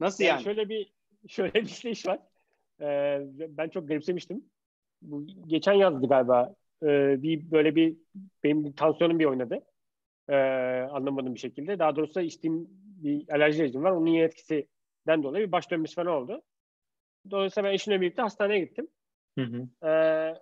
Nasıl 0.00 0.24
Yani 0.24 0.30
yani? 0.32 0.42
şöyle 0.44 0.68
bir 0.68 0.92
şöyle 1.28 1.54
bir 1.54 1.62
işleyiş 1.66 2.06
var. 2.06 2.18
Ee, 2.80 3.20
ben 3.48 3.68
çok 3.68 3.88
garipsemiştim. 3.88 4.44
Bu 5.02 5.26
geçen 5.46 5.72
yazdı 5.72 6.08
galiba. 6.08 6.54
Ee, 6.82 7.22
bir 7.22 7.50
böyle 7.50 7.76
bir 7.76 7.96
benim 8.44 8.72
tansiyonum 8.72 9.18
bir 9.18 9.24
oynadı. 9.24 9.60
Ee, 10.28 10.36
anlamadığım 10.90 11.34
bir 11.34 11.40
şekilde. 11.40 11.78
Daha 11.78 11.96
doğrusu 11.96 12.20
içtiğim 12.20 12.68
bir 13.02 13.28
alerji 13.34 13.62
ilacım 13.64 13.84
var. 13.84 13.90
Onun 13.90 14.14
etkisinden 14.14 15.22
dolayı 15.22 15.46
bir 15.46 15.52
baş 15.52 15.70
dönmesi 15.70 15.94
falan 15.94 16.06
oldu. 16.22 16.42
Dolayısıyla 17.30 17.68
ben 17.68 17.74
eşimle 17.74 18.00
birlikte 18.00 18.22
hastaneye 18.22 18.60
gittim. 18.60 18.88
Hı 19.38 19.44
hı. 19.44 19.86
Ee, 19.88 20.34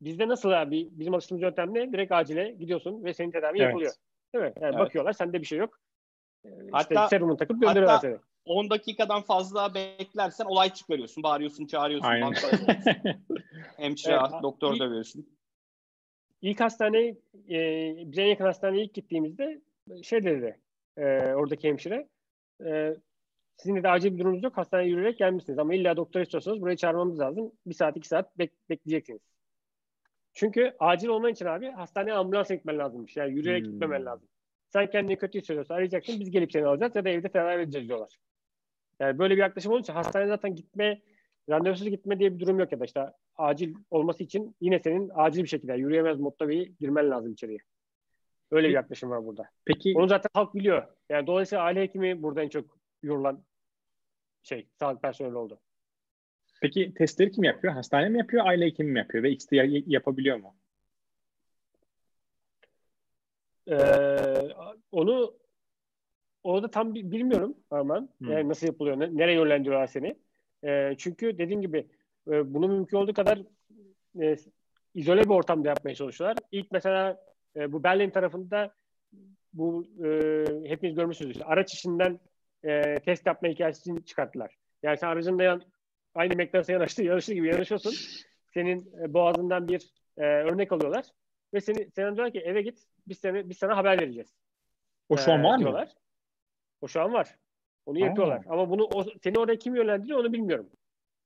bizde 0.00 0.28
nasıl 0.28 0.50
abi? 0.50 0.88
Bizim 0.90 1.14
alıştığımız 1.14 1.42
yöntem 1.42 1.74
ne? 1.74 1.92
Direkt 1.92 2.12
acile 2.12 2.50
gidiyorsun 2.52 3.04
ve 3.04 3.14
senin 3.14 3.30
tedavi 3.30 3.58
Evet. 3.58 3.60
yapılıyor. 3.60 3.92
Değil 4.34 4.44
mi? 4.44 4.52
Yani 4.60 4.74
Evet. 4.74 4.78
bakıyorlar 4.86 5.12
sende 5.12 5.40
bir 5.40 5.46
şey 5.46 5.58
yok. 5.58 5.80
Hatta- 6.72 6.94
işte 6.94 7.08
serumunu 7.10 7.36
takıp 7.36 7.60
gönderiyorlar 7.60 7.94
hatta- 7.96 8.08
seni. 8.08 8.18
10 8.44 8.70
dakikadan 8.70 9.22
fazla 9.22 9.74
beklersen 9.74 10.44
olay 10.44 10.72
çıkarıyorsun. 10.74 11.22
Bağırıyorsun, 11.22 11.66
çağırıyorsun. 11.66 12.08
Aynen. 12.08 12.32
Hemşire, 13.76 14.12
Evet, 14.12 14.42
doktor 14.42 14.74
ilk- 14.74 14.80
dövüyorsun. 14.80 15.26
İlk 16.42 16.60
hastaneye, 16.60 17.16
e, 17.50 17.94
bize 18.10 18.22
en 18.22 18.26
yakın 18.26 18.44
hastaneye 18.44 18.84
ilk 18.84 18.94
gittiğimizde 18.94 19.60
şey 20.02 20.24
dedi 20.24 20.60
e, 20.96 21.04
oradaki 21.34 21.68
hemşire. 21.68 22.08
E, 22.66 22.94
sizin 23.56 23.82
de 23.82 23.88
acil 23.88 24.12
bir 24.14 24.18
durumunuz 24.18 24.42
yok. 24.42 24.56
Hastaneye 24.56 24.88
yürüyerek 24.88 25.18
gelmişsiniz. 25.18 25.58
Ama 25.58 25.74
illa 25.74 25.96
doktor 25.96 26.20
istiyorsanız 26.20 26.60
burayı 26.60 26.76
çağırmamız 26.76 27.18
lazım. 27.20 27.52
Bir 27.66 27.74
saat, 27.74 27.96
iki 27.96 28.08
saat 28.08 28.36
bek- 28.38 28.50
bekleyeceksiniz. 28.70 29.20
Çünkü 30.32 30.76
acil 30.78 31.08
olman 31.08 31.32
için 31.32 31.46
abi 31.46 31.70
hastaneye 31.70 32.12
ambulans 32.14 32.48
gitmen 32.48 32.78
lazımmış. 32.78 33.16
Yani 33.16 33.32
yürüyerek 33.34 33.64
Hmm. 33.64 33.72
gitmemen 33.72 34.04
lazım. 34.06 34.28
Sen 34.72 34.90
kendini 34.90 35.16
kötü 35.18 35.38
hissediyorsan 35.40 35.74
arayacaksın. 35.74 36.20
Biz 36.20 36.30
gelip 36.30 36.52
seni 36.52 36.66
alacağız 36.66 36.96
ya 36.96 37.04
da 37.04 37.08
evde 37.08 37.28
tedavi 37.28 37.62
edeceğiz 37.62 37.88
diyorlar. 37.88 38.16
Yani 39.00 39.18
böyle 39.18 39.34
bir 39.34 39.40
yaklaşım 39.40 39.72
olunca 39.72 39.94
hastaneye 39.94 40.28
zaten 40.28 40.54
gitme, 40.54 41.00
randevusuz 41.50 41.88
gitme 41.88 42.18
diye 42.18 42.34
bir 42.34 42.40
durum 42.40 42.58
yok 42.58 42.72
ya 42.72 42.80
da 42.80 42.84
işte 42.84 43.10
acil 43.36 43.74
olması 43.90 44.24
için 44.24 44.56
yine 44.60 44.78
senin 44.78 45.10
acil 45.14 45.42
bir 45.42 45.48
şekilde 45.48 45.74
yürüyemez 45.74 46.20
modda 46.20 46.48
bir 46.48 46.72
girmen 46.80 47.10
lazım 47.10 47.32
içeriye. 47.32 47.58
Öyle 48.50 48.68
bir 48.68 48.72
yaklaşım 48.74 49.10
var 49.10 49.26
burada. 49.26 49.48
Peki 49.64 49.92
Onu 49.96 50.08
zaten 50.08 50.28
halk 50.34 50.54
biliyor. 50.54 50.86
Yani 51.08 51.26
dolayısıyla 51.26 51.64
aile 51.64 51.80
hekimi 51.80 52.22
burada 52.22 52.42
en 52.42 52.48
çok 52.48 52.78
yorulan 53.02 53.44
şey, 54.42 54.66
sağlık 54.78 55.02
personeli 55.02 55.36
oldu. 55.36 55.60
peki 56.62 56.94
testleri 56.94 57.30
kim 57.30 57.44
yapıyor? 57.44 57.72
Hastane 57.74 58.08
mi 58.08 58.18
yapıyor, 58.18 58.46
aile 58.46 58.64
hekimi 58.66 58.92
mi 58.92 58.98
yapıyor 58.98 59.24
ve 59.24 59.30
ikisi 59.30 59.56
ya- 59.56 59.82
yapabiliyor 59.86 60.36
mu? 60.36 60.56
Ee, 63.68 63.76
onu 64.92 65.34
orada 66.44 66.70
tam 66.70 66.94
bi- 66.94 67.10
bilmiyorum 67.10 67.54
Arman. 67.70 68.08
Hmm. 68.18 68.32
Yani 68.32 68.48
nasıl 68.48 68.66
yapılıyor, 68.66 69.00
ne- 69.00 69.16
nereye 69.16 69.34
yönlendiriyorlar 69.34 69.86
seni. 69.86 70.16
Ee, 70.64 70.94
çünkü 70.98 71.38
dediğim 71.38 71.60
gibi 71.62 71.86
e, 72.30 72.54
bunu 72.54 72.68
mümkün 72.68 72.96
olduğu 72.96 73.14
kadar 73.14 73.38
e, 74.20 74.36
izole 74.94 75.20
bir 75.24 75.28
ortamda 75.28 75.68
yapmaya 75.68 75.94
çalışıyorlar. 75.94 76.38
İlk 76.52 76.72
mesela 76.72 77.20
e, 77.56 77.72
bu 77.72 77.82
Berlin 77.84 78.10
tarafında 78.10 78.74
bu 79.52 79.86
e, 80.04 80.08
hepiniz 80.68 80.94
görmüşsünüz 80.94 81.30
işte 81.30 81.44
araç 81.44 81.74
içinden 81.74 82.20
e, 82.64 82.98
test 82.98 83.26
yapma 83.26 83.48
hikayesini 83.48 84.04
çıkarttılar. 84.04 84.56
Yani 84.82 84.96
sen 84.98 85.08
aracınla 85.08 85.42
yan, 85.42 85.62
aynı 86.14 86.34
McDonald's'a 86.34 86.72
yanaştı, 86.72 87.02
yanaştı 87.02 87.34
gibi 87.34 87.48
yanaşıyorsun. 87.48 87.94
Senin 88.54 88.92
e, 89.02 89.14
boğazından 89.14 89.68
bir 89.68 89.92
e, 90.18 90.22
örnek 90.24 90.72
alıyorlar 90.72 91.04
ve 91.54 91.60
seni 91.60 91.90
sana 91.96 92.16
diyorlar 92.16 92.32
ki 92.32 92.40
eve 92.40 92.62
git 92.62 92.78
biz 93.08 93.18
seni 93.18 93.48
biz 93.50 93.58
sana 93.58 93.76
haber 93.76 94.00
vereceğiz. 94.00 94.34
O 95.08 95.16
şu 95.16 95.32
an 95.32 95.40
Ee, 95.40 95.44
var 95.44 95.56
mı? 95.56 95.60
diyorlar. 95.60 95.88
O 96.84 96.88
şu 96.88 97.00
an 97.00 97.12
var. 97.12 97.36
Onu 97.86 97.96
Aa. 97.96 98.06
yapıyorlar. 98.06 98.44
Ama 98.48 98.70
bunu 98.70 98.84
o, 98.84 99.04
seni 99.22 99.38
oraya 99.38 99.58
kim 99.58 99.76
yönlendiriyor 99.76 100.18
onu 100.18 100.32
bilmiyorum. 100.32 100.70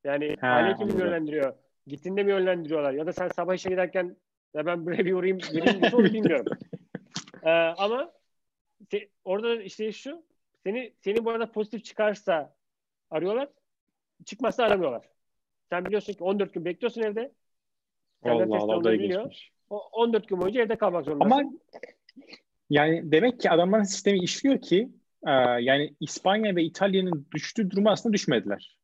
Yani 0.04 0.36
Ha, 0.40 0.46
aile 0.46 0.74
kim 0.74 0.82
anladım. 0.82 0.98
yönlendiriyor? 1.00 1.54
Gittiğinde 1.86 2.22
mi 2.22 2.30
yönlendiriyorlar? 2.30 2.92
Ya 2.92 3.06
da 3.06 3.12
sen 3.12 3.28
sabah 3.28 3.54
işe 3.54 3.68
giderken 3.70 4.16
ya 4.54 4.66
ben 4.66 4.86
buraya 4.86 5.04
bir 5.04 5.12
uğrayayım, 5.12 5.40
diyorsa 5.40 5.96
onu 5.96 6.04
bilmiyorum. 6.04 6.46
Ee, 7.42 7.50
ama 7.50 8.12
se- 8.92 9.08
orada 9.24 9.62
işte 9.62 9.92
şu 9.92 10.22
seni 10.64 10.92
seni 11.00 11.24
bu 11.24 11.30
arada 11.30 11.52
pozitif 11.52 11.84
çıkarsa 11.84 12.54
arıyorlar. 13.10 13.48
Çıkmazsa 14.24 14.64
aramıyorlar. 14.64 15.08
Sen 15.70 15.84
biliyorsun 15.84 16.12
ki 16.12 16.24
14 16.24 16.54
gün 16.54 16.64
bekliyorsun 16.64 17.02
evde. 17.02 17.32
Senden 18.22 18.48
Allah 18.50 18.56
Allah 18.56 18.72
alınıyor, 18.72 18.94
biliyor. 18.94 19.20
ilginçmiş. 19.20 19.52
O 19.70 19.78
14 19.92 20.28
gün 20.28 20.40
boyunca 20.40 20.62
evde 20.62 20.76
kalmak 20.76 21.04
zorundasın. 21.04 21.30
Ama 21.30 21.50
yani 22.70 23.12
demek 23.12 23.40
ki 23.40 23.50
adamların 23.50 23.84
sistemi 23.84 24.18
işliyor 24.18 24.60
ki 24.60 24.88
e, 25.26 25.30
yani 25.60 25.94
İspanya 26.00 26.56
ve 26.56 26.62
İtalya'nın 26.62 27.26
düştüğü 27.34 27.70
duruma 27.70 27.90
aslında 27.90 28.12
düşmediler. 28.12 28.78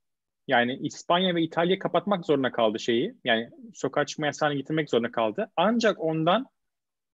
Yani 0.49 0.78
İspanya 0.82 1.35
ve 1.35 1.43
İtalya 1.43 1.78
kapatmak 1.78 2.26
zorunda 2.26 2.53
kaldı 2.53 2.78
şeyi. 2.78 3.14
Yani 3.24 3.51
sokağa 3.74 4.07
çıkma 4.07 4.26
yasağını 4.26 4.55
getirmek 4.55 4.91
zorunda 4.91 5.11
kaldı. 5.11 5.51
Ancak 5.57 6.01
ondan 6.01 6.47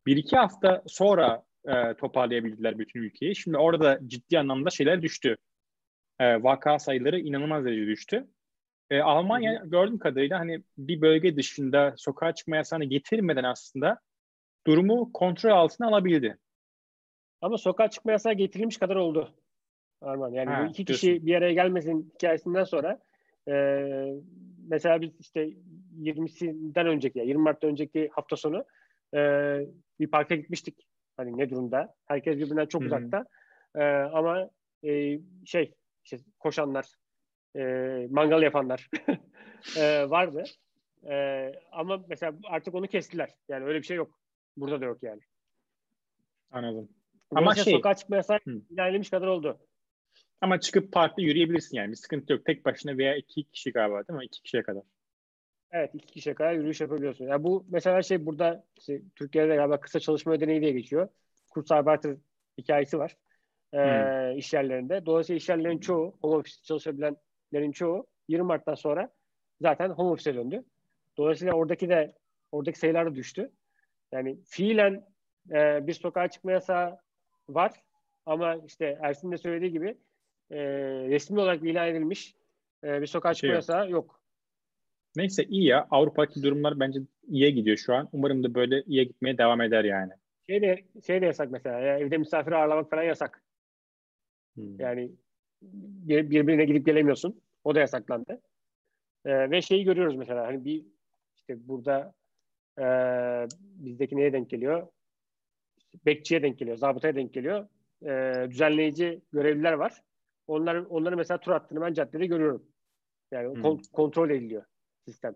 bir 0.07 0.16
iki 0.16 0.37
hafta 0.37 0.83
sonra 0.87 1.43
e, 1.68 1.95
toparlayabildiler 1.95 2.79
bütün 2.79 3.03
ülkeyi. 3.03 3.37
Şimdi 3.37 3.59
orada 3.59 3.99
ciddi 4.07 4.39
anlamda 4.39 4.71
şeyler 4.71 5.03
düştü. 5.03 5.37
E, 6.18 6.43
vaka 6.43 6.79
sayıları 6.79 7.21
inanılmaz 7.21 7.64
derecede 7.64 7.87
düştü. 7.87 8.27
E, 8.91 9.01
Almanya 9.01 9.62
gördüğüm 9.64 9.99
kadarıyla 9.99 10.39
hani 10.39 10.62
bir 10.79 11.01
bölge 11.01 11.37
dışında 11.37 11.95
sokağa 11.97 12.35
çıkma 12.35 12.57
yasağını 12.57 12.85
getirmeden 12.85 13.45
aslında 13.45 14.01
durumu 14.66 15.12
kontrol 15.12 15.51
altına 15.51 15.89
alabildi. 15.89 16.39
Ama 17.43 17.59
sokağa 17.59 17.91
çıkma 17.91 18.12
yasağı 18.12 18.32
getirilmiş 18.32 18.78
kadar 18.78 18.97
oldu. 18.97 19.34
Arman. 20.03 20.32
Yani 20.32 20.51
Ha, 20.51 20.64
bu 20.64 20.70
iki 20.70 20.84
kişi 20.84 21.07
diyorsun. 21.07 21.26
bir 21.26 21.34
araya 21.34 21.53
gelmesin 21.53 22.11
hikayesinden 22.14 22.64
sonra 22.64 22.99
e, 23.49 23.55
mesela 24.68 25.01
biz 25.01 25.20
işte 25.20 25.51
20'sinden 26.01 26.86
önceki, 26.86 27.18
yani 27.18 27.28
20 27.28 27.43
Mart'tan 27.43 27.70
önceki 27.70 28.09
hafta 28.12 28.36
sonu 28.36 28.64
e, 29.14 29.18
bir 30.01 30.07
parka 30.07 30.34
gitmiştik. 30.34 30.86
Hani 31.16 31.38
ne 31.38 31.51
durumda? 31.51 31.95
Herkes 32.07 32.36
birbirinden 32.36 32.66
çok 32.66 32.82
Hı-hı. 32.82 32.86
uzakta. 32.88 33.24
E, 33.74 33.84
ama 33.93 34.51
e, 34.84 35.18
şey, 35.45 35.74
işte 36.05 36.16
koşanlar, 36.38 36.86
e, 37.57 37.62
mangal 38.11 38.43
yapanlar 38.43 38.88
e, 39.76 40.11
vardı. 40.11 40.45
E, 41.09 41.53
ama 41.72 42.05
mesela 42.09 42.34
artık 42.45 42.74
onu 42.74 42.86
kestiler. 42.86 43.34
Yani 43.49 43.64
öyle 43.64 43.78
bir 43.78 43.86
şey 43.86 43.97
yok. 43.97 44.20
Burada 44.57 44.80
da 44.80 44.84
yok 44.84 45.03
yani. 45.03 45.20
Anladım. 46.51 46.88
Ama 47.35 47.55
şey, 47.55 47.74
sokağa 47.74 47.95
çıkma 47.95 48.16
yasağı 48.16 48.39
ilerlemiş 48.70 49.11
kadar 49.11 49.26
oldu. 49.26 49.59
Ama 50.41 50.61
çıkıp 50.61 50.93
parkta 50.93 51.22
yürüyebilirsin 51.22 51.76
yani. 51.76 51.91
Bir 51.91 51.97
sıkıntı 51.97 52.33
yok. 52.33 52.45
Tek 52.45 52.64
başına 52.64 52.99
veya 52.99 53.16
iki 53.16 53.45
kişi 53.45 53.72
galiba 53.72 54.09
değil 54.09 54.18
mi? 54.18 54.24
İki 54.24 54.43
kişiye 54.43 54.62
kadar. 54.62 54.83
Evet 55.72 55.95
iki 55.95 56.07
kişiye 56.07 56.35
kadar 56.35 56.53
yürüyüş 56.53 56.81
yapabiliyorsun. 56.81 57.24
Ya 57.24 57.43
bu 57.43 57.66
mesela 57.68 58.03
şey 58.03 58.26
burada 58.26 58.64
işte, 58.76 59.03
Türkiye'de 59.16 59.57
galiba 59.57 59.81
kısa 59.81 60.01
çalışma 60.01 60.33
ödeneği 60.33 60.61
diye 60.61 60.72
geçiyor. 60.72 61.09
Kurs 61.51 61.72
Arbeiter 61.72 62.16
hikayesi 62.59 62.99
var. 62.99 63.16
Ee, 63.72 63.78
hmm. 63.78 64.39
iş 64.39 64.53
yerlerinde. 64.53 65.07
Dolayısıyla 65.07 65.37
iş 65.37 65.49
yerlerinin 65.49 65.81
çoğu, 65.81 66.18
home 66.20 66.37
office 66.37 66.62
çalışabilenlerin 66.62 67.72
çoğu 67.72 68.07
20 68.28 68.47
Mart'tan 68.47 68.74
sonra 68.74 69.11
zaten 69.61 69.91
home 69.91 70.11
office'e 70.11 70.35
döndü. 70.35 70.64
Dolayısıyla 71.16 71.55
oradaki 71.55 71.89
de 71.89 72.14
oradaki 72.53 72.78
sayılar 72.78 73.07
da 73.07 73.14
düştü. 73.14 73.51
Yani 74.12 74.39
fiilen 74.45 75.05
e, 75.51 75.87
bir 75.87 75.95
sokağa 75.95 76.28
çıkma 76.28 76.53
yasağı 76.53 76.99
var 77.55 77.83
ama 78.27 78.57
işte 78.67 78.99
Ersin 79.03 79.33
de 79.33 79.39
söylediği 79.39 79.73
gibi 79.73 79.97
e, 80.51 80.59
resmi 81.09 81.41
olarak 81.41 81.63
ilan 81.63 81.89
edilmiş 81.89 82.35
e, 82.85 83.01
bir 83.01 83.07
sokağa 83.07 83.35
çıkma 83.35 83.49
şey 83.49 83.55
yasağı 83.55 83.91
yok. 83.91 84.21
Neyse 85.17 85.45
iyi 85.45 85.65
ya. 85.65 85.87
Avrupa'daki 85.91 86.43
durumlar 86.43 86.81
bence 86.81 87.01
iyiye 87.29 87.51
gidiyor 87.51 87.77
şu 87.77 87.95
an. 87.95 88.09
Umarım 88.13 88.43
da 88.43 88.55
böyle 88.55 88.83
iyiye 88.83 89.05
gitmeye 89.05 89.39
devam 89.39 89.61
eder 89.61 89.85
yani. 89.85 90.13
Şey 90.49 90.63
de, 90.63 90.85
şey 91.07 91.21
de 91.23 91.27
yasak 91.27 91.51
mesela. 91.51 91.81
Ya, 91.81 91.99
evde 91.99 92.19
misafir 92.19 92.53
ağırlamak 92.53 92.91
falan 92.91 93.03
yasak. 93.03 93.43
Hmm. 94.55 94.81
Yani 94.81 95.13
bir, 95.63 96.31
birbirine 96.31 96.65
gidip 96.65 96.87
gelemiyorsun. 96.87 97.41
O 97.65 97.75
da 97.75 97.81
yasaklandı. 97.81 98.41
Ee, 99.25 99.51
ve 99.51 99.63
şeyi 99.63 99.85
görüyoruz 99.85 100.17
mesela 100.17 100.47
hani 100.47 100.65
bir 100.65 100.87
işte 101.37 101.69
burada 101.69 102.15
e, 102.79 102.85
bizdeki 103.61 104.17
neye 104.17 104.33
denk 104.33 104.51
geliyor? 104.51 104.87
Bekçiye 106.07 106.43
denk 106.43 106.59
geliyor, 106.59 106.76
zabıtaya 106.76 107.14
denk 107.14 107.34
geliyor. 107.34 107.68
E, 108.03 108.34
düzenleyici 108.51 109.20
görevliler 109.32 109.72
var. 109.72 110.03
Onların 110.47 110.84
onları 110.84 111.16
mesela 111.16 111.41
tur 111.41 111.53
attığını 111.53 111.80
ben 111.80 111.93
caddede 111.93 112.26
görüyorum. 112.26 112.62
Yani 113.32 113.55
hmm. 113.55 113.62
kon- 113.62 113.82
kontrol 113.93 114.30
ediliyor 114.30 114.64
sistem. 115.05 115.34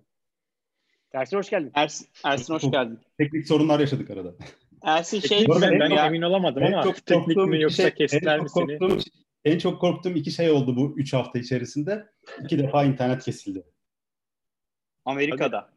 Ersin 1.12 1.36
hoş 1.36 1.50
geldin. 1.50 1.70
Ersin, 1.74 2.08
Ersin 2.24 2.54
hoş 2.54 2.70
geldin. 2.70 2.98
Teknik 3.18 3.46
sorunlar 3.46 3.80
yaşadık 3.80 4.10
arada. 4.10 4.34
Ersin 4.82 5.20
şey 5.20 5.46
ben, 5.48 5.80
ben 5.80 5.90
ya, 5.90 6.06
emin 6.06 6.22
olamadım 6.22 6.62
ama 6.62 6.82
çok 6.82 7.06
teknik 7.06 7.36
mi 7.36 7.62
yoksa 7.62 7.82
şey, 7.82 7.94
kestiler 7.94 8.40
mi 8.40 8.50
seni? 8.50 8.78
En 9.44 9.58
çok 9.58 9.80
korktuğum 9.80 10.10
iki 10.10 10.30
şey 10.30 10.50
oldu 10.50 10.76
bu 10.76 10.94
üç 10.96 11.12
hafta 11.12 11.38
içerisinde. 11.38 12.06
İki 12.44 12.58
defa 12.58 12.84
internet 12.84 13.24
kesildi. 13.24 13.64
Amerika'da. 15.04 15.70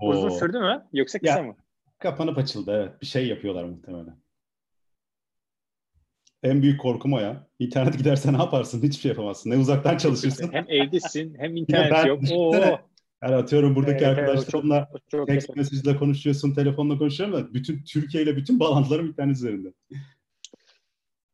Uzun 0.00 0.28
sürdü 0.28 0.58
mü? 0.58 0.88
Yoksa 0.92 1.18
kısa 1.18 1.38
ya, 1.38 1.42
mı? 1.42 1.56
Kapanıp 1.98 2.38
açıldı 2.38 2.72
evet. 2.74 3.00
Bir 3.00 3.06
şey 3.06 3.26
yapıyorlar 3.26 3.64
muhtemelen. 3.64 4.21
En 6.42 6.62
büyük 6.62 6.80
korkum 6.80 7.12
o 7.12 7.18
ya. 7.18 7.46
İnternet 7.58 7.98
giderse 7.98 8.32
ne 8.32 8.36
yaparsın? 8.36 8.82
Hiçbir 8.82 9.00
şey 9.00 9.08
yapamazsın. 9.08 9.50
Ne 9.50 9.56
uzaktan 9.56 9.96
çalışırsın. 9.96 10.52
hem 10.52 10.66
evdesin 10.68 11.34
hem 11.38 11.56
internet 11.56 12.06
yok. 12.06 12.22
Oo. 12.32 12.54
Yani 13.22 13.34
atıyorum 13.34 13.74
buradaki 13.76 14.04
evet, 14.04 14.18
arkadaşlarımla 14.18 14.76
evet, 14.76 15.02
çok, 15.10 15.20
çok 15.20 15.28
text 15.28 15.56
mesajla 15.56 15.98
konuşuyorsun, 15.98 16.54
telefonla 16.54 16.98
konuşuyorum 16.98 17.36
da 17.36 17.54
bütün 17.54 17.84
Türkiye 17.84 18.22
ile 18.22 18.36
bütün 18.36 18.60
bağlantılarım 18.60 19.06
internet 19.06 19.36
üzerinde. 19.36 19.72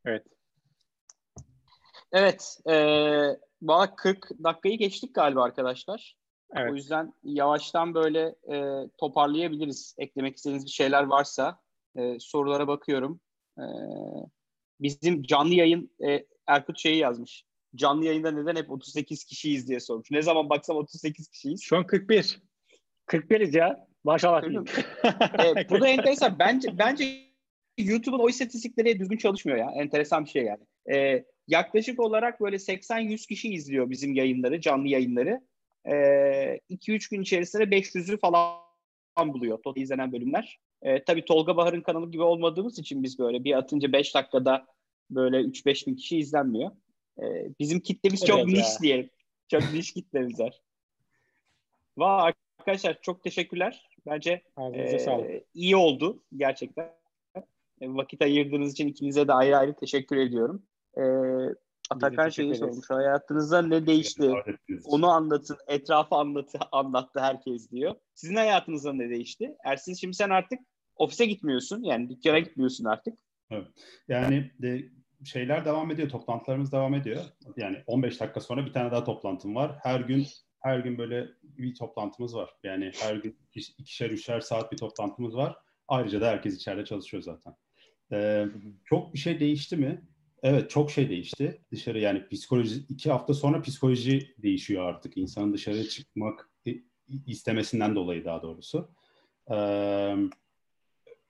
Evet. 0.04 0.24
Evet. 2.12 2.58
E, 2.66 2.74
valla 3.62 3.94
40 3.94 4.28
dakikayı 4.44 4.78
geçtik 4.78 5.14
galiba 5.14 5.42
arkadaşlar. 5.42 6.16
Evet. 6.56 6.72
O 6.72 6.74
yüzden 6.74 7.14
yavaştan 7.22 7.94
böyle 7.94 8.34
e, 8.52 8.88
toparlayabiliriz. 8.98 9.94
Eklemek 9.98 10.36
istediğiniz 10.36 10.64
bir 10.64 10.70
şeyler 10.70 11.02
varsa 11.02 11.60
e, 11.96 12.16
sorulara 12.20 12.68
bakıyorum. 12.68 13.20
E, 13.58 13.64
bizim 14.80 15.22
canlı 15.22 15.54
yayın 15.54 15.90
e, 16.08 16.26
Erkut 16.46 16.78
şeyi 16.78 16.96
yazmış. 16.96 17.44
Canlı 17.74 18.04
yayında 18.04 18.30
neden 18.30 18.56
hep 18.56 18.70
38 18.70 19.24
kişiyiz 19.24 19.68
diye 19.68 19.80
sormuş. 19.80 20.10
Ne 20.10 20.22
zaman 20.22 20.50
baksam 20.50 20.76
38 20.76 21.28
kişiyiz. 21.28 21.62
Şu 21.62 21.76
an 21.76 21.86
41. 21.86 22.42
41'iz 23.06 23.54
ya. 23.54 23.88
Maşallah. 24.04 24.42
e, 24.44 25.68
bu 25.70 25.80
da 25.80 25.88
enteresan. 25.88 26.38
Bence 26.38 26.78
bence 26.78 27.28
YouTube'un 27.78 28.18
o 28.18 28.28
istatistikleri 28.28 28.98
düzgün 28.98 29.16
çalışmıyor 29.16 29.58
ya. 29.58 29.70
Enteresan 29.76 30.24
bir 30.24 30.30
şey 30.30 30.44
yani. 30.44 30.64
E, 30.96 31.24
yaklaşık 31.48 32.00
olarak 32.00 32.40
böyle 32.40 32.56
80-100 32.56 33.28
kişi 33.28 33.48
izliyor 33.48 33.90
bizim 33.90 34.14
yayınları, 34.14 34.60
canlı 34.60 34.88
yayınları. 34.88 35.40
2-3 35.86 36.94
e, 36.94 36.98
gün 37.10 37.22
içerisinde 37.22 37.64
500'ü 37.64 38.18
falan 38.18 38.58
buluyor 39.26 39.62
total 39.62 39.80
izlenen 39.80 40.12
bölümler. 40.12 40.58
E, 40.82 41.04
tabii 41.04 41.24
Tolga 41.24 41.56
Bahar'ın 41.56 41.80
kanalı 41.80 42.10
gibi 42.10 42.22
olmadığımız 42.22 42.78
için 42.78 43.02
biz 43.02 43.18
böyle 43.18 43.44
bir 43.44 43.58
atınca 43.58 43.92
5 43.92 44.14
dakikada 44.14 44.66
böyle 45.10 45.36
3-5 45.36 45.86
bin 45.86 45.96
kişi 45.96 46.18
izlenmiyor. 46.18 46.70
E, 47.22 47.24
bizim 47.60 47.80
kitlemiz 47.80 48.24
çok 48.24 48.38
evet 48.38 48.48
niş 48.48 48.58
ya. 48.58 48.78
diyelim. 48.82 49.10
Çok 49.48 49.72
niş 49.72 49.92
kitlemiz 49.92 50.40
var. 50.40 50.60
Vay 51.98 52.32
arkadaşlar 52.58 52.98
çok 53.02 53.22
teşekkürler. 53.22 53.88
Bence 54.06 54.42
e, 54.74 55.44
iyi 55.54 55.76
oldu 55.76 56.22
gerçekten. 56.36 56.92
E, 57.80 57.88
vakit 57.88 58.22
ayırdığınız 58.22 58.72
için 58.72 58.88
ikinize 58.88 59.28
de 59.28 59.32
ayrı 59.32 59.56
ayrı 59.56 59.74
teşekkür 59.74 60.16
ediyorum. 60.16 60.62
E, 60.96 61.02
Atakan 61.90 62.28
şeyi 62.28 62.54
sormuş. 62.54 62.90
Hayatınızda 62.90 63.62
ne 63.62 63.86
değişti? 63.86 64.32
Onu 64.84 65.08
anlatın. 65.08 65.56
Etrafı 65.66 66.14
anlatı, 66.14 66.58
anlattı 66.72 67.20
herkes 67.20 67.70
diyor. 67.70 67.94
Sizin 68.14 68.36
hayatınızda 68.36 68.92
ne 68.92 69.10
değişti? 69.10 69.56
Ersin 69.64 69.94
şimdi 69.94 70.16
sen 70.16 70.30
artık 70.30 70.58
ofise 70.96 71.26
gitmiyorsun. 71.26 71.82
Yani 71.82 72.10
dükkana 72.10 72.38
gitmiyorsun 72.38 72.84
artık. 72.84 73.14
Evet. 73.50 73.66
Yani 74.08 74.50
de 74.62 74.84
şeyler 75.24 75.64
devam 75.64 75.90
ediyor. 75.90 76.08
Toplantılarımız 76.08 76.72
devam 76.72 76.94
ediyor. 76.94 77.24
Yani 77.56 77.82
15 77.86 78.20
dakika 78.20 78.40
sonra 78.40 78.66
bir 78.66 78.72
tane 78.72 78.90
daha 78.90 79.04
toplantım 79.04 79.54
var. 79.54 79.78
Her 79.82 80.00
gün 80.00 80.26
her 80.60 80.78
gün 80.78 80.98
böyle 80.98 81.28
bir 81.42 81.74
toplantımız 81.74 82.34
var. 82.34 82.50
Yani 82.64 82.92
her 83.00 83.16
gün 83.16 83.38
ikişer 83.54 84.10
üçer 84.10 84.40
saat 84.40 84.72
bir 84.72 84.76
toplantımız 84.76 85.36
var. 85.36 85.56
Ayrıca 85.88 86.20
da 86.20 86.28
herkes 86.28 86.56
içeride 86.56 86.84
çalışıyor 86.84 87.22
zaten. 87.22 87.54
Ee, 88.12 88.46
çok 88.84 89.14
bir 89.14 89.18
şey 89.18 89.40
değişti 89.40 89.76
mi? 89.76 90.02
Evet 90.42 90.70
çok 90.70 90.90
şey 90.90 91.10
değişti. 91.10 91.60
Dışarı 91.72 91.98
yani 91.98 92.28
psikoloji 92.28 92.80
iki 92.88 93.10
hafta 93.10 93.34
sonra 93.34 93.62
psikoloji 93.62 94.34
değişiyor 94.38 94.84
artık. 94.84 95.16
İnsanın 95.16 95.52
dışarı 95.52 95.88
çıkmak 95.88 96.50
istemesinden 97.26 97.94
dolayı 97.94 98.24
daha 98.24 98.42
doğrusu. 98.42 98.90
Ee, 99.50 100.14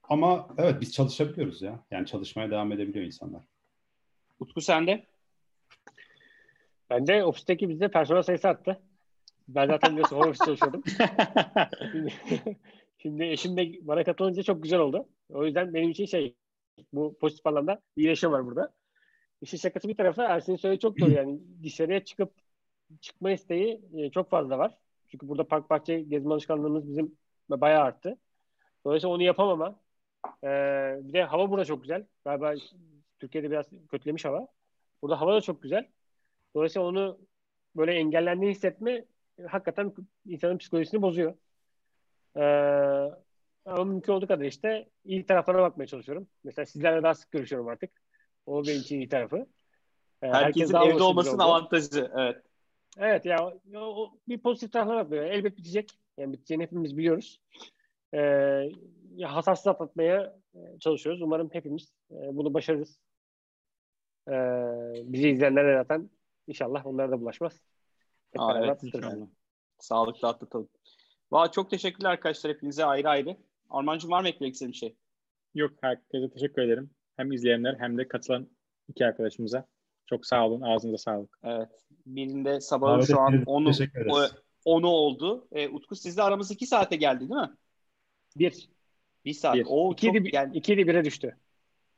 ama 0.03 0.47
evet 0.57 0.81
biz 0.81 0.93
çalışabiliyoruz 0.93 1.61
ya. 1.61 1.85
Yani 1.91 2.05
çalışmaya 2.05 2.51
devam 2.51 2.71
edebiliyor 2.71 3.05
insanlar. 3.05 3.43
Utku 4.39 4.61
sende? 4.61 5.05
Ben 6.89 7.07
de 7.07 7.23
ofisteki 7.23 7.69
bizde 7.69 7.91
personel 7.91 8.23
sayısı 8.23 8.47
arttı. 8.47 8.81
Ben 9.47 9.67
zaten 9.67 9.91
biliyorsun 9.91 10.15
home 10.15 10.29
office 10.29 10.45
çalışıyordum. 10.45 10.83
şimdi, 11.91 12.13
şimdi 12.97 13.23
eşim 13.23 13.57
de 13.57 13.87
bana 13.87 14.03
katılınca 14.03 14.43
çok 14.43 14.63
güzel 14.63 14.79
oldu. 14.79 15.09
O 15.29 15.45
yüzden 15.45 15.73
benim 15.73 15.89
için 15.89 16.05
şey 16.05 16.35
bu 16.93 17.17
pozitif 17.19 17.47
anlamda 17.47 17.81
iyileşme 17.95 18.31
var 18.31 18.45
burada. 18.45 18.73
İşin 19.41 19.57
şakası 19.57 19.87
bir 19.87 19.95
tarafa 19.95 20.23
Ersin'in 20.23 20.57
söylediği 20.57 20.79
çok 20.79 20.99
doğru 20.99 21.11
yani 21.11 21.39
dışarıya 21.63 22.05
çıkıp 22.05 22.33
çıkma 23.01 23.31
isteği 23.31 23.81
e, 23.97 24.11
çok 24.11 24.29
fazla 24.29 24.57
var. 24.57 24.77
Çünkü 25.07 25.27
burada 25.27 25.47
park 25.47 25.69
bahçe 25.69 25.99
gezme 26.01 26.33
alışkanlığımız 26.33 26.89
bizim 26.89 27.17
bayağı 27.49 27.83
arttı. 27.83 28.17
Dolayısıyla 28.85 29.15
onu 29.15 29.23
yapamama. 29.23 29.79
Ee, 30.43 30.47
bir 31.01 31.13
de 31.13 31.23
hava 31.23 31.49
burada 31.49 31.65
çok 31.65 31.81
güzel. 31.81 32.05
Galiba 32.25 32.53
Türkiye'de 33.19 33.51
biraz 33.51 33.65
kötülemiş 33.91 34.25
hava. 34.25 34.47
Burada 35.01 35.21
hava 35.21 35.35
da 35.35 35.41
çok 35.41 35.61
güzel. 35.63 35.87
Dolayısıyla 36.55 36.87
onu 36.87 37.19
böyle 37.75 37.93
engellendiğini 37.93 38.55
hissetme 38.55 39.05
hakikaten 39.47 39.93
insanın 40.25 40.57
psikolojisini 40.57 41.01
bozuyor. 41.01 41.33
Ee, 42.35 42.41
ama 43.65 43.83
mümkün 43.83 44.13
olduğu 44.13 44.27
kadar 44.27 44.45
işte 44.45 44.89
iyi 45.05 45.25
taraflarına 45.25 45.61
bakmaya 45.61 45.87
çalışıyorum. 45.87 46.27
Mesela 46.43 46.65
sizlerle 46.65 47.03
daha 47.03 47.13
sık 47.15 47.31
görüşüyorum 47.31 47.67
artık. 47.67 47.91
O 48.49 48.63
benim 48.65 48.81
için 48.81 48.99
iyi 48.99 49.09
tarafı. 49.09 49.37
Ee, 50.21 50.27
Herkesin 50.27 50.73
Herkes 50.73 50.93
evde 50.95 51.03
olmasının 51.03 51.39
avantajı. 51.39 52.11
Evet. 52.15 52.43
Evet 52.97 53.25
ya 53.25 53.45
o, 53.45 53.59
o, 53.75 54.11
bir 54.27 54.41
pozitif 54.41 54.71
tarafına 54.71 54.95
bakıyor. 54.95 55.25
Elbet 55.25 55.57
bitecek. 55.57 55.91
Yani 56.17 56.33
biteceğini 56.33 56.63
hepimiz 56.63 56.97
biliyoruz. 56.97 57.41
Ee, 58.13 58.19
ya 59.15 59.35
hasarsız 59.35 59.67
atlatmaya 59.67 60.39
e, 60.55 60.79
çalışıyoruz. 60.79 61.21
Umarım 61.21 61.49
hepimiz 61.53 61.93
e, 62.11 62.15
bunu 62.15 62.53
başarırız. 62.53 62.99
Ee, 64.27 64.33
bizi 65.03 65.29
izleyenlere 65.29 65.77
zaten 65.77 66.09
inşallah 66.47 66.85
onlar 66.85 67.11
da 67.11 67.21
bulaşmaz. 67.21 67.53
Hep 68.31 68.41
Aa, 68.41 68.65
evet, 68.65 68.83
inşallah. 68.83 69.27
Sağlıklı 69.79 70.27
atlatalım. 70.27 70.69
Valla 71.31 71.51
çok 71.51 71.69
teşekkürler 71.69 72.09
arkadaşlar 72.09 72.53
hepinize 72.53 72.85
ayrı 72.85 73.09
ayrı. 73.09 73.37
Armancığım 73.69 74.11
var 74.11 74.21
mı 74.21 74.27
eklemek 74.27 74.53
istediğin 74.53 74.71
bir 74.71 74.77
şey? 74.77 74.95
Yok 75.55 75.71
herkese 75.81 76.29
teşekkür 76.29 76.61
ederim. 76.61 76.89
Hem 77.19 77.31
izleyenler 77.31 77.75
hem 77.79 77.97
de 77.97 78.07
katılan 78.07 78.47
iki 78.87 79.05
arkadaşımıza. 79.05 79.65
Çok 80.05 80.25
sağ 80.25 80.47
olun. 80.47 80.61
Ağzınıza 80.61 80.97
sağlık. 80.97 81.39
Evet. 81.43 81.69
Birinde 82.05 82.61
sabahın 82.61 83.01
şu 83.01 83.19
an 83.19 83.33
ettiğiniz 83.33 83.79
için 83.79 83.91
onu, 84.65 84.87
oldu. 84.87 85.47
E, 85.51 85.69
Utku 85.69 85.95
sizle 85.95 86.21
aramız 86.21 86.51
iki 86.51 86.65
saate 86.67 86.95
geldi 86.95 87.19
değil 87.19 87.41
mi? 87.41 87.49
Bir. 88.37 88.69
Bir 89.25 89.33
saat. 89.33 89.55
Bir. 89.55 89.65
O 89.69 89.95
çok, 89.95 90.03
İkiydi, 90.03 90.29
yani 90.33 90.57
ikiydi 90.57 90.87
bire 90.87 91.05
düştü. 91.05 91.37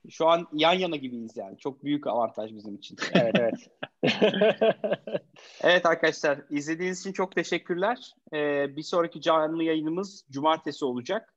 şu 0.09 0.27
an 0.27 0.47
yan 0.53 0.73
yana 0.73 0.95
gibiyiz 0.95 1.37
yani. 1.37 1.57
Çok 1.57 1.83
büyük 1.83 2.07
avantaj 2.07 2.53
bizim 2.53 2.75
için. 2.75 2.97
Evet 3.13 3.35
evet. 3.39 3.69
Evet 5.61 5.85
arkadaşlar 5.85 6.39
izlediğiniz 6.49 6.99
için 6.99 7.13
çok 7.13 7.35
teşekkürler. 7.35 8.13
Ee, 8.33 8.75
bir 8.75 8.83
sonraki 8.83 9.21
canlı 9.21 9.63
yayınımız 9.63 10.25
cumartesi 10.31 10.85
olacak. 10.85 11.33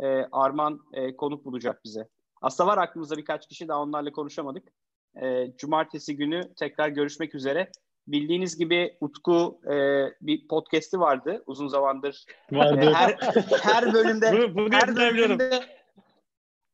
Ee, 0.00 0.06
Arman 0.32 0.80
e, 0.92 1.16
konuk 1.16 1.44
bulacak 1.44 1.84
bize. 1.84 2.08
Aslında 2.46 2.70
var 2.70 2.78
aklımızda 2.78 3.16
birkaç 3.16 3.48
kişi 3.48 3.68
daha 3.68 3.82
onlarla 3.82 4.12
konuşamadık. 4.12 4.68
Ee, 5.22 5.52
cumartesi 5.58 6.16
günü 6.16 6.54
tekrar 6.56 6.88
görüşmek 6.88 7.34
üzere. 7.34 7.70
Bildiğiniz 8.06 8.56
gibi 8.58 8.96
Utku 9.00 9.60
e, 9.64 9.74
bir 10.20 10.48
podcast'i 10.48 11.00
vardı 11.00 11.42
uzun 11.46 11.68
zamandır. 11.68 12.24
Vardı. 12.52 12.92
her, 12.94 13.16
her 13.62 13.92
bölümde 13.92 14.32
bunu, 14.32 14.54
bunu 14.54 14.68
her 14.72 14.96
bölümde 14.96 15.64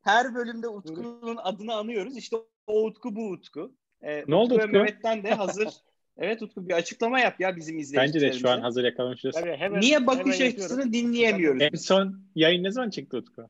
her 0.03 0.35
bölümde 0.35 0.69
Utku'nun 0.69 1.37
adını 1.37 1.75
anıyoruz. 1.75 2.17
İşte 2.17 2.37
o 2.67 2.85
Utku 2.85 3.17
bu 3.17 3.29
Utku. 3.29 3.75
Ee, 4.03 4.25
Ne 4.29 4.35
oldu 4.35 4.55
Utku 4.55 4.59
ve 4.59 4.65
Utku? 4.65 4.79
Mehmet'ten 4.79 5.23
de 5.23 5.35
hazır. 5.35 5.69
evet 6.19 6.43
Utku 6.43 6.69
bir 6.69 6.75
açıklama 6.75 7.21
yap 7.21 7.41
ya 7.41 7.57
bizim 7.57 7.75
Bence 7.75 7.83
izleyicilerimize. 7.83 8.39
de 8.39 8.41
şu 8.41 8.51
an 8.51 8.61
hazır 8.61 8.85
yakalamışız. 8.85 9.35
Tabii, 9.35 9.57
hemen, 9.57 9.81
Niye 9.81 10.07
bakış 10.07 10.19
hemen 10.21 10.33
yapıyorum. 10.33 10.57
açısını 10.65 10.93
dinleyemiyoruz? 10.93 11.63
En 11.63 11.77
son 11.77 12.21
yayın 12.35 12.65
ne 12.65 12.71
zaman 12.71 12.91
çıktı 12.91 13.17
Utku? 13.17 13.49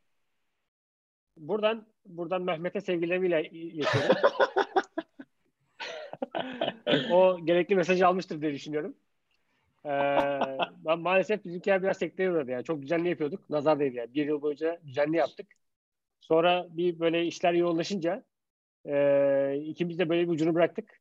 Buradan 1.37 1.87
buradan 2.07 2.43
Mehmet'e 2.43 2.81
sevgilerimi 2.81 3.27
iletiyorum. 3.51 4.17
o 7.13 7.39
gerekli 7.45 7.77
mesajı 7.77 8.07
almıştır 8.07 8.41
diye 8.41 8.53
düşünüyorum. 8.53 8.95
Ee, 9.85 9.91
ben 10.85 10.99
maalesef 10.99 11.45
bizimkiler 11.45 11.83
biraz 11.83 11.99
sekteye 11.99 12.31
uğradı 12.31 12.51
yani. 12.51 12.65
Çok 12.65 12.83
düzenli 12.83 13.09
yapıyorduk. 13.09 13.51
Nazar 13.51 13.81
değdi 13.81 13.97
yani. 13.97 14.15
Bir 14.15 14.27
yıl 14.27 14.43
boyunca 14.43 14.81
düzenli 14.87 15.17
yaptık. 15.17 15.47
Sonra 16.21 16.67
bir 16.71 16.99
böyle 17.01 17.27
işler 17.27 17.53
yoğunlaşınca 17.53 18.25
e, 18.87 19.57
ikimiz 19.57 19.99
de 19.99 20.09
böyle 20.09 20.23
bir 20.23 20.33
ucunu 20.33 20.55
bıraktık. 20.55 21.01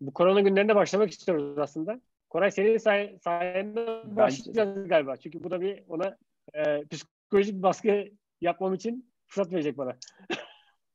Bu 0.00 0.12
korona 0.12 0.40
günlerinde 0.40 0.74
başlamak 0.74 1.10
istiyoruz 1.10 1.58
aslında. 1.58 2.00
Koray 2.30 2.50
senin 2.50 2.78
say- 2.78 3.18
sayende 3.18 3.86
başlayacağız 4.16 4.88
galiba. 4.88 5.16
Çünkü 5.16 5.44
bu 5.44 5.50
da 5.50 5.60
bir 5.60 5.82
ona 5.88 6.18
e, 6.54 6.84
psikolojik 6.84 7.62
baskı 7.62 8.08
yapmam 8.40 8.74
için 8.74 9.11
fırsat 9.32 9.52
verecek 9.52 9.78
bana. 9.78 9.96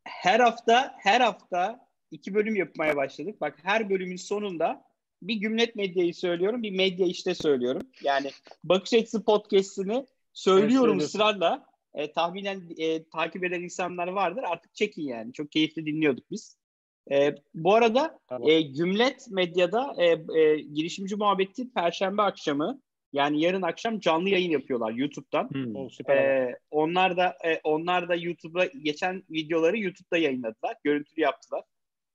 Her 0.04 0.40
hafta 0.40 0.96
her 0.98 1.22
hafta 1.22 1.88
iki 2.12 2.34
bölüm 2.34 2.56
yapmaya 2.56 2.96
başladık. 2.96 3.42
Bak 3.42 3.60
her 3.64 3.90
bölümün 3.90 4.16
sonunda 4.16 4.84
bir 5.22 5.36
Gümlet 5.36 5.76
Medya'yı 5.76 6.14
söylüyorum, 6.14 6.64
bir 6.64 6.72
Medya 6.72 7.08
işte 7.08 7.36
söylüyorum. 7.36 7.82
Yani 8.04 8.32
Bakış 8.64 8.94
Açısı 8.94 9.24
podcast'ini 9.26 10.06
söylüyorum 10.34 10.98
Evet, 10.98 11.08
ısrarla. 11.08 11.66
E, 11.94 12.12
tahminen 12.12 12.70
e, 12.78 13.10
takip 13.10 13.44
eden 13.44 13.62
insanlar 13.62 14.08
vardır. 14.08 14.44
Artık 14.48 14.76
çekin 14.76 15.04
yani. 15.04 15.34
Çok 15.34 15.52
keyifli 15.52 15.86
dinliyorduk 15.86 16.32
biz. 16.32 16.58
E, 17.12 17.36
bu 17.54 17.76
arada 17.76 18.20
Tamam. 18.28 18.50
e, 18.50 18.62
Gümlet 18.62 19.28
Medya'da 19.32 19.96
e, 19.98 20.06
e, 20.40 20.60
girişimci 20.60 21.16
muhabbeti 21.16 21.74
Perşembe 21.74 22.22
akşamı 22.22 22.82
yani 23.14 23.42
yarın 23.42 23.62
akşam 23.62 24.00
canlı 24.00 24.30
yayın 24.30 24.52
yapıyorlar 24.52 24.92
YouTube'dan. 24.92 25.50
Hmm. 25.50 25.76
O 25.76 25.90
süper. 25.90 26.16
Ee, 26.18 26.60
onlar 26.72 27.18
da 27.18 27.38
e, 27.46 27.60
onlar 27.64 28.10
da 28.10 28.16
YouTube'a 28.16 28.66
geçen 28.66 29.24
videoları 29.30 29.80
YouTube'da 29.80 30.18
yayınladılar. 30.18 30.76
Görüntülü 30.84 31.22
yaptılar. 31.22 31.64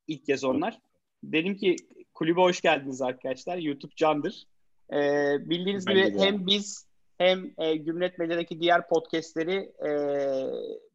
İlk 0.06 0.26
kez 0.26 0.44
onlar. 0.44 0.78
Dedim 1.24 1.56
ki 1.56 1.76
kulübe 2.14 2.40
hoş 2.40 2.60
geldiniz 2.60 3.02
arkadaşlar. 3.02 3.56
YouTube 3.56 3.92
candır. 3.96 4.44
Ee, 4.92 5.36
bildiğiniz 5.40 5.86
Bence 5.86 6.00
gibi 6.00 6.18
de. 6.18 6.22
hem 6.22 6.46
biz 6.46 6.88
hem 7.18 7.54
e, 7.58 7.76
Gümlet 7.76 8.18
Medya'daki 8.18 8.60
diğer 8.60 8.88
podcastleri 8.88 9.72
e, 9.86 9.90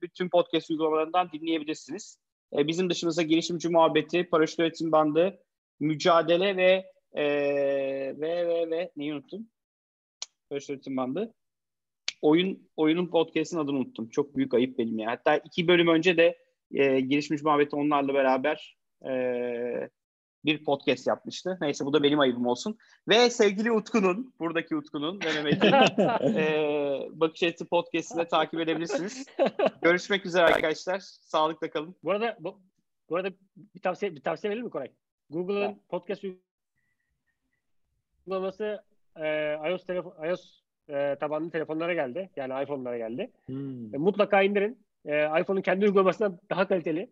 bütün 0.02 0.30
podcast 0.30 0.70
uygulamalarından 0.70 1.30
dinleyebilirsiniz. 1.32 2.18
E, 2.58 2.68
bizim 2.68 2.90
dışımızda 2.90 3.22
girişimci 3.22 3.70
muhabbeti, 3.70 4.30
paraşüt 4.30 4.60
öğretim 4.60 4.92
bandı, 4.92 5.40
mücadele 5.80 6.58
ve 6.58 6.86
e, 7.14 7.26
ve 8.20 8.48
ve 8.48 8.70
ve 8.70 8.92
neyi 8.96 9.14
unuttum? 9.14 9.48
Paraşüt 10.50 10.70
öğretim 10.70 10.98
bandı 10.98 11.34
oyun 12.22 12.70
oyunun 12.78 13.08
podcast'in 13.08 13.58
adını 13.58 13.78
unuttum. 13.78 14.10
Çok 14.10 14.36
büyük 14.36 14.54
ayıp 14.54 14.78
benim 14.78 15.00
ya. 15.00 15.12
Hatta 15.12 15.38
iki 15.38 15.68
bölüm 15.68 15.88
önce 15.88 16.18
de 16.18 16.38
e, 16.72 17.00
girişmiş 17.00 17.44
muhabbeti 17.44 17.76
onlarla 17.76 18.14
beraber 18.14 18.78
e, 19.06 19.90
bir 20.46 20.64
podcast 20.64 21.08
yapmıştı. 21.08 21.58
Neyse 21.62 21.86
bu 21.86 21.94
da 21.94 22.04
benim 22.04 22.20
ayıbım 22.20 22.48
olsun. 22.48 22.78
Ve 23.08 23.30
sevgili 23.30 23.72
Utku'nun, 23.72 24.34
buradaki 24.40 24.76
Utku'nun 24.76 25.20
ve 25.22 25.34
Mehmet'in 25.34 25.74
e, 26.38 27.10
Bakış 27.12 27.44
Açısı 27.44 27.66
podcast'ini 27.66 28.20
de 28.20 28.28
takip 28.28 28.60
edebilirsiniz. 28.60 29.26
Görüşmek 29.82 30.26
üzere 30.26 30.44
arkadaşlar. 30.44 31.00
Sağlıkla 31.00 31.70
kalın. 31.70 31.96
Bu 32.04 32.12
arada 32.12 32.38
bu, 32.40 32.62
bu 33.10 33.16
arada 33.16 33.30
bir 33.76 33.82
tavsiye 33.82 34.16
bir 34.16 34.22
tavsiye 34.22 34.52
verir 34.52 34.62
mi 34.62 34.70
Koray? 34.70 34.92
Google'ın 35.30 35.82
podcast 35.90 36.24
uygulaması 38.26 38.84
e, 39.20 39.58
iOS 39.70 39.86
telefon 39.86 40.26
iOS 40.26 40.62
e, 40.90 41.16
tabanlı 41.20 41.50
telefonlara 41.52 41.94
geldi. 41.94 42.30
Yani 42.36 42.64
iPhone'lara 42.64 42.98
geldi. 42.98 43.32
Hmm. 43.46 43.96
E, 43.96 43.98
mutlaka 43.98 44.42
indirin. 44.42 44.80
E, 45.06 45.42
iPhone'un 45.42 45.62
kendi 45.62 45.86
uygulamasından 45.86 46.40
daha 46.50 46.68
kaliteli, 46.68 47.12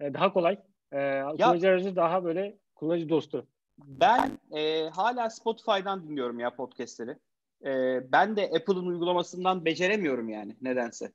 e, 0.00 0.14
daha 0.14 0.32
kolay. 0.32 0.58
E, 0.92 1.22
kullanıcı 1.22 1.68
aracı 1.68 1.96
daha 1.96 2.24
böyle 2.24 2.56
kullanıcı 2.74 3.08
dostu. 3.08 3.46
Ben 3.78 4.38
e, 4.56 4.88
hala 4.88 5.30
Spotify'dan 5.30 6.08
dinliyorum 6.08 6.38
ya 6.38 6.54
podcast'leri. 6.54 7.16
E, 7.64 8.00
ben 8.12 8.36
de 8.36 8.44
Apple'ın 8.44 8.86
uygulamasından 8.86 9.64
beceremiyorum 9.64 10.28
yani 10.28 10.56
nedense. 10.62 11.12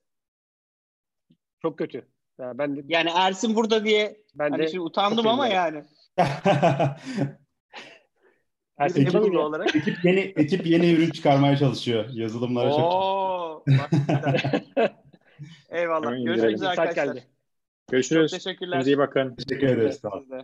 Çok 1.61 1.77
kötü. 1.77 1.97
E, 2.39 2.57
ben 2.57 2.75
de 2.75 2.83
Yani 2.87 3.09
Ersin 3.15 3.55
burada 3.55 3.85
diye 3.85 4.17
ben 4.35 4.51
hani 4.51 4.63
de 4.63 4.67
şimdi 4.67 4.81
utandım 4.81 5.27
ama 5.27 5.47
yani. 5.47 5.83
Ersin 8.81 9.33
ya. 9.33 9.39
olarak. 9.39 9.75
ekip 9.75 10.05
yeni 10.05 10.19
ekip 10.19 10.65
yeni 10.65 10.91
ürün 10.93 11.09
çıkarmaya 11.09 11.57
çalışıyor. 11.57 12.05
Yazılımlara 12.11 12.69
çok. 12.69 12.79
Oo, 12.79 13.63
güzel. 13.65 13.89
Eyvallah. 15.69 16.25
Görüşmek 16.25 16.55
üzere 16.55 16.69
arkadaşlar. 16.69 17.05
geldi. 17.05 17.19
Çok 17.19 17.91
Görüşürüz. 17.91 18.31
teşekkürler. 18.31 18.71
Kendinize 18.71 18.91
iyi 18.91 18.97
bakın. 18.97 19.35
Teşekkür 19.35 19.67
ederiz. 19.67 19.99
Sağ 20.01 20.09
olun. 20.09 20.43